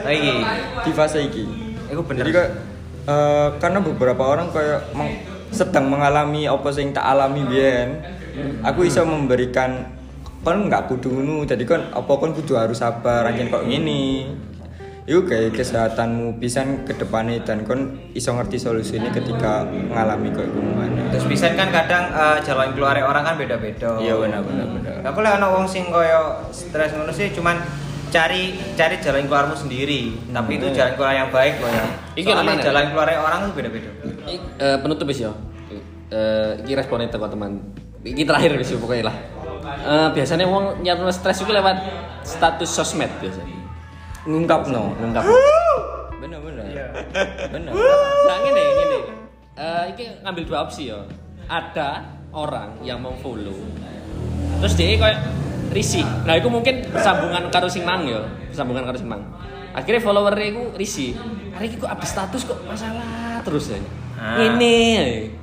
Oh, 0.03 0.11
iki. 0.11 0.35
di 0.83 0.91
fase 0.91 1.23
iki. 1.23 1.43
Itu 1.87 2.01
bener. 2.03 2.23
Jadi 2.23 2.31
kayak 2.33 2.51
eh, 3.03 3.47
karena 3.57 3.79
beberapa 3.79 4.23
orang 4.23 4.47
kayak 4.49 4.91
meng- 4.91 5.19
sedang 5.53 5.85
mengalami 5.85 6.49
apa 6.49 6.67
sing 6.69 6.91
tak 6.91 7.05
alami 7.05 7.45
biyen. 7.45 8.01
Aku 8.65 8.81
bisa 8.81 9.05
memberikan 9.05 9.85
kon 10.41 10.67
nggak 10.67 10.89
kudu 10.89 11.13
ngono. 11.13 11.45
Jadi 11.45 11.63
kon 11.63 11.83
apa 11.87 12.11
kon 12.11 12.33
kudu 12.33 12.57
harus 12.57 12.77
sabar 12.77 13.23
anjen 13.25 13.47
kok 13.47 13.63
ngene. 13.63 14.33
Iku 15.03 15.27
kayak 15.27 15.51
kesehatanmu 15.59 16.39
pisan 16.39 16.87
ke 16.87 16.95
depannya 16.95 17.43
dan 17.43 17.67
kon 17.67 17.99
iso 18.15 18.31
ngerti 18.31 18.55
solusinya 18.55 19.11
ketika 19.11 19.67
mengalami 19.67 20.31
gimana. 20.31 21.11
Terus 21.11 21.27
bisa 21.27 21.51
kan 21.59 21.75
kadang 21.75 22.07
eh, 22.07 22.37
jalan 22.47 22.71
keluar 22.71 22.95
orang 22.95 23.23
kan 23.27 23.35
beda-beda. 23.35 23.99
Iya 23.99 24.15
benar 24.15 24.47
benar 24.47 24.67
benar. 24.71 24.93
Aku 25.11 25.19
lek 25.19 25.35
ana 25.35 25.51
wong 25.51 25.67
sing 25.67 25.91
koyo 25.91 26.47
stres 26.55 26.95
ngono 26.95 27.11
sih 27.11 27.35
cuman 27.35 27.59
cari 28.15 28.55
cari 28.79 28.95
jalan 29.03 29.27
keluarmu 29.27 29.59
sendiri. 29.59 30.15
Tapi 30.31 30.51
itu 30.55 30.71
jalan 30.71 30.95
keluar 30.95 31.11
yang 31.11 31.27
baik 31.35 31.59
loh 31.59 31.67
ya. 31.67 31.85
Iki 32.15 32.29
Soalnya 32.31 32.55
jalan 32.63 32.85
keluar 32.95 33.07
orang 33.11 33.39
itu 33.43 33.51
beda-beda. 33.59 33.89
I- 34.23 34.39
eh, 34.39 34.77
penutup 34.79 35.11
wis 35.11 35.19
ya. 35.19 35.35
Eh 36.15 36.63
iki 36.63 36.79
responnya 36.79 37.11
teko 37.11 37.27
teman. 37.27 37.59
Iki 38.07 38.23
terakhir 38.23 38.55
wis 38.55 38.71
pokoknya 38.79 39.11
lah. 39.11 39.15
Eh 39.83 40.07
biasanya 40.15 40.47
wong 40.47 40.79
nyatno 40.79 41.11
stres 41.11 41.43
itu 41.43 41.51
lewat 41.51 41.75
status 42.23 42.71
sosmed 42.71 43.11
biasanya. 43.19 43.62
Ngungkap 44.23 44.71
no. 44.71 44.95
Lengkap. 44.99 45.23
Benar 46.23 46.39
benar. 46.39 46.65
Iya. 46.67 46.85
Benar. 47.51 47.71
Nah, 47.75 48.37
gini, 48.47 48.63
gini. 48.63 48.99
Eh 49.53 49.83
iki 49.93 50.05
ngambil 50.23 50.43
dua 50.47 50.57
opsi 50.63 50.89
ya. 50.89 50.99
Ada 51.51 52.07
orang 52.31 52.79
yang 52.81 53.03
mau 53.03 53.13
follow. 53.19 53.53
Terus 54.63 54.73
dia 54.79 54.95
kayak 54.95 55.19
risih. 55.75 56.07
Nah, 56.23 56.39
itu 56.39 56.47
mungkin 56.47 56.87
bersambungan 56.87 57.51
karo 57.51 57.67
sing 57.67 57.83
mang 57.83 58.07
ya, 58.07 58.23
bersambungan 58.47 58.87
karo 58.87 58.95
sing 58.95 59.11
mang. 59.11 59.21
Akhirnya 59.73 59.99
followernya 59.99 60.47
itu 60.53 60.63
risih. 60.77 61.11
Hari 61.53 61.73
ini 61.73 61.81
kok 61.81 61.89
update 61.89 62.13
status 62.13 62.41
kok 62.45 62.61
masalah 62.63 63.41
terus 63.41 63.73
ya. 63.73 63.81
Ah. 64.15 64.39
Ini. 64.39 64.77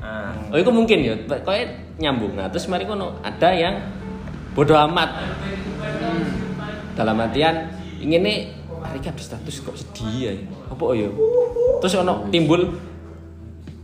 Ah. 0.01 0.33
Oh 0.49 0.59
itu 0.59 0.71
mungkin 0.73 0.99
ya, 1.03 1.15
kayak 1.29 1.99
nyambung. 2.01 2.39
Nah 2.39 2.49
terus 2.49 2.65
mari 2.71 2.87
kono 2.87 3.19
ada 3.21 3.51
yang 3.53 3.77
bodoh 4.55 4.79
amat. 4.89 5.21
Dalam 6.95 7.19
artian 7.21 7.75
ingin 8.01 8.23
nih 8.23 8.39
hari 8.83 8.99
ini 8.99 9.09
update 9.09 9.27
status 9.27 9.57
kok 9.61 9.77
sedih 9.77 10.15
ya. 10.21 10.33
Apa 10.69 10.83
oh 10.83 10.95
ya? 10.95 11.09
Terus 11.81 11.95
ono 11.97 12.27
timbul 12.29 12.61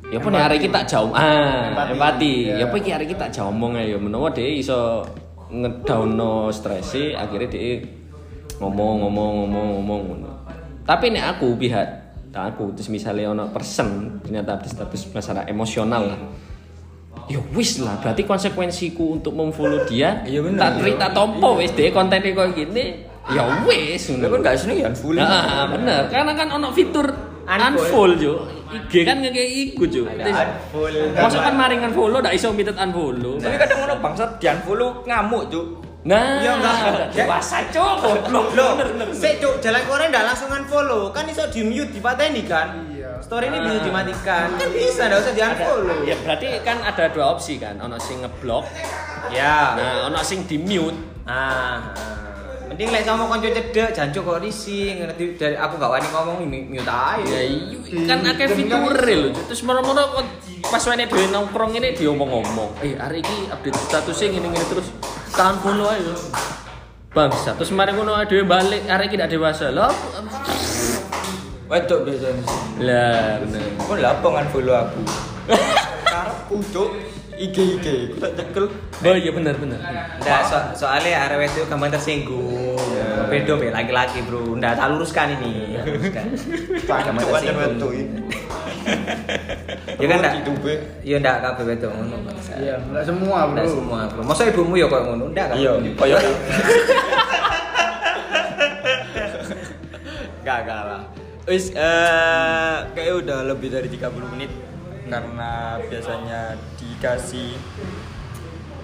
ya 0.07 0.23
nih 0.23 0.39
hari 0.39 0.63
kita 0.63 0.87
jauh 0.87 1.11
ah 1.11 1.67
Empati. 1.75 1.93
empati, 1.93 2.33
Ya. 2.47 2.63
ya 2.63 2.65
apa 2.71 2.77
iki 2.79 2.91
hari 2.95 3.07
kita 3.07 3.27
jauh 3.27 3.51
omong 3.51 3.75
ya 3.75 3.99
menawa 3.99 4.31
dia 4.31 4.47
iso 4.47 5.03
ngedowno 5.51 6.47
stresi 6.49 7.11
akhirnya 7.11 7.51
dia 7.51 7.83
ngomong 8.63 9.03
ngomong 9.03 9.31
ngomong 9.43 9.67
ngomong 9.83 10.03
tapi 10.87 11.11
nek 11.11 11.35
aku 11.35 11.59
pihak 11.59 11.87
tak 12.31 12.55
aku 12.55 12.71
terus 12.79 12.87
misalnya 12.87 13.35
ono 13.35 13.51
person 13.51 14.23
ternyata 14.23 14.63
ada 14.63 14.69
status 14.71 15.11
masalah 15.11 15.43
emosional 15.45 16.07
lah 16.07 16.21
ya 17.27 17.43
wis 17.51 17.83
lah 17.83 17.99
berarti 17.99 18.23
konsekuensiku 18.23 19.19
untuk 19.19 19.35
memfollow 19.35 19.83
dia 19.91 20.23
Iya 20.23 20.39
bener. 20.47 20.63
tak 20.63 20.71
cerita 20.79 21.11
tompo 21.11 21.59
wis 21.59 21.75
deh 21.75 21.91
kontennya 21.91 22.31
kayak 22.31 22.55
gini 22.55 22.85
ya 23.29 23.43
wis 23.65 24.03
Lu 24.13 24.27
kan 24.29 24.41
gak 24.41 24.55
seneng 24.57 24.77
ya 24.79 24.87
unfollow. 24.89 25.19
Nah, 25.19 25.67
bener. 25.69 26.03
Karena 26.07 26.33
kan 26.33 26.49
ono 26.53 26.69
fitur 26.71 27.07
unfollow, 27.47 28.15
Jo. 28.17 28.33
IG 28.67 29.07
kan 29.07 29.23
ngekei 29.23 29.49
iku, 29.71 29.87
Jo. 29.87 30.03
Full. 30.71 30.95
Masuk 31.15 31.41
kan 31.41 31.55
maring 31.55 31.81
unfollow 31.83 32.19
ndak 32.19 32.35
iso 32.35 32.51
minta 32.51 32.71
unfollow. 32.73 33.39
Tapi 33.39 33.57
kadang 33.57 33.79
ngono 33.81 33.95
bangsat 33.99 34.31
di 34.37 34.47
unfollow 34.47 35.03
ngamuk, 35.03 35.43
Cuk. 35.49 35.67
Nah, 36.07 36.39
Ya, 36.39 36.55
enggak. 36.55 37.11
dewasa, 37.11 37.67
Cuk. 37.67 37.99
Goblok. 37.99 38.55
Loh, 38.55 38.79
sik 39.11 39.43
cuk, 39.43 39.59
jalan 39.59 39.83
korea 39.83 40.07
ndak 40.07 40.23
langsung 40.25 40.47
unfollow. 40.49 41.11
Kan 41.11 41.27
iso 41.27 41.43
di 41.51 41.67
mute 41.67 41.91
dipateni 41.91 42.47
kan? 42.47 42.79
Iya. 42.95 43.19
Story 43.19 43.51
ini 43.51 43.59
Ah. 43.59 43.63
bisa 43.67 43.79
dimatikan. 43.83 44.47
Kan 44.55 44.71
bisa, 44.71 45.03
ndak 45.11 45.19
usah 45.19 45.33
di 45.35 45.43
unfollow. 45.43 45.99
Ya 46.07 46.15
berarti 46.23 46.47
kan 46.63 46.79
ada 46.81 47.11
dua 47.11 47.35
opsi 47.35 47.59
kan, 47.59 47.75
ono 47.77 47.99
sing 47.99 48.23
ngeblok, 48.23 48.71
Ya. 49.31 49.75
nah 49.75 50.07
ono 50.07 50.23
sing 50.23 50.47
di 50.47 50.55
mute. 50.57 50.95
Ah. 51.27 51.91
Mending 52.67 52.91
lek 52.91 53.07
sama 53.07 53.31
konco 53.31 53.47
cedek, 53.47 53.95
jancuk 53.95 54.23
kok 54.27 54.43
risi, 54.43 54.99
ngerti 54.99 55.39
dari 55.39 55.55
aku 55.55 55.79
gak 55.79 55.87
wani 55.87 56.07
ngomong 56.11 56.37
mute 56.51 56.83
aja. 56.91 57.23
Ya 57.23 57.43
iya, 57.47 57.79
kan 58.11 58.27
akeh 58.27 58.59
fitur 58.59 58.91
lho. 59.07 59.31
Terus 59.47 59.63
moro-moro 59.63 60.03
pas 60.67 60.83
wene 60.91 61.07
dhewe 61.07 61.31
nongkrong 61.31 61.79
ini 61.79 61.95
diomong-omong. 61.95 62.83
Eh, 62.83 62.99
hari 62.99 63.23
ini 63.23 63.47
update 63.55 63.79
statusnya 63.87 64.35
ngene-ngene 64.35 64.67
terus 64.67 64.91
tahan 65.31 65.63
follow 65.63 65.87
aja. 65.87 66.11
Bangsa, 67.15 67.55
terus 67.55 67.71
mari 67.71 67.95
ngono 67.95 68.19
dhewe 68.27 68.43
balik, 68.43 68.83
hari 68.91 69.07
ini 69.07 69.15
tidak 69.15 69.31
dewasa. 69.31 69.71
Lah, 69.71 69.95
Wedok 71.71 72.07
biasanya. 72.07 72.47
lah 72.83 73.43
bener. 73.43 73.63
Kok 73.79 73.97
lah 73.99 74.11
apa 74.19 74.27
unfollow 74.43 74.75
aku? 74.75 75.01
Karepku, 76.07 76.57
Cuk. 76.75 76.91
IG 77.37 77.57
IG, 77.77 77.87
aku 78.09 78.17
tak 78.17 78.33
cekel. 78.41 78.65
Oh 79.05 79.13
iya 79.13 79.29
bener 79.29 79.55
bener. 79.61 79.77
Nggak, 80.25 80.41
so 80.49 80.57
soalnya 80.73 81.29
arek 81.29 81.53
itu 81.53 81.69
gampang 81.69 81.93
tersinggung. 81.93 82.81
Bedo 83.29 83.61
be 83.61 83.69
laki-laki, 83.69 84.25
Bro. 84.25 84.57
Nggak 84.57 84.73
tak 84.81 84.87
luruskan 84.97 85.37
ini. 85.37 85.77
Cuk, 85.85 86.89
pancen 86.89 87.15
tersinggung. 87.21 87.93
Ya 89.97 90.13
kan 90.13 90.21
ndak. 90.21 90.45
Iya 91.01 91.17
ndak 91.25 91.41
kabeh 91.41 91.73
wedok 91.73 91.89
ngono. 91.89 92.17
Iya, 92.61 92.77
enggak 92.77 93.05
semua, 93.09 93.49
Bro. 93.49 93.57
Ndak 93.57 93.69
semua, 93.73 93.99
Bro. 94.13 94.21
Masa 94.29 94.43
ibumu 94.53 94.77
ya 94.77 94.87
kok 94.93 95.03
ngono? 95.09 95.33
Ndak 95.33 95.47
kan? 95.53 95.57
Iya, 95.57 95.73
koyo 95.97 96.17
Gak 100.47 100.61
kalah. 100.63 101.03
Wis 101.49 101.75
eh 101.75 102.77
kayak 102.95 103.25
udah 103.25 103.51
lebih 103.51 103.73
dari 103.73 103.89
30 103.91 104.33
menit 104.37 104.51
karena 105.07 105.79
biasanya 105.87 106.59
dikasih 106.97 107.53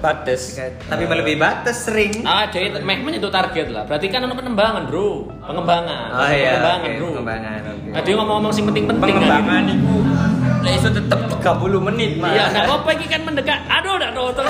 batas. 0.03 0.59
Tapi 0.59 1.03
melebihi 1.07 1.39
batas 1.39 1.87
sering. 1.87 2.27
Ah, 2.27 2.51
jadi 2.51 2.83
meh 2.83 2.99
menyentuh 3.01 3.31
target 3.31 3.71
lah. 3.71 3.87
Berarti 3.87 4.11
kan 4.11 4.27
ono 4.27 4.35
pengembangan, 4.35 4.91
Bro. 4.91 5.31
Pengembangan. 5.47 6.07
Oh 6.11 6.29
iya, 6.29 6.59
pengembangan, 6.59 6.83
oke, 6.83 6.99
Bro. 6.99 7.09
pengembangan, 7.17 7.61
oke. 7.71 7.89
Nah, 7.95 8.03
ngomong-ngomong 8.03 8.53
sing 8.53 8.65
penting-penting 8.67 9.15
kan. 9.15 9.23
pengembangan 9.23 9.63
itu 9.71 9.97
lah 10.63 10.79
itu 10.79 10.89
tetap 10.95 11.19
30 11.27 11.83
menit 11.91 12.23
mas 12.23 12.39
Iya, 12.39 12.45
nah 12.55 12.79
apa 12.79 12.91
iki 12.95 13.07
kan 13.11 13.27
mendekat. 13.27 13.67
Aduh, 13.67 13.99
udah 13.99 14.11
nonton. 14.15 14.47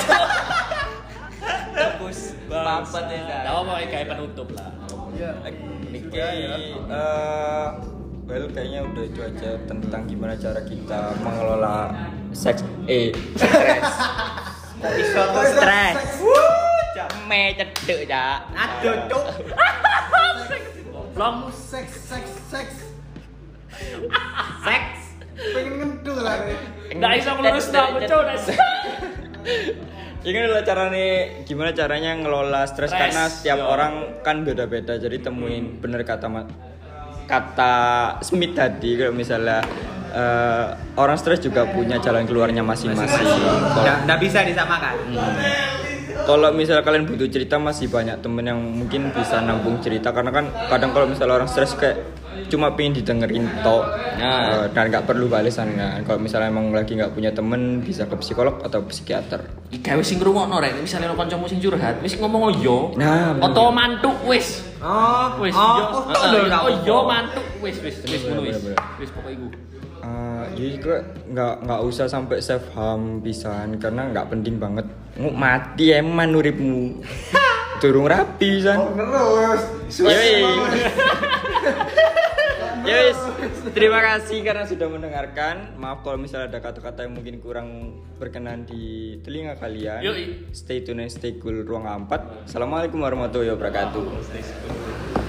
Tebus. 1.72 2.36
Papat 2.52 3.04
ya. 3.08 3.20
Ndak. 3.24 3.40
Nah, 3.48 3.52
apa 3.64 3.72
kayak 3.88 4.06
penutup 4.12 4.48
lah. 4.52 4.68
Iya. 5.16 5.30
Oke, 5.92 6.20
eh, 6.20 7.68
well 8.26 8.46
kayaknya 8.50 8.80
udah 8.86 9.04
itu 9.04 9.20
aja 9.20 9.50
tentang 9.66 10.02
gimana 10.06 10.34
cara 10.38 10.60
kita 10.62 11.00
mengelola 11.22 11.90
seks 12.30 12.62
eh 12.86 13.10
stres 13.34 13.86
Iso 14.82 15.22
stres. 15.54 16.18
me 17.30 17.54
cedek 17.54 18.10
ya 18.10 18.42
Aduh, 18.50 19.06
cuk. 19.06 19.24
Vlog 21.12 21.52
Seks, 21.52 22.08
seks, 22.08 22.30
seks. 22.48 22.76
Seks. 24.64 25.00
Pengen 25.36 25.72
ngedul 25.76 26.24
lah. 26.24 26.40
Re. 26.40 26.56
Nggak 26.96 27.10
bisa 27.20 27.30
ngelurus 27.36 27.68
tak 27.68 27.86
betul. 28.00 28.24
ini 30.22 30.38
adalah 30.38 30.64
caranya 30.64 31.08
gimana 31.44 31.70
caranya 31.76 32.10
ngelola 32.16 32.62
stres 32.64 32.94
karena 32.94 33.28
setiap 33.28 33.58
yo. 33.58 33.66
orang 33.66 34.22
kan 34.22 34.46
beda-beda 34.46 34.96
jadi 34.96 35.18
temuin 35.18 35.82
bener 35.82 36.06
kata 36.06 36.30
kata 37.26 37.74
Smith 38.22 38.54
tadi 38.54 38.98
kalau 38.98 39.14
misalnya 39.14 39.62
eh, 40.12 40.66
orang 40.98 41.16
stres 41.16 41.40
juga 41.40 41.66
punya 41.68 41.98
jalan 41.98 42.28
keluarnya 42.28 42.62
masing-masing. 42.62 43.26
Nggak 44.06 44.18
bisa 44.20 44.44
disamakan. 44.46 44.94
kalau 46.22 46.54
misalnya 46.54 46.86
kalian 46.86 47.02
butuh 47.02 47.26
cerita 47.26 47.58
masih 47.58 47.90
banyak 47.90 48.22
temen 48.22 48.46
yang 48.46 48.60
mungkin 48.60 49.10
bisa 49.10 49.42
nambung 49.42 49.82
cerita. 49.82 50.14
Karena 50.14 50.30
kan 50.30 50.46
kadang 50.70 50.94
kalau 50.94 51.10
misalnya 51.10 51.34
orang 51.42 51.50
stres 51.50 51.74
kayak 51.74 51.98
cuma 52.48 52.72
pengen 52.74 53.00
didengerin 53.00 53.46
tok 53.60 53.84
Nah. 54.12 54.62
eh, 54.62 54.66
dan 54.76 54.92
nggak 54.92 55.08
perlu 55.08 55.26
balesan 55.26 55.72
kan 55.74 56.04
kalau 56.04 56.20
misalnya 56.20 56.52
emang 56.52 56.70
lagi 56.70 56.94
nggak 56.94 57.10
punya 57.10 57.32
temen 57.32 57.80
bisa 57.80 58.04
ke 58.06 58.14
psikolog 58.20 58.60
atau 58.62 58.84
psikiater 58.86 59.40
Gawe 59.72 60.04
sing 60.04 60.20
ngrungokno 60.20 60.60
rek, 60.60 60.84
misalnya 60.84 61.10
ono 61.10 61.16
kancamu 61.16 61.48
sing 61.48 61.56
curhat, 61.56 61.96
wis 62.04 62.14
ngomong 62.20 62.42
oh 62.44 62.52
yo. 62.60 62.78
Nah. 62.92 63.34
Oto 63.40 63.72
mantuk 63.72 64.14
wis. 64.28 64.60
Oh, 64.84 65.40
Wis 65.40 65.56
oh, 65.56 65.80
yo. 65.80 66.44
oh, 66.68 66.70
yo, 66.84 66.96
Oh 67.02 67.08
mantuk 67.08 67.42
wis 67.64 67.80
wis 67.80 68.04
wis 68.04 68.20
ngono 68.28 68.44
wis. 68.44 68.60
Wis 69.00 69.08
pokoke 69.16 69.32
iku. 69.32 69.48
Eh, 70.02 70.44
jadi 70.58 70.76
kok 70.82 71.00
nggak 71.32 71.54
nggak 71.64 71.80
usah 71.88 72.04
sampai 72.04 72.38
self 72.44 72.68
harm 72.76 73.24
pisan 73.24 73.80
karena 73.80 74.12
nggak 74.12 74.28
penting 74.28 74.60
banget 74.60 74.84
Ngu 75.16 75.30
mati 75.32 75.94
emang 75.94 76.36
uripmu 76.36 77.00
turung 77.80 78.10
rapi 78.12 78.60
san 78.60 78.92
Terus. 78.92 79.62
Yoi. 80.04 80.44
Yes, 82.82 83.14
terima 83.70 84.02
kasih 84.02 84.42
karena 84.42 84.66
sudah 84.66 84.90
mendengarkan. 84.90 85.78
Maaf 85.78 86.02
kalau 86.02 86.18
misalnya 86.18 86.50
ada 86.50 86.58
kata-kata 86.58 87.06
yang 87.06 87.14
mungkin 87.14 87.38
kurang 87.38 87.68
berkenan 88.18 88.66
di 88.66 89.16
telinga 89.22 89.54
kalian. 89.54 90.02
Yoi. 90.02 90.50
Stay 90.50 90.82
tune 90.82 91.06
and 91.06 91.12
stay 91.14 91.38
cool 91.38 91.62
ruang 91.62 91.86
4. 91.86 92.50
Assalamualaikum 92.50 92.98
warahmatullahi 92.98 93.54
wabarakatuh. 93.54 95.21